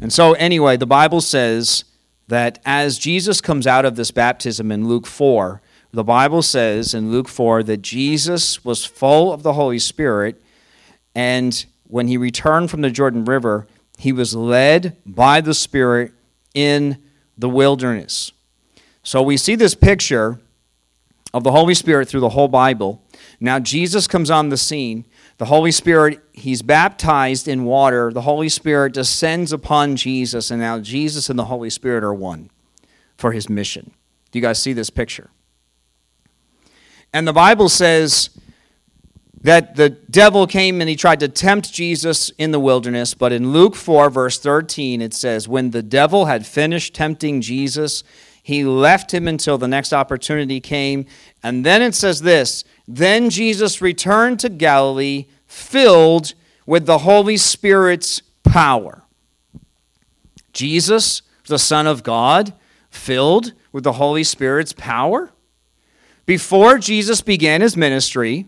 And 0.00 0.12
so, 0.12 0.32
anyway, 0.32 0.76
the 0.76 0.86
Bible 0.86 1.20
says 1.20 1.84
that 2.28 2.58
as 2.64 2.98
Jesus 2.98 3.40
comes 3.40 3.66
out 3.66 3.84
of 3.84 3.96
this 3.96 4.10
baptism 4.10 4.72
in 4.72 4.88
Luke 4.88 5.06
4, 5.06 5.62
the 5.92 6.04
Bible 6.04 6.42
says 6.42 6.94
in 6.94 7.10
Luke 7.10 7.28
4 7.28 7.62
that 7.64 7.82
Jesus 7.82 8.64
was 8.64 8.84
full 8.84 9.32
of 9.32 9.42
the 9.42 9.52
Holy 9.52 9.78
Spirit, 9.78 10.40
and 11.14 11.66
when 11.86 12.08
he 12.08 12.16
returned 12.16 12.70
from 12.70 12.80
the 12.80 12.90
Jordan 12.90 13.26
River, 13.26 13.66
he 13.98 14.12
was 14.12 14.34
led 14.34 14.96
by 15.04 15.42
the 15.42 15.52
Spirit 15.52 16.12
in 16.54 16.96
the 17.36 17.48
wilderness. 17.48 18.32
So 19.02 19.22
we 19.22 19.36
see 19.36 19.54
this 19.54 19.74
picture 19.74 20.40
of 21.34 21.44
the 21.44 21.52
Holy 21.52 21.74
Spirit 21.74 22.08
through 22.08 22.20
the 22.20 22.30
whole 22.30 22.48
Bible. 22.48 23.02
Now 23.40 23.58
Jesus 23.58 24.06
comes 24.06 24.30
on 24.30 24.48
the 24.48 24.56
scene. 24.56 25.06
The 25.38 25.46
Holy 25.46 25.72
Spirit, 25.72 26.20
he's 26.32 26.62
baptized 26.62 27.48
in 27.48 27.64
water. 27.64 28.12
The 28.12 28.22
Holy 28.22 28.48
Spirit 28.48 28.94
descends 28.94 29.52
upon 29.52 29.96
Jesus, 29.96 30.50
and 30.50 30.60
now 30.60 30.78
Jesus 30.78 31.28
and 31.28 31.38
the 31.38 31.46
Holy 31.46 31.70
Spirit 31.70 32.04
are 32.04 32.14
one 32.14 32.50
for 33.16 33.32
his 33.32 33.48
mission. 33.48 33.92
Do 34.30 34.38
you 34.38 34.42
guys 34.42 34.60
see 34.60 34.72
this 34.72 34.90
picture? 34.90 35.30
And 37.12 37.28
the 37.28 37.32
Bible 37.32 37.68
says 37.68 38.30
that 39.42 39.74
the 39.76 39.90
devil 39.90 40.46
came 40.46 40.80
and 40.80 40.88
he 40.88 40.96
tried 40.96 41.20
to 41.20 41.28
tempt 41.28 41.72
Jesus 41.72 42.30
in 42.38 42.52
the 42.52 42.60
wilderness. 42.60 43.14
But 43.14 43.32
in 43.32 43.52
Luke 43.52 43.74
4, 43.74 44.08
verse 44.08 44.38
13, 44.38 45.02
it 45.02 45.12
says, 45.12 45.48
When 45.48 45.70
the 45.70 45.82
devil 45.82 46.26
had 46.26 46.46
finished 46.46 46.94
tempting 46.94 47.40
Jesus, 47.40 48.04
he 48.42 48.64
left 48.64 49.12
him 49.12 49.28
until 49.28 49.58
the 49.58 49.68
next 49.68 49.92
opportunity 49.92 50.60
came. 50.60 51.06
And 51.42 51.66
then 51.66 51.82
it 51.82 51.94
says 51.94 52.22
this 52.22 52.64
Then 52.88 53.30
Jesus 53.30 53.82
returned 53.82 54.40
to 54.40 54.48
Galilee, 54.48 55.26
filled 55.46 56.34
with 56.66 56.86
the 56.86 56.98
Holy 56.98 57.36
Spirit's 57.36 58.22
power. 58.44 59.02
Jesus, 60.52 61.22
the 61.46 61.58
Son 61.58 61.86
of 61.86 62.02
God, 62.02 62.52
filled 62.90 63.52
with 63.72 63.84
the 63.84 63.92
Holy 63.92 64.24
Spirit's 64.24 64.72
power? 64.72 65.32
Before 66.32 66.78
Jesus 66.78 67.20
began 67.20 67.60
his 67.60 67.76
ministry, 67.76 68.46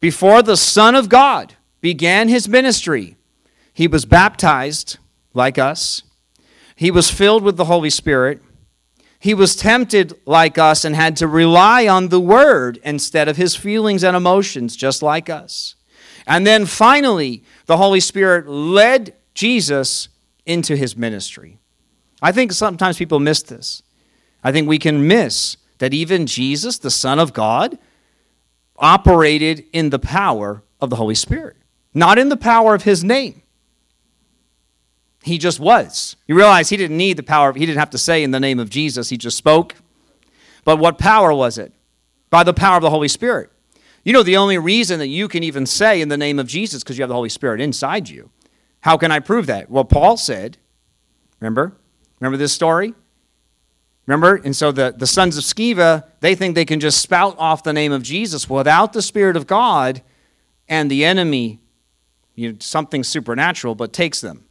before 0.00 0.40
the 0.40 0.56
Son 0.56 0.94
of 0.94 1.10
God 1.10 1.52
began 1.82 2.30
his 2.30 2.48
ministry, 2.48 3.18
he 3.74 3.86
was 3.86 4.06
baptized 4.06 4.96
like 5.34 5.58
us. 5.58 6.04
He 6.74 6.90
was 6.90 7.10
filled 7.10 7.42
with 7.42 7.58
the 7.58 7.66
Holy 7.66 7.90
Spirit. 7.90 8.40
He 9.18 9.34
was 9.34 9.54
tempted 9.54 10.14
like 10.24 10.56
us 10.56 10.86
and 10.86 10.96
had 10.96 11.18
to 11.18 11.28
rely 11.28 11.86
on 11.86 12.08
the 12.08 12.18
Word 12.18 12.80
instead 12.82 13.28
of 13.28 13.36
his 13.36 13.54
feelings 13.54 14.02
and 14.02 14.16
emotions, 14.16 14.74
just 14.74 15.02
like 15.02 15.28
us. 15.28 15.74
And 16.26 16.46
then 16.46 16.64
finally, 16.64 17.44
the 17.66 17.76
Holy 17.76 18.00
Spirit 18.00 18.48
led 18.48 19.14
Jesus 19.34 20.08
into 20.46 20.76
his 20.76 20.96
ministry. 20.96 21.58
I 22.22 22.32
think 22.32 22.52
sometimes 22.52 22.96
people 22.96 23.20
miss 23.20 23.42
this. 23.42 23.82
I 24.42 24.50
think 24.50 24.66
we 24.66 24.78
can 24.78 25.06
miss 25.06 25.58
that 25.78 25.94
even 25.94 26.26
Jesus, 26.26 26.78
the 26.78 26.90
Son 26.90 27.18
of 27.18 27.32
God, 27.32 27.78
operated 28.76 29.64
in 29.72 29.90
the 29.90 29.98
power 29.98 30.62
of 30.80 30.90
the 30.90 30.96
Holy 30.96 31.14
Spirit, 31.14 31.56
not 31.92 32.18
in 32.18 32.28
the 32.28 32.36
power 32.36 32.74
of 32.74 32.82
his 32.82 33.04
name. 33.04 33.42
He 35.22 35.38
just 35.38 35.58
was. 35.58 36.16
You 36.26 36.36
realize 36.36 36.68
he 36.68 36.76
didn't 36.76 36.98
need 36.98 37.16
the 37.16 37.22
power, 37.22 37.52
he 37.52 37.64
didn't 37.64 37.78
have 37.78 37.90
to 37.90 37.98
say 37.98 38.22
in 38.22 38.30
the 38.30 38.40
name 38.40 38.58
of 38.58 38.70
Jesus, 38.70 39.08
he 39.08 39.16
just 39.16 39.38
spoke. 39.38 39.74
But 40.64 40.78
what 40.78 40.98
power 40.98 41.32
was 41.32 41.58
it? 41.58 41.72
By 42.30 42.42
the 42.42 42.54
power 42.54 42.76
of 42.76 42.82
the 42.82 42.90
Holy 42.90 43.08
Spirit. 43.08 43.50
You 44.04 44.12
know, 44.12 44.22
the 44.22 44.36
only 44.36 44.58
reason 44.58 44.98
that 44.98 45.08
you 45.08 45.28
can 45.28 45.42
even 45.42 45.64
say 45.64 46.00
in 46.00 46.08
the 46.08 46.16
name 46.16 46.38
of 46.38 46.46
Jesus 46.46 46.82
because 46.82 46.98
you 46.98 47.02
have 47.02 47.08
the 47.08 47.14
Holy 47.14 47.30
Spirit 47.30 47.60
inside 47.60 48.08
you. 48.08 48.30
How 48.80 48.98
can 48.98 49.10
I 49.10 49.18
prove 49.18 49.46
that? 49.46 49.70
Well, 49.70 49.84
Paul 49.84 50.18
said, 50.18 50.58
remember? 51.40 51.72
Remember 52.20 52.36
this 52.36 52.52
story? 52.52 52.92
Remember? 54.06 54.36
And 54.36 54.54
so 54.54 54.70
the, 54.70 54.94
the 54.96 55.06
sons 55.06 55.36
of 55.38 55.44
Sceva, 55.44 56.04
they 56.20 56.34
think 56.34 56.54
they 56.54 56.64
can 56.64 56.80
just 56.80 57.00
spout 57.00 57.36
off 57.38 57.62
the 57.62 57.72
name 57.72 57.92
of 57.92 58.02
Jesus 58.02 58.48
without 58.48 58.92
the 58.92 59.02
Spirit 59.02 59.36
of 59.36 59.46
God, 59.46 60.02
and 60.68 60.90
the 60.90 61.04
enemy, 61.04 61.60
you 62.34 62.52
know, 62.52 62.58
something 62.60 63.04
supernatural, 63.04 63.74
but 63.74 63.92
takes 63.92 64.20
them. 64.20 64.44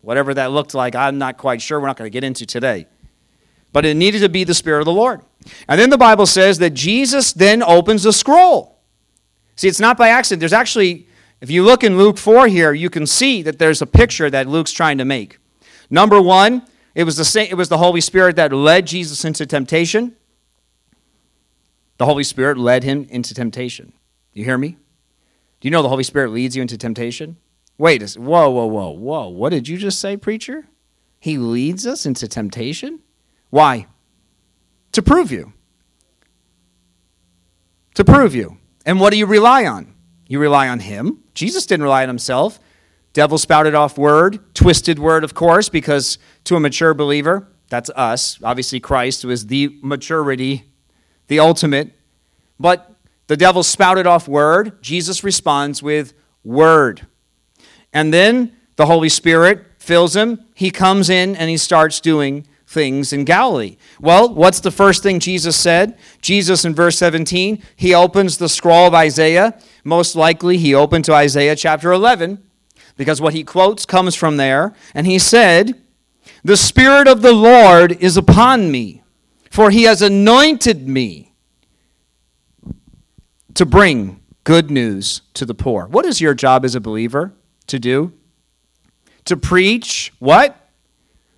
Whatever 0.00 0.34
that 0.34 0.50
looked 0.50 0.74
like, 0.74 0.94
I'm 0.94 1.18
not 1.18 1.36
quite 1.36 1.60
sure. 1.62 1.78
We're 1.78 1.86
not 1.86 1.96
going 1.96 2.10
to 2.10 2.12
get 2.12 2.24
into 2.24 2.46
today. 2.46 2.86
But 3.72 3.84
it 3.84 3.96
needed 3.96 4.20
to 4.20 4.28
be 4.28 4.44
the 4.44 4.54
Spirit 4.54 4.80
of 4.80 4.86
the 4.86 4.92
Lord. 4.92 5.20
And 5.68 5.80
then 5.80 5.90
the 5.90 5.98
Bible 5.98 6.26
says 6.26 6.58
that 6.58 6.70
Jesus 6.70 7.32
then 7.32 7.62
opens 7.62 8.02
the 8.02 8.12
scroll. 8.12 8.80
See, 9.56 9.68
it's 9.68 9.80
not 9.80 9.96
by 9.96 10.08
accident. 10.08 10.40
There's 10.40 10.52
actually, 10.52 11.06
if 11.40 11.50
you 11.50 11.62
look 11.64 11.84
in 11.84 11.98
Luke 11.98 12.18
4 12.18 12.48
here, 12.48 12.72
you 12.72 12.90
can 12.90 13.06
see 13.06 13.42
that 13.42 13.58
there's 13.58 13.82
a 13.82 13.86
picture 13.86 14.30
that 14.30 14.48
Luke's 14.48 14.72
trying 14.72 14.98
to 14.98 15.04
make. 15.04 15.38
Number 15.88 16.20
one, 16.20 16.62
it 16.94 17.04
was, 17.04 17.16
the, 17.16 17.48
it 17.48 17.54
was 17.54 17.68
the 17.68 17.78
Holy 17.78 18.00
Spirit 18.00 18.36
that 18.36 18.52
led 18.52 18.86
Jesus 18.86 19.24
into 19.24 19.46
temptation. 19.46 20.16
The 21.98 22.06
Holy 22.06 22.24
Spirit 22.24 22.58
led 22.58 22.82
him 22.82 23.06
into 23.10 23.34
temptation. 23.34 23.92
You 24.32 24.44
hear 24.44 24.58
me? 24.58 24.76
Do 25.60 25.68
you 25.68 25.70
know 25.70 25.82
the 25.82 25.88
Holy 25.88 26.02
Spirit 26.02 26.30
leads 26.30 26.56
you 26.56 26.62
into 26.62 26.78
temptation? 26.78 27.36
Wait, 27.76 28.02
whoa, 28.14 28.50
whoa, 28.50 28.66
whoa, 28.66 28.90
whoa. 28.90 29.28
What 29.28 29.50
did 29.50 29.68
you 29.68 29.76
just 29.76 29.98
say, 29.98 30.16
preacher? 30.16 30.66
He 31.18 31.36
leads 31.36 31.86
us 31.86 32.06
into 32.06 32.26
temptation? 32.26 33.00
Why? 33.50 33.86
To 34.92 35.02
prove 35.02 35.30
you. 35.30 35.52
To 37.94 38.04
prove 38.04 38.34
you. 38.34 38.58
And 38.86 38.98
what 38.98 39.10
do 39.10 39.18
you 39.18 39.26
rely 39.26 39.66
on? 39.66 39.94
You 40.26 40.38
rely 40.38 40.68
on 40.68 40.80
Him. 40.80 41.22
Jesus 41.34 41.66
didn't 41.66 41.84
rely 41.84 42.02
on 42.02 42.08
Himself. 42.08 42.58
Devil 43.12 43.38
spouted 43.38 43.74
off 43.74 43.98
word, 43.98 44.54
twisted 44.54 44.98
word, 44.98 45.24
of 45.24 45.34
course, 45.34 45.68
because 45.68 46.18
to 46.44 46.56
a 46.56 46.60
mature 46.60 46.94
believer, 46.94 47.48
that's 47.68 47.90
us. 47.90 48.38
Obviously, 48.42 48.80
Christ 48.80 49.24
was 49.24 49.46
the 49.46 49.76
maturity, 49.82 50.64
the 51.28 51.40
ultimate. 51.40 51.92
But 52.58 52.94
the 53.26 53.36
devil 53.36 53.62
spouted 53.62 54.06
off 54.06 54.28
word. 54.28 54.82
Jesus 54.82 55.24
responds 55.24 55.82
with 55.82 56.14
word. 56.44 57.06
And 57.92 58.12
then 58.12 58.56
the 58.76 58.86
Holy 58.86 59.08
Spirit 59.08 59.64
fills 59.78 60.14
him. 60.14 60.44
He 60.54 60.70
comes 60.70 61.10
in 61.10 61.34
and 61.36 61.50
he 61.50 61.56
starts 61.56 62.00
doing 62.00 62.46
things 62.66 63.12
in 63.12 63.24
Galilee. 63.24 63.76
Well, 64.00 64.32
what's 64.32 64.60
the 64.60 64.70
first 64.70 65.02
thing 65.02 65.18
Jesus 65.18 65.56
said? 65.56 65.98
Jesus 66.22 66.64
in 66.64 66.74
verse 66.74 66.96
17, 66.98 67.62
he 67.74 67.94
opens 67.94 68.38
the 68.38 68.48
scroll 68.48 68.86
of 68.86 68.94
Isaiah. 68.94 69.58
Most 69.82 70.14
likely, 70.14 70.56
he 70.58 70.74
opened 70.74 71.04
to 71.06 71.14
Isaiah 71.14 71.56
chapter 71.56 71.90
11 71.90 72.40
because 73.00 73.18
what 73.18 73.32
he 73.32 73.42
quotes 73.42 73.86
comes 73.86 74.14
from 74.14 74.36
there. 74.36 74.74
And 74.94 75.06
he 75.06 75.18
said, 75.18 75.80
The 76.44 76.58
Spirit 76.58 77.08
of 77.08 77.22
the 77.22 77.32
Lord 77.32 77.92
is 77.92 78.18
upon 78.18 78.70
me, 78.70 79.02
for 79.50 79.70
he 79.70 79.84
has 79.84 80.02
anointed 80.02 80.86
me 80.86 81.32
to 83.54 83.64
bring 83.64 84.20
good 84.44 84.70
news 84.70 85.22
to 85.32 85.46
the 85.46 85.54
poor. 85.54 85.86
What 85.86 86.04
is 86.04 86.20
your 86.20 86.34
job 86.34 86.62
as 86.62 86.74
a 86.74 86.80
believer 86.80 87.32
to 87.68 87.78
do? 87.78 88.12
To 89.24 89.34
preach 89.34 90.12
what? 90.18 90.68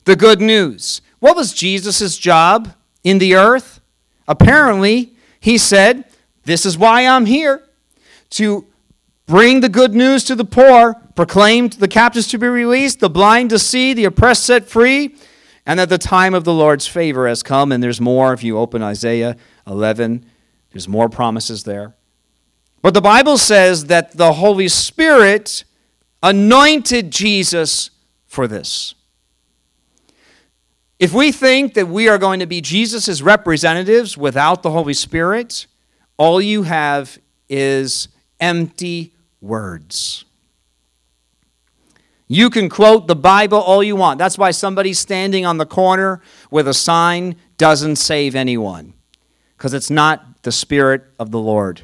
The 0.02 0.16
good 0.16 0.40
news. 0.40 1.00
What 1.20 1.36
was 1.36 1.52
Jesus' 1.54 2.18
job 2.18 2.74
in 3.04 3.18
the 3.18 3.36
earth? 3.36 3.80
Apparently, 4.26 5.14
he 5.38 5.58
said, 5.58 6.06
This 6.42 6.66
is 6.66 6.76
why 6.76 7.06
I'm 7.06 7.26
here 7.26 7.62
to 8.30 8.66
bring 9.26 9.60
the 9.60 9.68
good 9.68 9.94
news 9.94 10.24
to 10.24 10.34
the 10.34 10.44
poor, 10.44 10.94
proclaim 11.14 11.68
the 11.68 11.88
captives 11.88 12.28
to 12.28 12.38
be 12.38 12.46
released, 12.46 13.00
the 13.00 13.10
blind 13.10 13.50
to 13.50 13.58
see, 13.58 13.92
the 13.92 14.04
oppressed 14.04 14.44
set 14.44 14.68
free, 14.68 15.16
and 15.66 15.78
that 15.78 15.88
the 15.88 15.98
time 15.98 16.34
of 16.34 16.44
the 16.44 16.52
Lord's 16.52 16.86
favor 16.86 17.28
has 17.28 17.42
come. 17.42 17.72
And 17.72 17.82
there's 17.82 18.00
more 18.00 18.32
if 18.32 18.42
you 18.42 18.58
open 18.58 18.82
Isaiah 18.82 19.36
11, 19.66 20.26
there's 20.72 20.88
more 20.88 21.08
promises 21.08 21.64
there. 21.64 21.94
But 22.82 22.94
the 22.94 23.00
Bible 23.00 23.38
says 23.38 23.86
that 23.86 24.16
the 24.16 24.32
Holy 24.34 24.68
Spirit 24.68 25.64
anointed 26.22 27.10
Jesus 27.10 27.90
for 28.26 28.48
this. 28.48 28.94
If 30.98 31.12
we 31.12 31.32
think 31.32 31.74
that 31.74 31.88
we 31.88 32.08
are 32.08 32.18
going 32.18 32.40
to 32.40 32.46
be 32.46 32.60
Jesus' 32.60 33.22
representatives 33.22 34.16
without 34.16 34.62
the 34.62 34.70
Holy 34.70 34.94
Spirit, 34.94 35.66
all 36.16 36.40
you 36.40 36.62
have 36.62 37.18
is 37.48 38.08
empty 38.42 39.14
words. 39.40 40.26
You 42.28 42.50
can 42.50 42.68
quote 42.68 43.06
the 43.06 43.16
Bible 43.16 43.58
all 43.58 43.82
you 43.82 43.96
want. 43.96 44.18
That's 44.18 44.36
why 44.36 44.50
somebody 44.50 44.92
standing 44.92 45.46
on 45.46 45.58
the 45.58 45.66
corner 45.66 46.20
with 46.50 46.66
a 46.66 46.74
sign 46.74 47.36
doesn't 47.56 47.96
save 47.96 48.34
anyone, 48.34 48.94
because 49.56 49.72
it's 49.72 49.90
not 49.90 50.42
the 50.42 50.52
Spirit 50.52 51.04
of 51.18 51.30
the 51.30 51.38
Lord. 51.38 51.82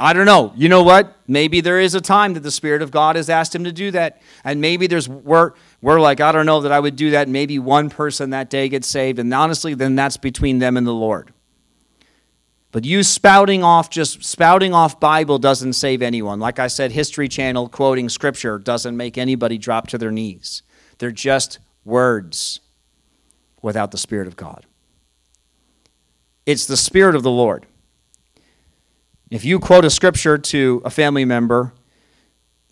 I 0.00 0.12
don't 0.12 0.26
know. 0.26 0.52
You 0.54 0.68
know 0.68 0.84
what? 0.84 1.16
Maybe 1.26 1.60
there 1.60 1.80
is 1.80 1.96
a 1.96 2.00
time 2.00 2.34
that 2.34 2.44
the 2.44 2.52
Spirit 2.52 2.82
of 2.82 2.92
God 2.92 3.16
has 3.16 3.28
asked 3.28 3.52
him 3.52 3.64
to 3.64 3.72
do 3.72 3.90
that. 3.90 4.22
And 4.44 4.60
maybe 4.60 4.86
there's, 4.86 5.08
we're, 5.08 5.54
we're 5.82 6.00
like, 6.00 6.20
I 6.20 6.30
don't 6.30 6.46
know 6.46 6.60
that 6.60 6.70
I 6.70 6.78
would 6.78 6.94
do 6.94 7.10
that. 7.10 7.28
Maybe 7.28 7.58
one 7.58 7.90
person 7.90 8.30
that 8.30 8.48
day 8.48 8.68
gets 8.68 8.86
saved. 8.86 9.18
And 9.18 9.34
honestly, 9.34 9.74
then 9.74 9.96
that's 9.96 10.16
between 10.16 10.60
them 10.60 10.76
and 10.76 10.86
the 10.86 10.92
Lord. 10.92 11.32
But 12.78 12.84
you 12.84 13.02
spouting 13.02 13.64
off, 13.64 13.90
just 13.90 14.22
spouting 14.22 14.72
off 14.72 15.00
Bible 15.00 15.40
doesn't 15.40 15.72
save 15.72 16.00
anyone. 16.00 16.38
Like 16.38 16.60
I 16.60 16.68
said, 16.68 16.92
History 16.92 17.26
Channel 17.26 17.68
quoting 17.68 18.08
scripture 18.08 18.56
doesn't 18.56 18.96
make 18.96 19.18
anybody 19.18 19.58
drop 19.58 19.88
to 19.88 19.98
their 19.98 20.12
knees. 20.12 20.62
They're 20.98 21.10
just 21.10 21.58
words 21.84 22.60
without 23.62 23.90
the 23.90 23.98
Spirit 23.98 24.28
of 24.28 24.36
God. 24.36 24.64
It's 26.46 26.66
the 26.66 26.76
Spirit 26.76 27.16
of 27.16 27.24
the 27.24 27.32
Lord. 27.32 27.66
If 29.28 29.44
you 29.44 29.58
quote 29.58 29.84
a 29.84 29.90
scripture 29.90 30.38
to 30.38 30.80
a 30.84 30.90
family 30.90 31.24
member 31.24 31.74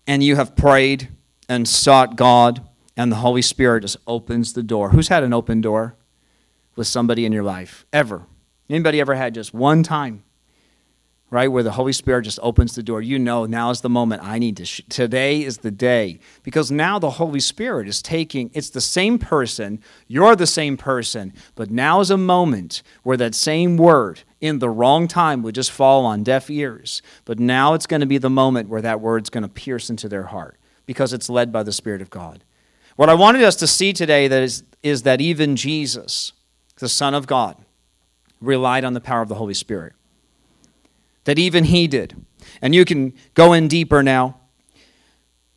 and 0.07 0.23
you 0.23 0.37
have 0.37 0.55
prayed 0.55 1.09
and 1.49 1.67
sought 1.67 2.15
God, 2.15 2.65
and 2.95 3.11
the 3.11 3.17
Holy 3.17 3.41
Spirit 3.41 3.81
just 3.81 3.97
opens 4.07 4.53
the 4.53 4.63
door. 4.63 4.91
Who's 4.91 5.09
had 5.09 5.23
an 5.23 5.33
open 5.33 5.59
door 5.59 5.97
with 6.77 6.87
somebody 6.87 7.25
in 7.25 7.33
your 7.33 7.43
life? 7.43 7.85
Ever? 7.91 8.25
Anybody 8.69 8.99
ever 8.99 9.15
had 9.15 9.33
just 9.33 9.53
one 9.53 9.83
time? 9.83 10.23
right? 11.29 11.49
Where 11.49 11.63
the 11.63 11.71
Holy 11.71 11.91
Spirit 11.91 12.23
just 12.23 12.39
opens 12.41 12.75
the 12.75 12.83
door. 12.83 13.01
You 13.01 13.19
know, 13.19 13.45
now 13.45 13.69
is 13.69 13.81
the 13.81 13.89
moment 13.89 14.23
I 14.23 14.39
need 14.39 14.57
to, 14.57 14.65
sh- 14.65 14.81
today 14.87 15.43
is 15.43 15.57
the 15.57 15.71
day. 15.71 16.19
Because 16.43 16.71
now 16.71 16.99
the 16.99 17.11
Holy 17.11 17.41
Spirit 17.41 17.87
is 17.87 18.01
taking, 18.01 18.49
it's 18.53 18.69
the 18.69 18.81
same 18.81 19.19
person, 19.19 19.81
you're 20.07 20.35
the 20.35 20.47
same 20.47 20.77
person, 20.77 21.33
but 21.55 21.69
now 21.69 21.99
is 21.99 22.11
a 22.11 22.17
moment 22.17 22.81
where 23.03 23.17
that 23.17 23.35
same 23.35 23.75
word 23.75 24.21
in 24.39 24.59
the 24.59 24.69
wrong 24.69 25.07
time 25.07 25.41
would 25.43 25.55
just 25.55 25.71
fall 25.71 26.05
on 26.05 26.23
deaf 26.23 26.49
ears. 26.49 27.01
But 27.25 27.39
now 27.39 27.73
it's 27.73 27.87
going 27.87 28.01
to 28.01 28.05
be 28.05 28.17
the 28.17 28.29
moment 28.29 28.69
where 28.69 28.81
that 28.81 29.01
word's 29.01 29.29
going 29.29 29.43
to 29.43 29.49
pierce 29.49 29.89
into 29.89 30.07
their 30.07 30.23
heart 30.23 30.57
because 30.85 31.11
it's 31.11 31.29
led 31.29 31.51
by 31.51 31.63
the 31.63 31.73
Spirit 31.73 32.01
of 32.01 32.09
God. 32.09 32.43
What 32.95 33.09
I 33.09 33.13
wanted 33.13 33.43
us 33.43 33.57
to 33.57 33.67
see 33.67 33.91
today 33.91 34.29
that 34.29 34.41
is, 34.41 34.63
is 34.81 35.03
that 35.03 35.19
even 35.19 35.57
Jesus, 35.57 36.31
the 36.79 36.87
Son 36.87 37.13
of 37.13 37.27
God, 37.27 37.57
relied 38.41 38.83
on 38.83 38.93
the 38.93 39.01
power 39.01 39.21
of 39.21 39.29
the 39.29 39.35
Holy 39.35 39.53
Spirit 39.53 39.93
that 41.27 41.37
even 41.37 41.65
he 41.65 41.87
did. 41.87 42.15
And 42.61 42.73
you 42.73 42.85
can 42.85 43.13
go 43.33 43.51
in 43.51 43.67
deeper 43.67 44.01
now. 44.01 44.39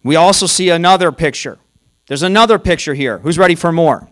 We 0.02 0.16
also 0.16 0.46
see 0.46 0.68
another 0.68 1.12
picture. 1.12 1.60
There's 2.08 2.24
another 2.24 2.58
picture 2.58 2.92
here. 2.92 3.18
Who's 3.18 3.38
ready 3.38 3.54
for 3.54 3.70
more? 3.70 4.08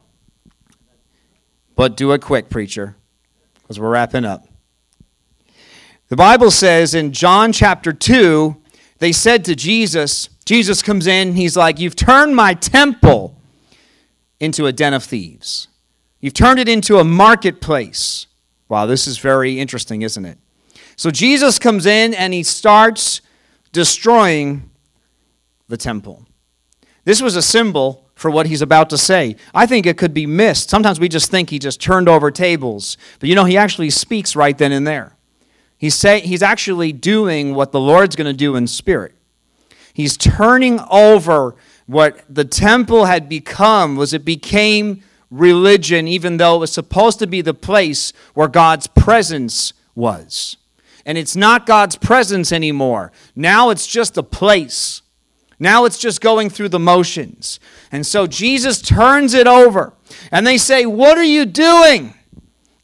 But 1.75 1.97
do 1.97 2.12
it 2.12 2.23
quick, 2.23 2.49
preacher, 2.49 2.95
because 3.55 3.81
we're 3.81 3.91
wrapping 3.91 4.25
up. 4.25 4.47
The 6.07 6.14
Bible 6.14 6.53
says 6.53 6.95
in 6.95 7.12
John 7.12 7.53
chapter 7.53 7.93
2, 7.93 8.57
they 9.01 9.11
said 9.11 9.45
to 9.47 9.57
Jesus, 9.57 10.29
Jesus 10.45 10.81
comes 10.81 11.09
in, 11.09 11.33
he's 11.35 11.57
like, 11.57 11.81
You've 11.81 11.97
turned 11.97 12.37
my 12.37 12.55
temple 12.55 13.37
into 14.39 14.66
a 14.66 14.73
den 14.73 14.95
of 14.95 15.03
thieves. 15.03 15.66
You've 16.21 16.35
turned 16.35 16.61
it 16.61 16.69
into 16.69 16.99
a 16.99 17.05
marketplace. 17.05 18.28
Wow, 18.69 18.87
this 18.87 19.07
is 19.07 19.19
very 19.19 19.59
interesting, 19.59 20.03
isn't 20.03 20.25
it? 20.25 20.39
So 20.97 21.11
Jesus 21.11 21.59
comes 21.59 21.87
in 21.87 22.12
and 22.12 22.35
he 22.35 22.43
starts 22.43 23.21
destroying 23.73 24.71
the 25.69 25.77
temple. 25.77 26.27
This 27.05 27.23
was 27.23 27.37
a 27.37 27.43
symbol 27.43 28.09
for 28.14 28.31
what 28.31 28.47
he's 28.47 28.62
about 28.62 28.91
to 28.91 28.99
say. 28.99 29.37
I 29.55 29.64
think 29.66 29.87
it 29.87 29.97
could 29.97 30.12
be 30.12 30.27
missed. 30.27 30.69
Sometimes 30.69 30.99
we 30.99 31.09
just 31.09 31.31
think 31.31 31.51
he 31.51 31.59
just 31.59 31.81
turned 31.81 32.09
over 32.09 32.31
tables, 32.31 32.97
but 33.21 33.29
you 33.29 33.35
know, 33.35 33.45
he 33.45 33.57
actually 33.57 33.91
speaks 33.91 34.35
right 34.35 34.59
then 34.59 34.73
and 34.73 34.87
there. 34.87 35.16
He's, 35.79 35.95
say, 35.95 36.21
he's 36.21 36.43
actually 36.43 36.93
doing 36.93 37.55
what 37.55 37.71
the 37.71 37.79
Lord's 37.79 38.16
going 38.16 38.27
to 38.27 38.37
do 38.37 38.57
in 38.57 38.66
spirit. 38.66 39.14
He's 39.95 40.16
turning 40.16 40.81
over 40.91 41.55
what 41.87 42.23
the 42.29 42.45
temple 42.45 43.05
had 43.05 43.29
become 43.29 43.97
was 43.97 44.12
it 44.12 44.25
became 44.25 45.03
religion 45.31 46.09
even 46.09 46.37
though 46.39 46.57
it 46.57 46.61
was 46.61 46.72
supposed 46.72 47.18
to 47.18 47.26
be 47.26 47.41
the 47.41 47.55
place 47.55 48.12
where 48.35 48.49
God's 48.49 48.87
presence 48.87 49.72
was 49.95 50.57
and 51.09 51.16
it's 51.16 51.35
not 51.35 51.64
God's 51.64 51.97
presence 51.97 52.53
anymore. 52.53 53.12
Now 53.35 53.70
it's 53.70 53.87
just 53.87 54.18
a 54.18 54.22
place. 54.22 55.01
Now 55.59 55.87
it's 55.87 55.99
just 55.99 56.20
going 56.20 56.51
through 56.51 56.68
the 56.68 56.79
motions. 56.79 57.59
And 57.91 58.07
so 58.07 58.26
Jesus 58.26 58.83
turns 58.83 59.33
it 59.33 59.47
over. 59.47 59.95
And 60.31 60.47
they 60.47 60.59
say, 60.59 60.85
What 60.85 61.16
are 61.16 61.24
you 61.24 61.47
doing? 61.47 62.12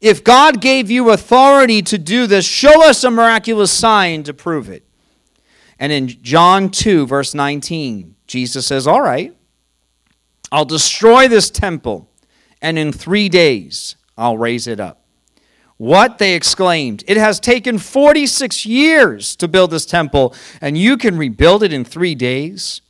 If 0.01 0.23
God 0.23 0.59
gave 0.59 0.89
you 0.89 1.11
authority 1.11 1.83
to 1.83 1.99
do 1.99 2.25
this, 2.25 2.45
show 2.45 2.89
us 2.89 3.03
a 3.03 3.11
miraculous 3.11 3.71
sign 3.71 4.23
to 4.23 4.33
prove 4.33 4.71
it. 4.71 4.83
And 5.77 5.91
in 5.91 6.07
John 6.07 6.71
2, 6.71 7.05
verse 7.05 7.35
19, 7.35 8.15
Jesus 8.25 8.65
says, 8.65 8.87
All 8.87 9.01
right, 9.01 9.35
I'll 10.51 10.65
destroy 10.65 11.27
this 11.27 11.51
temple, 11.51 12.09
and 12.65 12.79
in 12.79 12.91
three 12.91 13.29
days 13.29 13.95
I'll 14.17 14.39
raise 14.39 14.65
it 14.65 14.79
up. 14.79 15.03
What? 15.77 16.17
They 16.17 16.33
exclaimed. 16.33 17.03
It 17.07 17.15
has 17.15 17.39
taken 17.39 17.77
46 17.77 18.65
years 18.65 19.35
to 19.35 19.47
build 19.47 19.69
this 19.69 19.85
temple, 19.85 20.33
and 20.61 20.75
you 20.75 20.97
can 20.97 21.15
rebuild 21.15 21.61
it 21.61 21.71
in 21.71 21.85
three 21.85 22.15
days? 22.15 22.81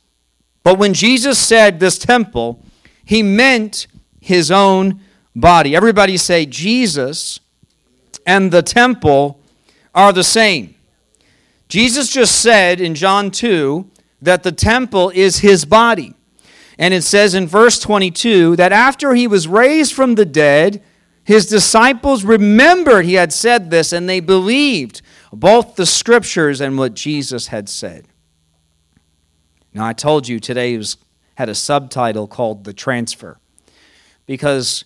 But 0.62 0.78
when 0.78 0.94
Jesus 0.94 1.38
said 1.38 1.78
this 1.78 1.98
temple, 1.98 2.62
he 3.04 3.22
meant 3.22 3.86
his 4.20 4.50
own 4.50 5.00
body. 5.34 5.76
Everybody 5.76 6.16
say, 6.16 6.46
Jesus 6.46 7.38
and 8.24 8.50
the 8.50 8.62
temple 8.62 9.38
are 9.94 10.12
the 10.12 10.24
same. 10.24 10.74
Jesus 11.68 12.10
just 12.10 12.40
said 12.40 12.80
in 12.80 12.94
John 12.94 13.30
2 13.30 13.90
that 14.22 14.42
the 14.42 14.52
temple 14.52 15.10
is 15.10 15.38
his 15.38 15.64
body. 15.64 16.15
And 16.78 16.92
it 16.92 17.02
says 17.02 17.34
in 17.34 17.46
verse 17.46 17.78
22 17.78 18.56
that 18.56 18.72
after 18.72 19.14
he 19.14 19.26
was 19.26 19.48
raised 19.48 19.94
from 19.94 20.14
the 20.14 20.26
dead, 20.26 20.82
his 21.24 21.46
disciples 21.46 22.24
remembered 22.24 23.04
he 23.04 23.14
had 23.14 23.32
said 23.32 23.70
this, 23.70 23.92
and 23.92 24.08
they 24.08 24.20
believed 24.20 25.02
both 25.32 25.76
the 25.76 25.86
scriptures 25.86 26.60
and 26.60 26.78
what 26.78 26.94
Jesus 26.94 27.48
had 27.48 27.68
said. 27.68 28.06
Now, 29.72 29.86
I 29.86 29.92
told 29.92 30.28
you 30.28 30.38
today 30.38 30.76
was, 30.76 30.96
had 31.34 31.48
a 31.48 31.54
subtitle 31.54 32.26
called 32.26 32.64
The 32.64 32.72
Transfer. 32.72 33.38
Because 34.24 34.84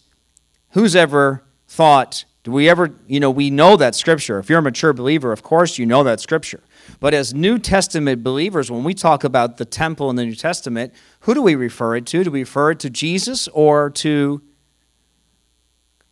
who's 0.70 0.96
ever 0.96 1.44
thought, 1.68 2.24
do 2.42 2.50
we 2.50 2.68
ever, 2.68 2.94
you 3.06 3.20
know, 3.20 3.30
we 3.30 3.50
know 3.50 3.76
that 3.76 3.94
scripture. 3.94 4.38
If 4.38 4.48
you're 4.48 4.58
a 4.58 4.62
mature 4.62 4.92
believer, 4.92 5.32
of 5.32 5.42
course 5.42 5.78
you 5.78 5.86
know 5.86 6.02
that 6.04 6.20
scripture. 6.20 6.60
But 6.98 7.14
as 7.14 7.32
New 7.32 7.58
Testament 7.58 8.22
believers, 8.22 8.70
when 8.70 8.84
we 8.84 8.94
talk 8.94 9.24
about 9.24 9.56
the 9.56 9.64
temple 9.64 10.10
in 10.10 10.16
the 10.16 10.24
New 10.24 10.34
Testament, 10.34 10.92
who 11.20 11.34
do 11.34 11.42
we 11.42 11.54
refer 11.54 11.96
it 11.96 12.06
to? 12.06 12.24
Do 12.24 12.30
we 12.30 12.40
refer 12.40 12.72
it 12.72 12.80
to 12.80 12.90
Jesus 12.90 13.48
or 13.48 13.90
to 13.90 14.42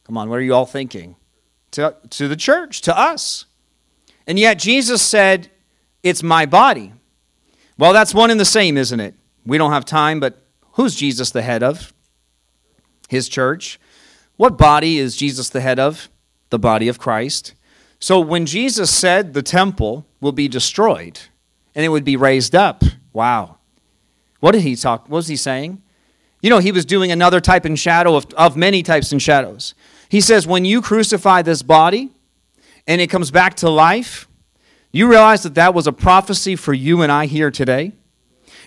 Come 0.09 0.17
on, 0.17 0.31
what 0.31 0.39
are 0.39 0.43
you 0.43 0.55
all 0.55 0.65
thinking? 0.65 1.17
To, 1.73 1.95
to 2.11 2.29
the 2.29 2.37
church, 2.37 2.81
to 2.83 2.99
us. 2.99 3.45
And 4.27 4.39
yet 4.39 4.59
Jesus 4.59 5.03
said, 5.03 5.51
It's 6.03 6.23
my 6.23 6.47
body. 6.47 6.95
Well, 7.77 7.93
that's 7.93 8.15
one 8.15 8.31
and 8.31 8.41
the 8.41 8.47
same, 8.47 8.79
isn't 8.79 8.99
it? 8.99 9.15
We 9.45 9.59
don't 9.59 9.71
have 9.71 9.85
time, 9.85 10.19
but 10.19 10.43
who's 10.73 10.95
Jesus 10.95 11.31
the 11.31 11.43
head 11.43 11.63
of? 11.63 11.93
His 13.11 13.29
church. 13.29 13.79
What 14.37 14.57
body 14.57 14.99
is 14.99 15.15
Jesus 15.15 15.51
the 15.51 15.61
head 15.61 15.79
of? 15.79 16.09
The 16.49 16.59
body 16.59 16.89
of 16.89 16.99
Christ. 16.99 17.53
So 18.01 18.21
when 18.21 18.47
Jesus 18.47 18.91
said 18.95 19.35
the 19.35 19.43
temple 19.43 20.07
will 20.21 20.33
be 20.33 20.49
destroyed 20.49 21.19
and 21.75 21.85
it 21.85 21.89
would 21.89 22.05
be 22.05 22.17
raised 22.17 22.55
up, 22.55 22.85
wow. 23.13 23.57
What 24.41 24.53
did 24.53 24.63
he 24.63 24.77
talk? 24.77 25.03
What 25.03 25.17
was 25.17 25.29
he 25.29 25.37
saying? 25.37 25.83
You 26.41 26.51
know, 26.51 26.59
he 26.59 26.71
was 26.71 26.85
doing 26.85 27.11
another 27.11 27.41
type 27.41 27.65
and 27.65 27.79
shadow 27.79 28.15
of, 28.15 28.27
of 28.35 28.57
many 28.57 28.83
types 28.85 29.11
and 29.11 29.21
shadows. 29.21 29.75
He 30.09 30.21
says, 30.21 30.47
when 30.47 30.65
you 30.65 30.81
crucify 30.81 31.43
this 31.43 31.63
body 31.63 32.11
and 32.87 33.01
it 33.01 33.09
comes 33.09 33.33
back 33.33 33.55
to 33.57 33.69
life, 33.69 34.29
you 34.93 35.09
realize 35.09 35.43
that 35.43 35.57
that 35.57 35.75
was 35.75 35.87
a 35.87 35.93
prophecy 35.93 36.55
for 36.55 36.73
you 36.73 37.03
and 37.03 37.11
I 37.11 37.27
here 37.27 37.51
today? 37.51 37.93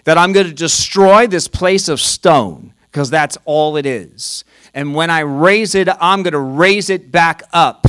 That 0.03 0.17
I'm 0.17 0.33
going 0.33 0.47
to 0.47 0.53
destroy 0.53 1.27
this 1.27 1.47
place 1.47 1.87
of 1.87 2.01
stone 2.01 2.73
because 2.91 3.09
that's 3.09 3.37
all 3.45 3.77
it 3.77 3.85
is. 3.85 4.43
And 4.73 4.93
when 4.93 5.09
I 5.09 5.19
raise 5.21 5.73
it, 5.73 5.87
I'm 5.99 6.21
going 6.23 6.33
to 6.33 6.39
raise 6.39 6.89
it 6.89 7.11
back 7.11 7.43
up 7.53 7.87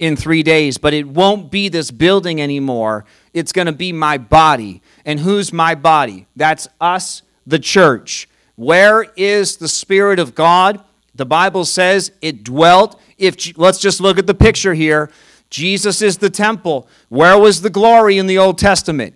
in 0.00 0.16
three 0.16 0.42
days, 0.42 0.78
but 0.78 0.94
it 0.94 1.06
won't 1.06 1.50
be 1.50 1.68
this 1.68 1.90
building 1.90 2.40
anymore. 2.40 3.04
It's 3.34 3.52
going 3.52 3.66
to 3.66 3.72
be 3.72 3.92
my 3.92 4.16
body. 4.18 4.82
And 5.04 5.20
who's 5.20 5.52
my 5.52 5.74
body? 5.74 6.26
That's 6.34 6.66
us, 6.80 7.22
the 7.46 7.58
church. 7.58 8.26
Where 8.56 9.02
is 9.14 9.58
the 9.58 9.68
Spirit 9.68 10.18
of 10.18 10.34
God? 10.34 10.82
The 11.14 11.26
Bible 11.26 11.66
says 11.66 12.12
it 12.22 12.42
dwelt. 12.42 13.00
If 13.18 13.56
let's 13.58 13.78
just 13.78 14.00
look 14.00 14.18
at 14.18 14.26
the 14.26 14.34
picture 14.34 14.74
here. 14.74 15.10
Jesus 15.50 16.00
is 16.00 16.16
the 16.16 16.30
temple. 16.30 16.88
Where 17.08 17.38
was 17.38 17.60
the 17.60 17.70
glory 17.70 18.16
in 18.16 18.26
the 18.26 18.38
Old 18.38 18.56
Testament? 18.56 19.14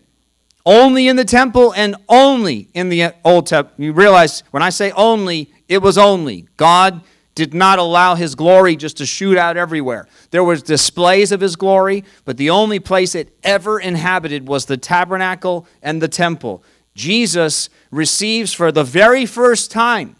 Only 0.66 1.08
in 1.08 1.16
the 1.16 1.24
temple 1.24 1.72
and 1.74 1.96
only 2.08 2.68
in 2.74 2.90
the 2.90 3.14
Old 3.24 3.46
Testament. 3.46 3.78
You 3.78 3.92
realize 3.92 4.42
when 4.50 4.62
I 4.62 4.70
say 4.70 4.90
only, 4.92 5.50
it 5.66 5.78
was 5.78 5.96
only. 5.96 6.46
God 6.56 7.02
did 7.34 7.52
not 7.52 7.78
allow 7.78 8.14
his 8.14 8.34
glory 8.34 8.76
just 8.76 8.96
to 8.98 9.06
shoot 9.06 9.36
out 9.36 9.56
everywhere. 9.56 10.06
There 10.30 10.44
was 10.44 10.62
displays 10.62 11.32
of 11.32 11.40
his 11.40 11.56
glory, 11.56 12.04
but 12.24 12.36
the 12.36 12.50
only 12.50 12.80
place 12.80 13.14
it 13.14 13.36
ever 13.42 13.80
inhabited 13.80 14.46
was 14.46 14.66
the 14.66 14.76
tabernacle 14.76 15.66
and 15.82 16.00
the 16.00 16.08
temple. 16.08 16.62
Jesus 16.94 17.68
receives 17.90 18.52
for 18.52 18.70
the 18.70 18.84
very 18.84 19.26
first 19.26 19.70
time 19.70 20.16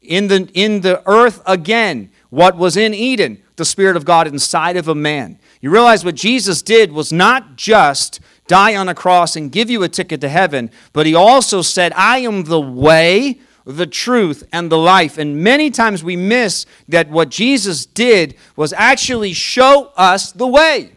in 0.00 0.28
the, 0.28 0.48
in 0.54 0.80
the 0.80 1.02
earth 1.06 1.42
again 1.46 2.10
what 2.30 2.56
was 2.56 2.76
in 2.76 2.94
Eden, 2.94 3.42
the 3.56 3.64
Spirit 3.64 3.96
of 3.96 4.04
God 4.04 4.26
inside 4.26 4.76
of 4.76 4.88
a 4.88 4.94
man. 4.94 5.38
You 5.60 5.70
realize 5.70 6.04
what 6.04 6.14
Jesus 6.14 6.62
did 6.62 6.92
was 6.92 7.12
not 7.12 7.56
just 7.56 8.20
die 8.46 8.74
on 8.74 8.88
a 8.88 8.94
cross 8.94 9.36
and 9.36 9.52
give 9.52 9.68
you 9.68 9.82
a 9.82 9.88
ticket 9.88 10.20
to 10.22 10.28
heaven, 10.28 10.70
but 10.92 11.06
he 11.06 11.14
also 11.14 11.60
said, 11.60 11.92
I 11.94 12.18
am 12.18 12.44
the 12.44 12.60
way, 12.60 13.40
the 13.64 13.86
truth, 13.86 14.46
and 14.52 14.70
the 14.70 14.78
life. 14.78 15.18
And 15.18 15.42
many 15.42 15.70
times 15.70 16.02
we 16.02 16.16
miss 16.16 16.66
that 16.88 17.10
what 17.10 17.28
Jesus 17.28 17.86
did 17.86 18.36
was 18.56 18.72
actually 18.72 19.32
show 19.32 19.92
us 19.96 20.32
the 20.32 20.46
way. 20.46 20.92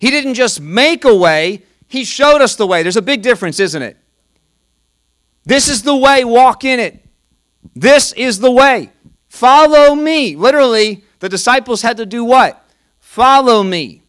He 0.00 0.10
didn't 0.10 0.34
just 0.34 0.60
make 0.60 1.04
a 1.04 1.14
way, 1.14 1.62
he 1.88 2.04
showed 2.04 2.42
us 2.42 2.56
the 2.56 2.66
way. 2.66 2.82
There's 2.82 2.96
a 2.96 3.02
big 3.02 3.22
difference, 3.22 3.58
isn't 3.60 3.82
it? 3.82 3.96
This 5.44 5.68
is 5.68 5.82
the 5.82 5.96
way, 5.96 6.24
walk 6.24 6.64
in 6.64 6.78
it. 6.78 7.04
This 7.74 8.12
is 8.12 8.38
the 8.40 8.50
way. 8.50 8.92
Follow 9.28 9.94
me. 9.94 10.36
Literally, 10.36 11.04
the 11.20 11.28
disciples 11.28 11.82
had 11.82 11.96
to 11.96 12.06
do 12.06 12.24
what? 12.24 12.62
Follow 12.98 13.62
me. 13.62 14.02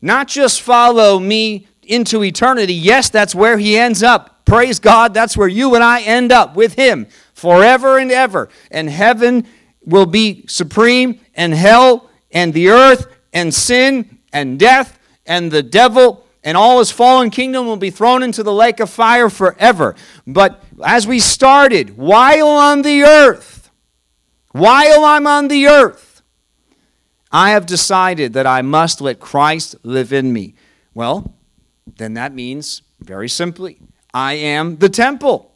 Not 0.00 0.28
just 0.28 0.62
follow 0.62 1.18
me 1.18 1.66
into 1.82 2.24
eternity. 2.24 2.74
Yes, 2.74 3.10
that's 3.10 3.34
where 3.34 3.58
he 3.58 3.76
ends 3.76 4.02
up. 4.02 4.39
Praise 4.50 4.80
God, 4.80 5.14
that's 5.14 5.36
where 5.36 5.46
you 5.46 5.76
and 5.76 5.84
I 5.84 6.00
end 6.00 6.32
up 6.32 6.56
with 6.56 6.74
him 6.74 7.06
forever 7.34 7.98
and 7.98 8.10
ever. 8.10 8.48
And 8.72 8.90
heaven 8.90 9.46
will 9.84 10.06
be 10.06 10.44
supreme, 10.48 11.20
and 11.36 11.54
hell 11.54 12.10
and 12.32 12.52
the 12.52 12.70
earth 12.70 13.06
and 13.32 13.54
sin 13.54 14.18
and 14.32 14.58
death 14.58 14.98
and 15.24 15.52
the 15.52 15.62
devil 15.62 16.26
and 16.42 16.56
all 16.56 16.80
his 16.80 16.90
fallen 16.90 17.30
kingdom 17.30 17.64
will 17.66 17.76
be 17.76 17.90
thrown 17.90 18.24
into 18.24 18.42
the 18.42 18.52
lake 18.52 18.80
of 18.80 18.90
fire 18.90 19.30
forever. 19.30 19.94
But 20.26 20.60
as 20.84 21.06
we 21.06 21.20
started, 21.20 21.96
while 21.96 22.48
on 22.48 22.82
the 22.82 23.04
earth, 23.04 23.70
while 24.50 25.04
I'm 25.04 25.28
on 25.28 25.46
the 25.46 25.68
earth, 25.68 26.22
I 27.30 27.50
have 27.50 27.66
decided 27.66 28.32
that 28.32 28.48
I 28.48 28.62
must 28.62 29.00
let 29.00 29.20
Christ 29.20 29.76
live 29.84 30.12
in 30.12 30.32
me. 30.32 30.56
Well, 30.92 31.36
then 31.98 32.14
that 32.14 32.34
means, 32.34 32.82
very 32.98 33.28
simply, 33.28 33.78
I 34.12 34.34
am 34.34 34.76
the 34.76 34.88
temple. 34.88 35.54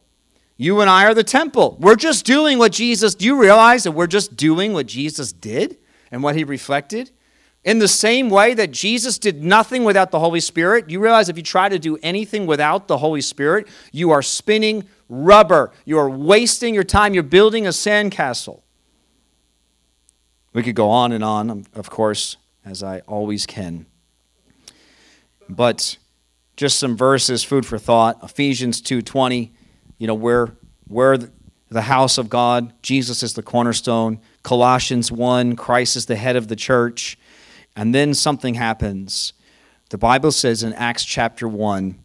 You 0.57 0.81
and 0.81 0.89
I 0.89 1.07
are 1.07 1.15
the 1.15 1.25
temple. 1.25 1.77
We're 1.81 1.97
just 1.97 2.25
doing 2.25 2.59
what 2.59 2.73
Jesus, 2.73 3.15
do 3.15 3.25
you 3.25 3.41
realize 3.41 3.85
that 3.85 3.93
we're 3.93 4.07
just 4.07 4.37
doing 4.37 4.73
what 4.73 4.87
Jesus 4.87 5.33
did 5.33 5.79
and 6.11 6.23
what 6.23 6.37
he 6.37 6.45
reflected? 6.45 7.11
In 7.65 7.79
the 7.79 7.89
same 7.89 8.29
way 8.31 8.55
that 8.55 8.71
Jesus 8.71 9.19
did 9.19 9.43
nothing 9.43 9.85
without 9.85 10.11
the 10.11 10.19
Holy 10.21 10.41
Spirit, 10.41 10.91
you 10.91 11.01
realize 11.01 11.29
if 11.29 11.37
you 11.37 11.43
try 11.43 11.69
to 11.69 11.79
do 11.79 11.99
anything 12.03 12.47
without 12.47 12.89
the 12.89 12.99
Holy 12.99 13.23
Spirit, 13.23 13.67
you 13.91 14.11
are 14.11 14.23
spinning 14.23 14.85
rubber. 15.09 15.73
You 15.85 15.99
are 15.99 16.11
wasting 16.11 16.75
your 16.75 16.85
time. 16.85 17.15
You're 17.15 17.23
building 17.23 17.67
a 17.67 17.71
sandcastle. 17.71 18.61
We 20.53 20.63
could 20.63 20.77
go 20.77 20.91
on 20.91 21.11
and 21.11 21.25
on, 21.25 21.67
of 21.75 21.91
course, 21.91 22.37
as 22.65 22.83
I 22.83 23.01
always 23.01 23.45
can. 23.45 23.87
But 25.49 25.97
just 26.57 26.79
some 26.79 26.97
verses, 26.97 27.43
food 27.45 27.67
for 27.67 27.79
thought. 27.79 28.23
Ephesians 28.23 28.81
2:20, 28.81 29.51
you 29.99 30.07
know, 30.07 30.15
we're, 30.15 30.53
we're 30.89 31.19
the 31.71 31.83
house 31.83 32.19
of 32.19 32.29
God. 32.29 32.73
Jesus 32.83 33.23
is 33.23 33.35
the 33.35 33.43
cornerstone. 33.43 34.21
Colossians 34.43 35.11
1, 35.11 35.57
Christ 35.57 35.97
is 35.97 36.07
the 36.07 36.17
head 36.17 36.37
of 36.37 36.49
the 36.49 36.57
church. 36.57 37.19
And 37.77 37.95
then 37.95 38.15
something 38.15 38.55
happens. 38.55 39.33
The 39.91 39.99
Bible 39.99 40.31
says 40.31 40.63
in 40.63 40.73
Acts 40.75 41.05
chapter 41.05 41.49
1 41.49 41.99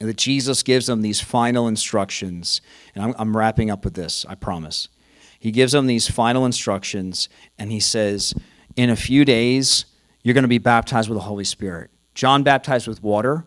that 0.00 0.16
Jesus 0.16 0.62
gives 0.62 0.86
them 0.86 1.02
these 1.02 1.20
final 1.20 1.66
instructions. 1.68 2.60
And 2.94 3.04
I'm, 3.04 3.14
I'm 3.18 3.36
wrapping 3.36 3.70
up 3.70 3.84
with 3.84 3.94
this, 3.94 4.26
I 4.28 4.34
promise. 4.34 4.88
He 5.38 5.50
gives 5.50 5.72
them 5.72 5.86
these 5.86 6.10
final 6.10 6.46
instructions, 6.46 7.28
and 7.58 7.70
he 7.70 7.80
says, 7.80 8.34
In 8.76 8.90
a 8.90 8.96
few 8.96 9.24
days, 9.24 9.84
you're 10.22 10.34
going 10.34 10.42
to 10.42 10.48
be 10.48 10.58
baptized 10.58 11.08
with 11.08 11.16
the 11.16 11.24
Holy 11.24 11.44
Spirit. 11.44 11.90
John 12.14 12.42
baptized 12.42 12.88
with 12.88 13.02
water. 13.02 13.46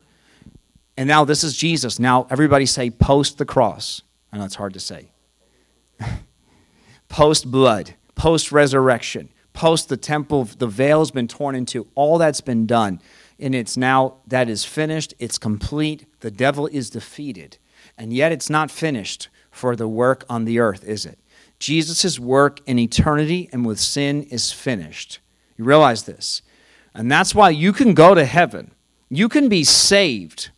And 0.97 1.07
now 1.07 1.23
this 1.23 1.43
is 1.43 1.55
Jesus. 1.55 1.99
Now 1.99 2.27
everybody 2.29 2.65
say 2.65 2.89
post 2.89 3.37
the 3.37 3.45
cross. 3.45 4.01
I 4.31 4.37
know 4.37 4.45
it's 4.45 4.55
hard 4.55 4.73
to 4.73 4.79
say. 4.79 5.11
post 7.07 7.49
blood, 7.49 7.93
post 8.15 8.51
resurrection, 8.51 9.29
post 9.53 9.89
the 9.89 9.97
temple, 9.97 10.45
the 10.45 10.67
veil 10.67 10.99
has 10.99 11.11
been 11.11 11.27
torn 11.27 11.55
into, 11.55 11.87
all 11.95 12.17
that's 12.17 12.41
been 12.41 12.65
done. 12.65 12.99
And 13.39 13.53
it's 13.53 13.77
now, 13.77 14.15
that 14.27 14.49
is 14.49 14.65
finished, 14.65 15.13
it's 15.19 15.37
complete, 15.37 16.05
the 16.21 16.31
devil 16.31 16.67
is 16.67 16.89
defeated. 16.89 17.57
And 17.97 18.11
yet 18.11 18.31
it's 18.31 18.49
not 18.49 18.71
finished 18.71 19.29
for 19.51 19.75
the 19.75 19.87
work 19.87 20.25
on 20.29 20.45
the 20.45 20.59
earth, 20.59 20.83
is 20.83 21.05
it? 21.05 21.19
Jesus' 21.59 22.19
work 22.19 22.59
in 22.67 22.77
eternity 22.77 23.49
and 23.51 23.65
with 23.65 23.79
sin 23.79 24.23
is 24.23 24.51
finished. 24.51 25.19
You 25.57 25.63
realize 25.65 26.03
this. 26.03 26.41
And 26.93 27.11
that's 27.11 27.33
why 27.33 27.49
you 27.51 27.73
can 27.73 27.93
go 27.93 28.13
to 28.13 28.25
heaven. 28.25 28.71
You 29.09 29.29
can 29.29 29.49
be 29.49 29.63
saved 29.63 30.51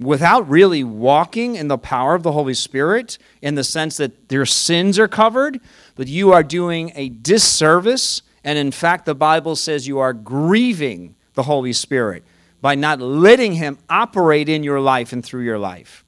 without 0.00 0.48
really 0.48 0.82
walking 0.82 1.54
in 1.54 1.68
the 1.68 1.78
power 1.78 2.14
of 2.14 2.22
the 2.22 2.32
Holy 2.32 2.54
Spirit 2.54 3.18
in 3.40 3.54
the 3.54 3.64
sense 3.64 3.96
that 3.98 4.28
their 4.28 4.46
sins 4.46 4.98
are 4.98 5.08
covered, 5.08 5.60
but 5.94 6.08
you 6.08 6.32
are 6.32 6.42
doing 6.42 6.92
a 6.94 7.08
disservice. 7.08 8.22
And 8.44 8.58
in 8.58 8.70
fact, 8.70 9.06
the 9.06 9.14
Bible 9.14 9.56
says 9.56 9.86
you 9.86 9.98
are 9.98 10.12
grieving 10.12 11.14
the 11.34 11.44
Holy 11.44 11.72
Spirit 11.72 12.24
by 12.60 12.74
not 12.74 13.00
letting 13.00 13.54
Him 13.54 13.78
operate 13.88 14.48
in 14.48 14.62
your 14.62 14.80
life 14.80 15.12
and 15.12 15.24
through 15.24 15.42
your 15.42 15.58
life. 15.58 16.04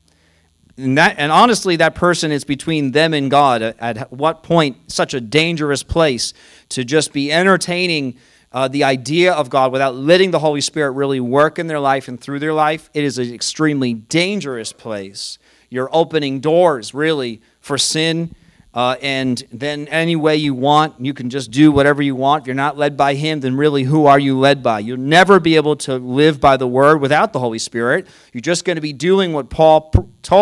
And, 0.76 0.98
that, 0.98 1.16
and 1.18 1.30
honestly, 1.30 1.76
that 1.76 1.94
person 1.94 2.32
is 2.32 2.44
between 2.44 2.92
them 2.92 3.14
and 3.14 3.30
God. 3.30 3.62
At, 3.62 3.76
at 3.80 4.12
what 4.12 4.42
point, 4.42 4.90
such 4.90 5.14
a 5.14 5.20
dangerous 5.20 5.82
place 5.82 6.34
to 6.70 6.84
just 6.84 7.12
be 7.12 7.30
entertaining 7.30 8.16
uh, 8.54 8.68
the 8.68 8.84
idea 8.84 9.32
of 9.32 9.50
God 9.50 9.72
without 9.72 9.96
letting 9.96 10.30
the 10.30 10.38
Holy 10.38 10.60
Spirit 10.60 10.92
really 10.92 11.18
work 11.18 11.58
in 11.58 11.66
their 11.66 11.80
life 11.80 12.06
and 12.06 12.20
through 12.20 12.38
their 12.38 12.54
life, 12.54 12.88
it 12.94 13.02
is 13.02 13.18
an 13.18 13.34
extremely 13.34 13.92
dangerous 13.92 14.72
place. 14.72 15.38
You're 15.70 15.90
opening 15.92 16.38
doors, 16.38 16.94
really, 16.94 17.42
for 17.58 17.76
sin. 17.76 18.32
Uh, 18.72 18.94
and 19.02 19.42
then, 19.52 19.88
any 19.88 20.14
way 20.14 20.36
you 20.36 20.54
want, 20.54 20.94
you 21.00 21.12
can 21.12 21.30
just 21.30 21.50
do 21.50 21.72
whatever 21.72 22.00
you 22.00 22.14
want. 22.14 22.44
If 22.44 22.46
you're 22.46 22.54
not 22.54 22.78
led 22.78 22.96
by 22.96 23.14
Him, 23.14 23.40
then 23.40 23.56
really, 23.56 23.82
who 23.82 24.06
are 24.06 24.20
you 24.20 24.38
led 24.38 24.62
by? 24.62 24.78
You'll 24.78 24.98
never 24.98 25.40
be 25.40 25.56
able 25.56 25.74
to 25.76 25.96
live 25.96 26.40
by 26.40 26.56
the 26.56 26.68
Word 26.68 27.00
without 27.00 27.32
the 27.32 27.40
Holy 27.40 27.58
Spirit. 27.58 28.06
You're 28.32 28.40
just 28.40 28.64
going 28.64 28.76
to 28.76 28.80
be 28.80 28.92
doing 28.92 29.32
what 29.32 29.50
Paul 29.50 29.90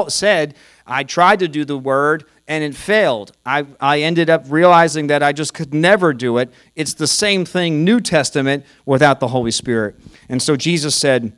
said 0.08 0.54
I 0.86 1.04
tried 1.04 1.38
to 1.38 1.48
do 1.48 1.64
the 1.64 1.78
Word, 1.78 2.24
and 2.48 2.64
it 2.64 2.74
failed. 2.74 3.32
I, 3.46 3.66
I 3.80 4.00
ended 4.00 4.28
up 4.28 4.44
realizing 4.48 5.06
that 5.08 5.22
I 5.22 5.32
just 5.32 5.54
could 5.54 5.72
never 5.72 6.12
do 6.12 6.38
it. 6.38 6.50
It's 6.74 6.94
the 6.94 7.06
same 7.06 7.44
thing, 7.44 7.84
New 7.84 8.00
Testament, 8.00 8.64
without 8.84 9.20
the 9.20 9.28
Holy 9.28 9.50
Spirit. 9.50 9.96
And 10.28 10.42
so 10.42 10.56
Jesus 10.56 10.94
said, 10.94 11.32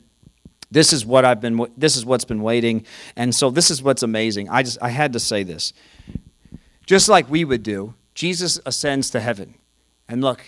this 0.71 0.91
is 0.91 1.05
what 1.05 1.23
I've 1.25 1.39
been 1.39 1.67
this 1.77 1.95
is 1.95 2.05
what's 2.05 2.25
been 2.25 2.41
waiting. 2.41 2.85
And 3.15 3.33
so 3.33 3.49
this 3.49 3.71
is 3.71 3.81
what's 3.81 4.03
amazing. 4.03 4.49
I 4.49 4.63
just 4.63 4.77
I 4.81 4.89
had 4.89 5.13
to 5.13 5.19
say 5.19 5.43
this. 5.43 5.73
Just 6.85 7.07
like 7.07 7.29
we 7.29 7.45
would 7.45 7.63
do, 7.63 7.93
Jesus 8.13 8.59
ascends 8.65 9.09
to 9.11 9.19
heaven. 9.19 9.55
And 10.07 10.21
look, 10.21 10.43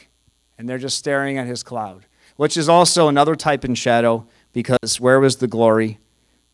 and 0.58 0.68
they're 0.68 0.78
just 0.78 0.98
staring 0.98 1.38
at 1.38 1.48
his 1.48 1.64
cloud, 1.64 2.06
which 2.36 2.58
is 2.58 2.68
also 2.68 3.08
another 3.08 3.36
type 3.36 3.64
and 3.64 3.78
shadow 3.78 4.28
because 4.54 5.00
where 5.00 5.20
was 5.20 5.38
the 5.38 5.48
glory? 5.48 6.00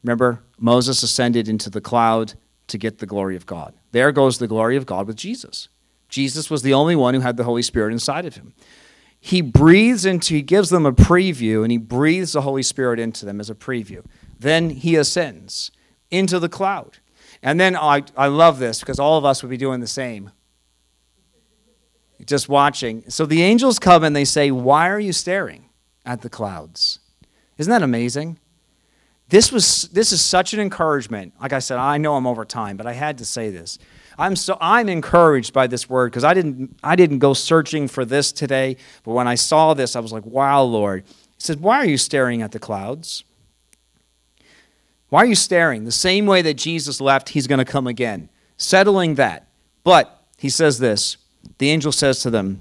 Remember, 0.04 0.44
Moses 0.60 1.04
ascended 1.04 1.48
into 1.48 1.70
the 1.70 1.82
cloud 1.82 2.34
to 2.68 2.78
get 2.78 3.00
the 3.00 3.06
glory 3.06 3.36
of 3.36 3.46
God. 3.46 3.74
There 3.94 4.12
goes 4.12 4.40
the 4.40 4.48
glory 4.48 4.76
of 4.76 4.88
God 4.88 5.08
with 5.08 5.16
Jesus. 5.16 5.70
Jesus 6.10 6.50
was 6.50 6.64
the 6.64 6.74
only 6.74 6.96
one 6.96 7.14
who 7.14 7.20
had 7.22 7.38
the 7.38 7.44
Holy 7.44 7.62
Spirit 7.62 7.94
inside 7.94 8.26
of 8.26 8.36
him. 8.36 8.54
He 9.20 9.42
breathes 9.42 10.04
into, 10.04 10.34
he 10.34 10.42
gives 10.42 10.70
them 10.70 10.86
a 10.86 10.92
preview, 10.92 11.62
and 11.62 11.72
he 11.72 11.78
breathes 11.78 12.34
the 12.34 12.42
Holy 12.42 12.64
Spirit 12.64 13.00
into 13.00 13.24
them 13.24 13.40
as 13.40 13.50
a 13.50 13.56
preview. 13.56 14.04
Then 14.38 14.72
he 14.72 14.96
ascends 14.96 15.72
into 16.12 16.40
the 16.40 16.50
cloud. 16.50 16.98
And 17.44 17.60
then 17.60 17.76
I, 17.76 18.04
I 18.18 18.28
love 18.28 18.58
this 18.58 18.80
because 18.80 19.00
all 19.00 19.18
of 19.18 19.26
us 19.26 19.44
would 19.44 19.50
be 19.50 19.58
doing 19.58 19.80
the 19.80 19.88
same. 19.88 20.32
Just 22.26 22.50
watching. 22.50 23.04
So 23.10 23.26
the 23.26 23.44
angels 23.44 23.78
come 23.78 24.04
and 24.04 24.16
they 24.16 24.26
say, 24.26 24.50
Why 24.50 24.90
are 24.90 25.00
you 25.00 25.14
staring 25.14 25.70
at 26.06 26.22
the 26.22 26.30
clouds? 26.30 27.00
Isn't 27.58 27.72
that 27.72 27.84
amazing? 27.84 28.40
This, 29.34 29.52
was, 29.52 29.90
this 29.92 30.12
is 30.12 30.22
such 30.22 30.54
an 30.54 30.60
encouragement. 30.60 31.34
Like 31.42 31.54
I 31.54 31.58
said, 31.58 31.80
I 31.80 31.98
know 31.98 32.14
I'm 32.14 32.28
over 32.28 32.46
time, 32.46 32.78
but 32.78 32.86
I 32.86 32.94
had 32.94 33.18
to 33.18 33.26
say 33.26 33.50
this. 33.50 33.80
I'm, 34.16 34.36
so, 34.36 34.60
I'm 34.62 34.88
encouraged 34.88 35.54
by 35.54 35.66
this 35.66 35.90
word 35.90 36.12
because 36.12 36.24
I 36.24 36.36
didn't, 36.36 36.78
I 36.84 36.96
didn't 36.96 37.18
go 37.18 37.34
searching 37.34 37.88
for 37.88 38.06
this 38.06 38.32
today, 38.32 38.78
but 39.04 39.14
when 39.14 39.28
I 39.28 39.34
saw 39.34 39.74
this, 39.74 39.96
I 39.96 40.02
was 40.02 40.14
like, 40.14 40.24
wow, 40.24 40.62
Lord. 40.62 41.04
He 41.08 41.40
said, 41.40 41.62
Why 41.62 41.78
are 41.78 41.86
you 41.88 41.98
staring 41.98 42.44
at 42.44 42.52
the 42.52 42.60
clouds? 42.60 43.24
Why 45.10 45.24
are 45.24 45.26
you 45.26 45.34
staring? 45.34 45.86
The 45.86 45.92
same 45.92 46.28
way 46.28 46.44
that 46.44 46.54
Jesus 46.54 47.02
left, 47.02 47.30
he's 47.30 47.48
going 47.48 47.58
to 47.58 47.66
come 47.66 47.88
again, 47.88 48.30
settling 48.58 49.16
that. 49.16 49.48
But 49.84 50.26
he 50.38 50.50
says 50.50 50.78
this 50.78 51.18
the 51.58 51.72
angel 51.72 51.92
says 51.92 52.20
to 52.20 52.30
them, 52.30 52.60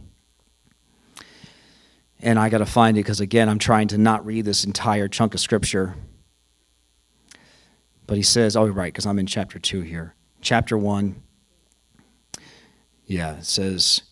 and 2.18 2.38
I 2.38 2.48
got 2.48 2.58
to 2.58 2.66
find 2.66 2.96
it 2.96 3.00
because, 3.00 3.20
again, 3.20 3.50
I'm 3.50 3.58
trying 3.58 3.88
to 3.88 3.98
not 3.98 4.24
read 4.24 4.46
this 4.46 4.64
entire 4.64 5.06
chunk 5.06 5.34
of 5.34 5.40
scripture. 5.40 5.96
But 8.12 8.18
he 8.18 8.22
says, 8.22 8.56
oh, 8.56 8.66
right, 8.66 8.92
because 8.92 9.06
I'm 9.06 9.18
in 9.18 9.24
chapter 9.24 9.58
2 9.58 9.80
here. 9.80 10.14
Chapter 10.42 10.76
1. 10.76 11.22
Yeah, 13.06 13.38
it 13.38 13.46
says, 13.46 14.02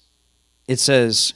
it 0.67 0.79
says, 0.79 1.35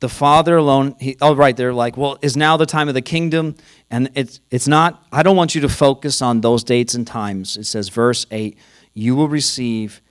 the 0.00 0.08
Father 0.08 0.56
alone, 0.56 0.96
he, 0.98 1.16
oh, 1.20 1.36
right, 1.36 1.56
they're 1.56 1.72
like, 1.72 1.96
well, 1.96 2.18
is 2.20 2.36
now 2.36 2.56
the 2.56 2.66
time 2.66 2.88
of 2.88 2.94
the 2.94 3.00
kingdom? 3.00 3.54
And 3.92 4.10
it's, 4.16 4.40
it's 4.50 4.66
not, 4.66 5.06
I 5.12 5.22
don't 5.22 5.36
want 5.36 5.54
you 5.54 5.60
to 5.60 5.68
focus 5.68 6.20
on 6.20 6.40
those 6.40 6.64
dates 6.64 6.94
and 6.94 7.06
times. 7.06 7.56
It 7.56 7.62
says, 7.62 7.90
verse 7.90 8.26
8, 8.32 8.58
you 8.92 9.14
will 9.14 9.28
receive 9.28 10.02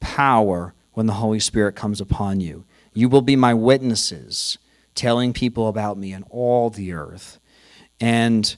power 0.00 0.74
when 0.94 1.06
the 1.06 1.12
Holy 1.12 1.38
Spirit 1.38 1.76
comes 1.76 2.00
upon 2.00 2.40
you. 2.40 2.64
You 2.92 3.08
will 3.08 3.22
be 3.22 3.36
my 3.36 3.54
witnesses, 3.54 4.58
telling 4.96 5.32
people 5.32 5.68
about 5.68 5.96
me 5.96 6.12
in 6.12 6.24
all 6.24 6.70
the 6.70 6.92
earth. 6.92 7.38
And 8.00 8.56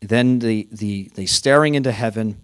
then 0.00 0.38
the, 0.38 0.68
the, 0.70 1.10
the 1.14 1.26
staring 1.26 1.74
into 1.74 1.92
heaven, 1.92 2.40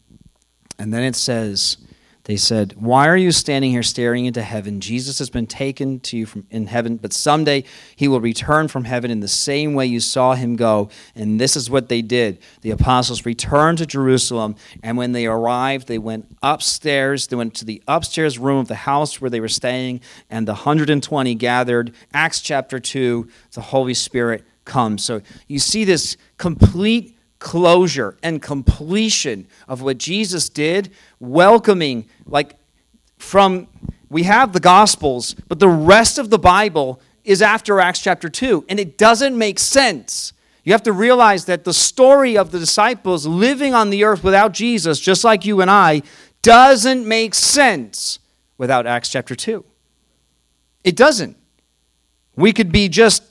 And 0.78 0.92
then 0.92 1.02
it 1.02 1.16
says, 1.16 1.78
they 2.24 2.36
said, 2.36 2.72
Why 2.76 3.06
are 3.06 3.18
you 3.18 3.32
standing 3.32 3.70
here 3.70 3.82
staring 3.82 4.24
into 4.24 4.42
heaven? 4.42 4.80
Jesus 4.80 5.18
has 5.18 5.28
been 5.28 5.46
taken 5.46 6.00
to 6.00 6.16
you 6.16 6.24
from 6.24 6.46
in 6.50 6.66
heaven, 6.66 6.96
but 6.96 7.12
someday 7.12 7.64
he 7.96 8.08
will 8.08 8.20
return 8.20 8.68
from 8.68 8.84
heaven 8.84 9.10
in 9.10 9.20
the 9.20 9.28
same 9.28 9.74
way 9.74 9.84
you 9.84 10.00
saw 10.00 10.34
him 10.34 10.56
go. 10.56 10.88
And 11.14 11.38
this 11.38 11.54
is 11.54 11.68
what 11.68 11.90
they 11.90 12.00
did. 12.00 12.38
The 12.62 12.70
apostles 12.70 13.26
returned 13.26 13.78
to 13.78 13.86
Jerusalem, 13.86 14.56
and 14.82 14.96
when 14.96 15.12
they 15.12 15.26
arrived, 15.26 15.86
they 15.86 15.98
went 15.98 16.34
upstairs. 16.42 17.26
They 17.26 17.36
went 17.36 17.54
to 17.56 17.66
the 17.66 17.82
upstairs 17.86 18.38
room 18.38 18.58
of 18.58 18.68
the 18.68 18.74
house 18.74 19.20
where 19.20 19.30
they 19.30 19.40
were 19.40 19.48
staying, 19.48 20.00
and 20.30 20.48
the 20.48 20.54
120 20.54 21.34
gathered. 21.34 21.92
Acts 22.14 22.40
chapter 22.40 22.80
2, 22.80 23.28
the 23.52 23.60
Holy 23.60 23.94
Spirit 23.94 24.44
comes. 24.64 25.04
So 25.04 25.20
you 25.46 25.58
see 25.58 25.84
this 25.84 26.16
complete 26.38 27.13
closure 27.44 28.16
and 28.22 28.42
completion 28.42 29.46
of 29.68 29.82
what 29.82 29.98
Jesus 29.98 30.48
did, 30.48 30.90
welcoming, 31.20 32.08
like 32.26 32.56
from, 33.18 33.68
we 34.08 34.24
have 34.24 34.52
the 34.52 34.60
Gospels, 34.60 35.34
but 35.46 35.60
the 35.60 35.68
rest 35.68 36.18
of 36.18 36.30
the 36.30 36.38
Bible 36.38 37.00
is 37.22 37.42
after 37.42 37.78
Acts 37.78 38.00
chapter 38.00 38.28
2, 38.28 38.64
and 38.68 38.80
it 38.80 38.98
doesn't 38.98 39.36
make 39.36 39.58
sense. 39.58 40.32
You 40.64 40.72
have 40.72 40.82
to 40.84 40.92
realize 40.92 41.44
that 41.44 41.64
the 41.64 41.74
story 41.74 42.36
of 42.36 42.50
the 42.50 42.58
disciples 42.58 43.26
living 43.26 43.74
on 43.74 43.90
the 43.90 44.04
earth 44.04 44.24
without 44.24 44.52
Jesus, 44.52 44.98
just 44.98 45.22
like 45.22 45.44
you 45.44 45.60
and 45.60 45.70
I, 45.70 46.02
doesn't 46.40 47.06
make 47.06 47.34
sense 47.34 48.18
without 48.56 48.86
Acts 48.86 49.10
chapter 49.10 49.34
2. 49.34 49.62
It 50.82 50.96
doesn't. 50.96 51.36
We 52.36 52.54
could 52.54 52.72
be 52.72 52.88
just 52.88 53.22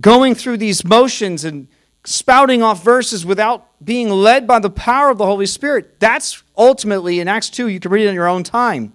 going 0.00 0.34
through 0.34 0.56
these 0.56 0.84
motions 0.84 1.44
and 1.44 1.68
spouting 2.08 2.62
off 2.62 2.82
verses 2.82 3.26
without 3.26 3.66
being 3.84 4.08
led 4.08 4.46
by 4.46 4.58
the 4.58 4.70
power 4.70 5.10
of 5.10 5.18
the 5.18 5.26
Holy 5.26 5.44
Spirit. 5.44 6.00
That's 6.00 6.42
ultimately 6.56 7.20
in 7.20 7.28
Acts 7.28 7.50
2, 7.50 7.68
you 7.68 7.78
can 7.78 7.90
read 7.90 8.06
it 8.06 8.08
in 8.08 8.14
your 8.14 8.28
own 8.28 8.42
time. 8.42 8.94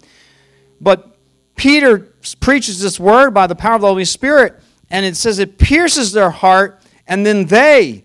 But 0.80 1.16
Peter 1.54 2.12
preaches 2.40 2.80
this 2.80 2.98
word 2.98 3.30
by 3.30 3.46
the 3.46 3.54
power 3.54 3.76
of 3.76 3.82
the 3.82 3.86
Holy 3.86 4.04
Spirit, 4.04 4.60
and 4.90 5.06
it 5.06 5.16
says 5.16 5.38
it 5.38 5.58
pierces 5.58 6.12
their 6.12 6.30
heart, 6.30 6.82
and 7.06 7.24
then 7.24 7.46
they 7.46 8.04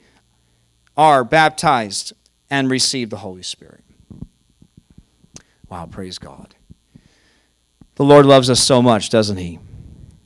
are 0.96 1.24
baptized 1.24 2.14
and 2.52 2.70
receive 2.70 3.10
the 3.10 3.18
Holy 3.18 3.44
Spirit. 3.44 3.84
Wow, 5.70 5.88
praise 5.88 6.20
God. 6.20 6.54
The 7.96 8.06
Lord 8.06 8.28
loves 8.28 8.50
us 8.50 8.60
so 8.60 8.82
much, 8.82 9.10
doesn't 9.10 9.38
he? 9.38 9.60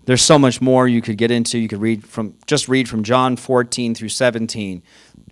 There's 0.05 0.21
so 0.21 0.37
much 0.37 0.61
more 0.61 0.87
you 0.87 1.01
could 1.01 1.17
get 1.17 1.31
into. 1.31 1.57
You 1.57 1.67
could 1.67 1.81
read 1.81 2.05
from 2.05 2.35
just 2.45 2.67
read 2.67 2.89
from 2.89 3.03
John 3.03 3.35
14 3.37 3.95
through 3.95 4.09
17. 4.09 4.83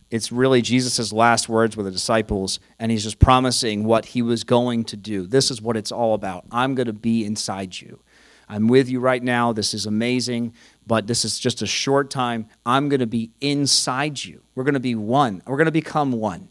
It's 0.10 0.32
really 0.32 0.62
Jesus' 0.62 1.14
last 1.14 1.48
words 1.48 1.78
with 1.78 1.86
the 1.86 1.92
disciples, 1.92 2.60
and 2.80 2.92
he's 2.92 3.04
just 3.04 3.20
promising 3.20 3.86
what 3.86 4.08
he 4.08 4.22
was 4.22 4.44
going 4.44 4.84
to 4.86 4.98
do. 4.98 5.26
This 5.26 5.52
is 5.52 5.62
what 5.62 5.78
it's 5.78 5.92
all 5.92 6.14
about. 6.14 6.46
I'm 6.52 6.76
going 6.76 6.88
to 6.88 6.94
be 6.94 7.26
inside 7.26 7.80
you. 7.80 8.02
I'm 8.50 8.68
with 8.68 8.90
you 8.90 9.00
right 9.00 9.24
now. 9.24 9.54
This 9.54 9.74
is 9.74 9.86
amazing, 9.86 10.54
but 10.86 11.08
this 11.08 11.24
is 11.24 11.40
just 11.40 11.62
a 11.62 11.68
short 11.68 12.10
time. 12.10 12.48
I'm 12.66 12.90
going 12.90 13.00
to 13.00 13.08
be 13.08 13.32
inside 13.40 14.24
you. 14.24 14.42
We're 14.56 14.66
going 14.66 14.74
to 14.74 14.82
be 14.82 14.96
one. 14.96 15.42
We're 15.46 15.56
going 15.56 15.66
to 15.66 15.72
become 15.72 16.12
one 16.12 16.50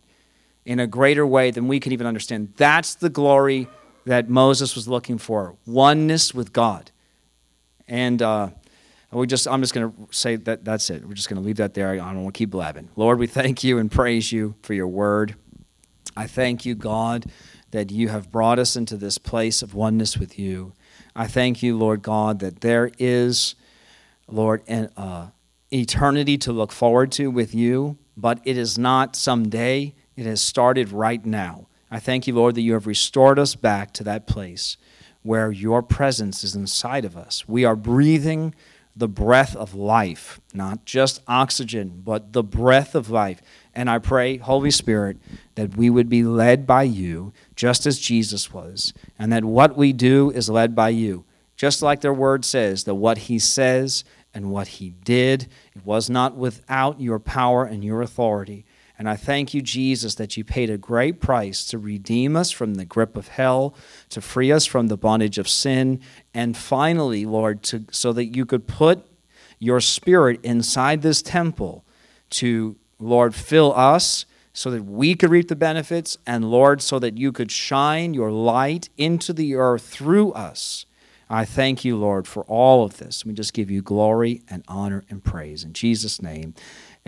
in 0.64 0.80
a 0.80 0.86
greater 0.86 1.26
way 1.26 1.50
than 1.50 1.68
we 1.68 1.80
can 1.80 1.92
even 1.92 2.06
understand. 2.06 2.54
That's 2.56 2.94
the 2.94 3.10
glory 3.10 3.68
that 4.06 4.30
Moses 4.30 4.74
was 4.74 4.88
looking 4.88 5.18
for 5.18 5.56
oneness 5.66 6.32
with 6.32 6.54
God. 6.54 6.90
And 7.90 8.22
uh, 8.22 8.50
we 9.10 9.26
just, 9.26 9.48
I'm 9.48 9.60
just 9.60 9.74
going 9.74 9.90
to 9.90 10.08
say 10.12 10.36
that 10.36 10.64
that's 10.64 10.88
it. 10.88 11.04
We're 11.04 11.14
just 11.14 11.28
going 11.28 11.42
to 11.42 11.46
leave 11.46 11.56
that 11.56 11.74
there. 11.74 11.90
I 11.90 11.96
don't 11.96 12.22
want 12.22 12.34
to 12.34 12.38
keep 12.38 12.50
blabbing. 12.50 12.88
Lord, 12.96 13.18
we 13.18 13.26
thank 13.26 13.62
you 13.64 13.78
and 13.78 13.90
praise 13.90 14.30
you 14.32 14.54
for 14.62 14.72
your 14.72 14.86
word. 14.86 15.34
I 16.16 16.28
thank 16.28 16.64
you, 16.64 16.76
God, 16.76 17.26
that 17.72 17.90
you 17.90 18.08
have 18.08 18.30
brought 18.30 18.60
us 18.60 18.76
into 18.76 18.96
this 18.96 19.18
place 19.18 19.60
of 19.60 19.74
oneness 19.74 20.16
with 20.16 20.38
you. 20.38 20.72
I 21.16 21.26
thank 21.26 21.62
you, 21.62 21.76
Lord 21.76 22.02
God, 22.02 22.38
that 22.38 22.60
there 22.60 22.92
is, 22.98 23.56
Lord, 24.28 24.62
an 24.68 24.90
uh, 24.96 25.30
eternity 25.72 26.38
to 26.38 26.52
look 26.52 26.70
forward 26.70 27.10
to 27.12 27.28
with 27.28 27.54
you, 27.54 27.98
but 28.16 28.40
it 28.44 28.56
is 28.56 28.78
not 28.78 29.16
someday. 29.16 29.94
It 30.16 30.26
has 30.26 30.40
started 30.40 30.92
right 30.92 31.24
now. 31.24 31.66
I 31.90 31.98
thank 31.98 32.28
you, 32.28 32.34
Lord, 32.34 32.54
that 32.54 32.60
you 32.60 32.74
have 32.74 32.86
restored 32.86 33.38
us 33.40 33.56
back 33.56 33.92
to 33.94 34.04
that 34.04 34.28
place 34.28 34.76
where 35.22 35.50
your 35.52 35.82
presence 35.82 36.42
is 36.44 36.54
inside 36.54 37.04
of 37.04 37.16
us. 37.16 37.48
We 37.48 37.64
are 37.64 37.76
breathing 37.76 38.54
the 38.96 39.08
breath 39.08 39.54
of 39.54 39.74
life, 39.74 40.40
not 40.52 40.84
just 40.84 41.22
oxygen, 41.28 42.02
but 42.04 42.32
the 42.32 42.42
breath 42.42 42.94
of 42.94 43.08
life. 43.08 43.40
And 43.74 43.88
I 43.88 43.98
pray, 43.98 44.38
Holy 44.38 44.70
Spirit, 44.70 45.18
that 45.54 45.76
we 45.76 45.88
would 45.90 46.08
be 46.08 46.24
led 46.24 46.66
by 46.66 46.82
you, 46.82 47.32
just 47.54 47.86
as 47.86 47.98
Jesus 47.98 48.52
was, 48.52 48.92
and 49.18 49.32
that 49.32 49.44
what 49.44 49.76
we 49.76 49.92
do 49.92 50.30
is 50.30 50.50
led 50.50 50.74
by 50.74 50.88
you. 50.88 51.24
Just 51.56 51.82
like 51.82 52.00
their 52.00 52.14
word 52.14 52.44
says, 52.44 52.84
that 52.84 52.94
what 52.94 53.18
he 53.18 53.38
says 53.38 54.02
and 54.34 54.50
what 54.50 54.66
he 54.68 54.90
did, 54.90 55.46
it 55.74 55.84
was 55.84 56.10
not 56.10 56.36
without 56.36 57.00
your 57.00 57.18
power 57.18 57.64
and 57.64 57.84
your 57.84 58.02
authority. 58.02 58.64
And 59.00 59.08
I 59.08 59.16
thank 59.16 59.54
you, 59.54 59.62
Jesus, 59.62 60.16
that 60.16 60.36
you 60.36 60.44
paid 60.44 60.68
a 60.68 60.76
great 60.76 61.20
price 61.20 61.64
to 61.68 61.78
redeem 61.78 62.36
us 62.36 62.50
from 62.50 62.74
the 62.74 62.84
grip 62.84 63.16
of 63.16 63.28
hell, 63.28 63.74
to 64.10 64.20
free 64.20 64.52
us 64.52 64.66
from 64.66 64.88
the 64.88 64.98
bondage 64.98 65.38
of 65.38 65.48
sin, 65.48 66.00
and 66.34 66.54
finally, 66.54 67.24
Lord, 67.24 67.62
to, 67.62 67.86
so 67.90 68.12
that 68.12 68.26
you 68.26 68.44
could 68.44 68.66
put 68.66 69.06
your 69.58 69.80
spirit 69.80 70.38
inside 70.42 71.00
this 71.00 71.22
temple 71.22 71.82
to, 72.28 72.76
Lord, 72.98 73.34
fill 73.34 73.72
us 73.74 74.26
so 74.52 74.70
that 74.70 74.84
we 74.84 75.14
could 75.14 75.30
reap 75.30 75.48
the 75.48 75.56
benefits, 75.56 76.18
and 76.26 76.50
Lord, 76.50 76.82
so 76.82 76.98
that 76.98 77.16
you 77.16 77.32
could 77.32 77.50
shine 77.50 78.12
your 78.12 78.30
light 78.30 78.90
into 78.98 79.32
the 79.32 79.54
earth 79.54 79.88
through 79.88 80.32
us. 80.32 80.84
I 81.30 81.46
thank 81.46 81.86
you, 81.86 81.96
Lord, 81.96 82.28
for 82.28 82.42
all 82.42 82.84
of 82.84 82.98
this. 82.98 83.24
We 83.24 83.32
just 83.32 83.54
give 83.54 83.70
you 83.70 83.80
glory 83.80 84.42
and 84.46 84.62
honor 84.68 85.04
and 85.08 85.24
praise. 85.24 85.64
In 85.64 85.72
Jesus' 85.72 86.20
name, 86.20 86.52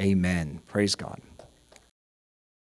amen. 0.01 0.63
Praise 0.67 0.95
God. 0.95 1.21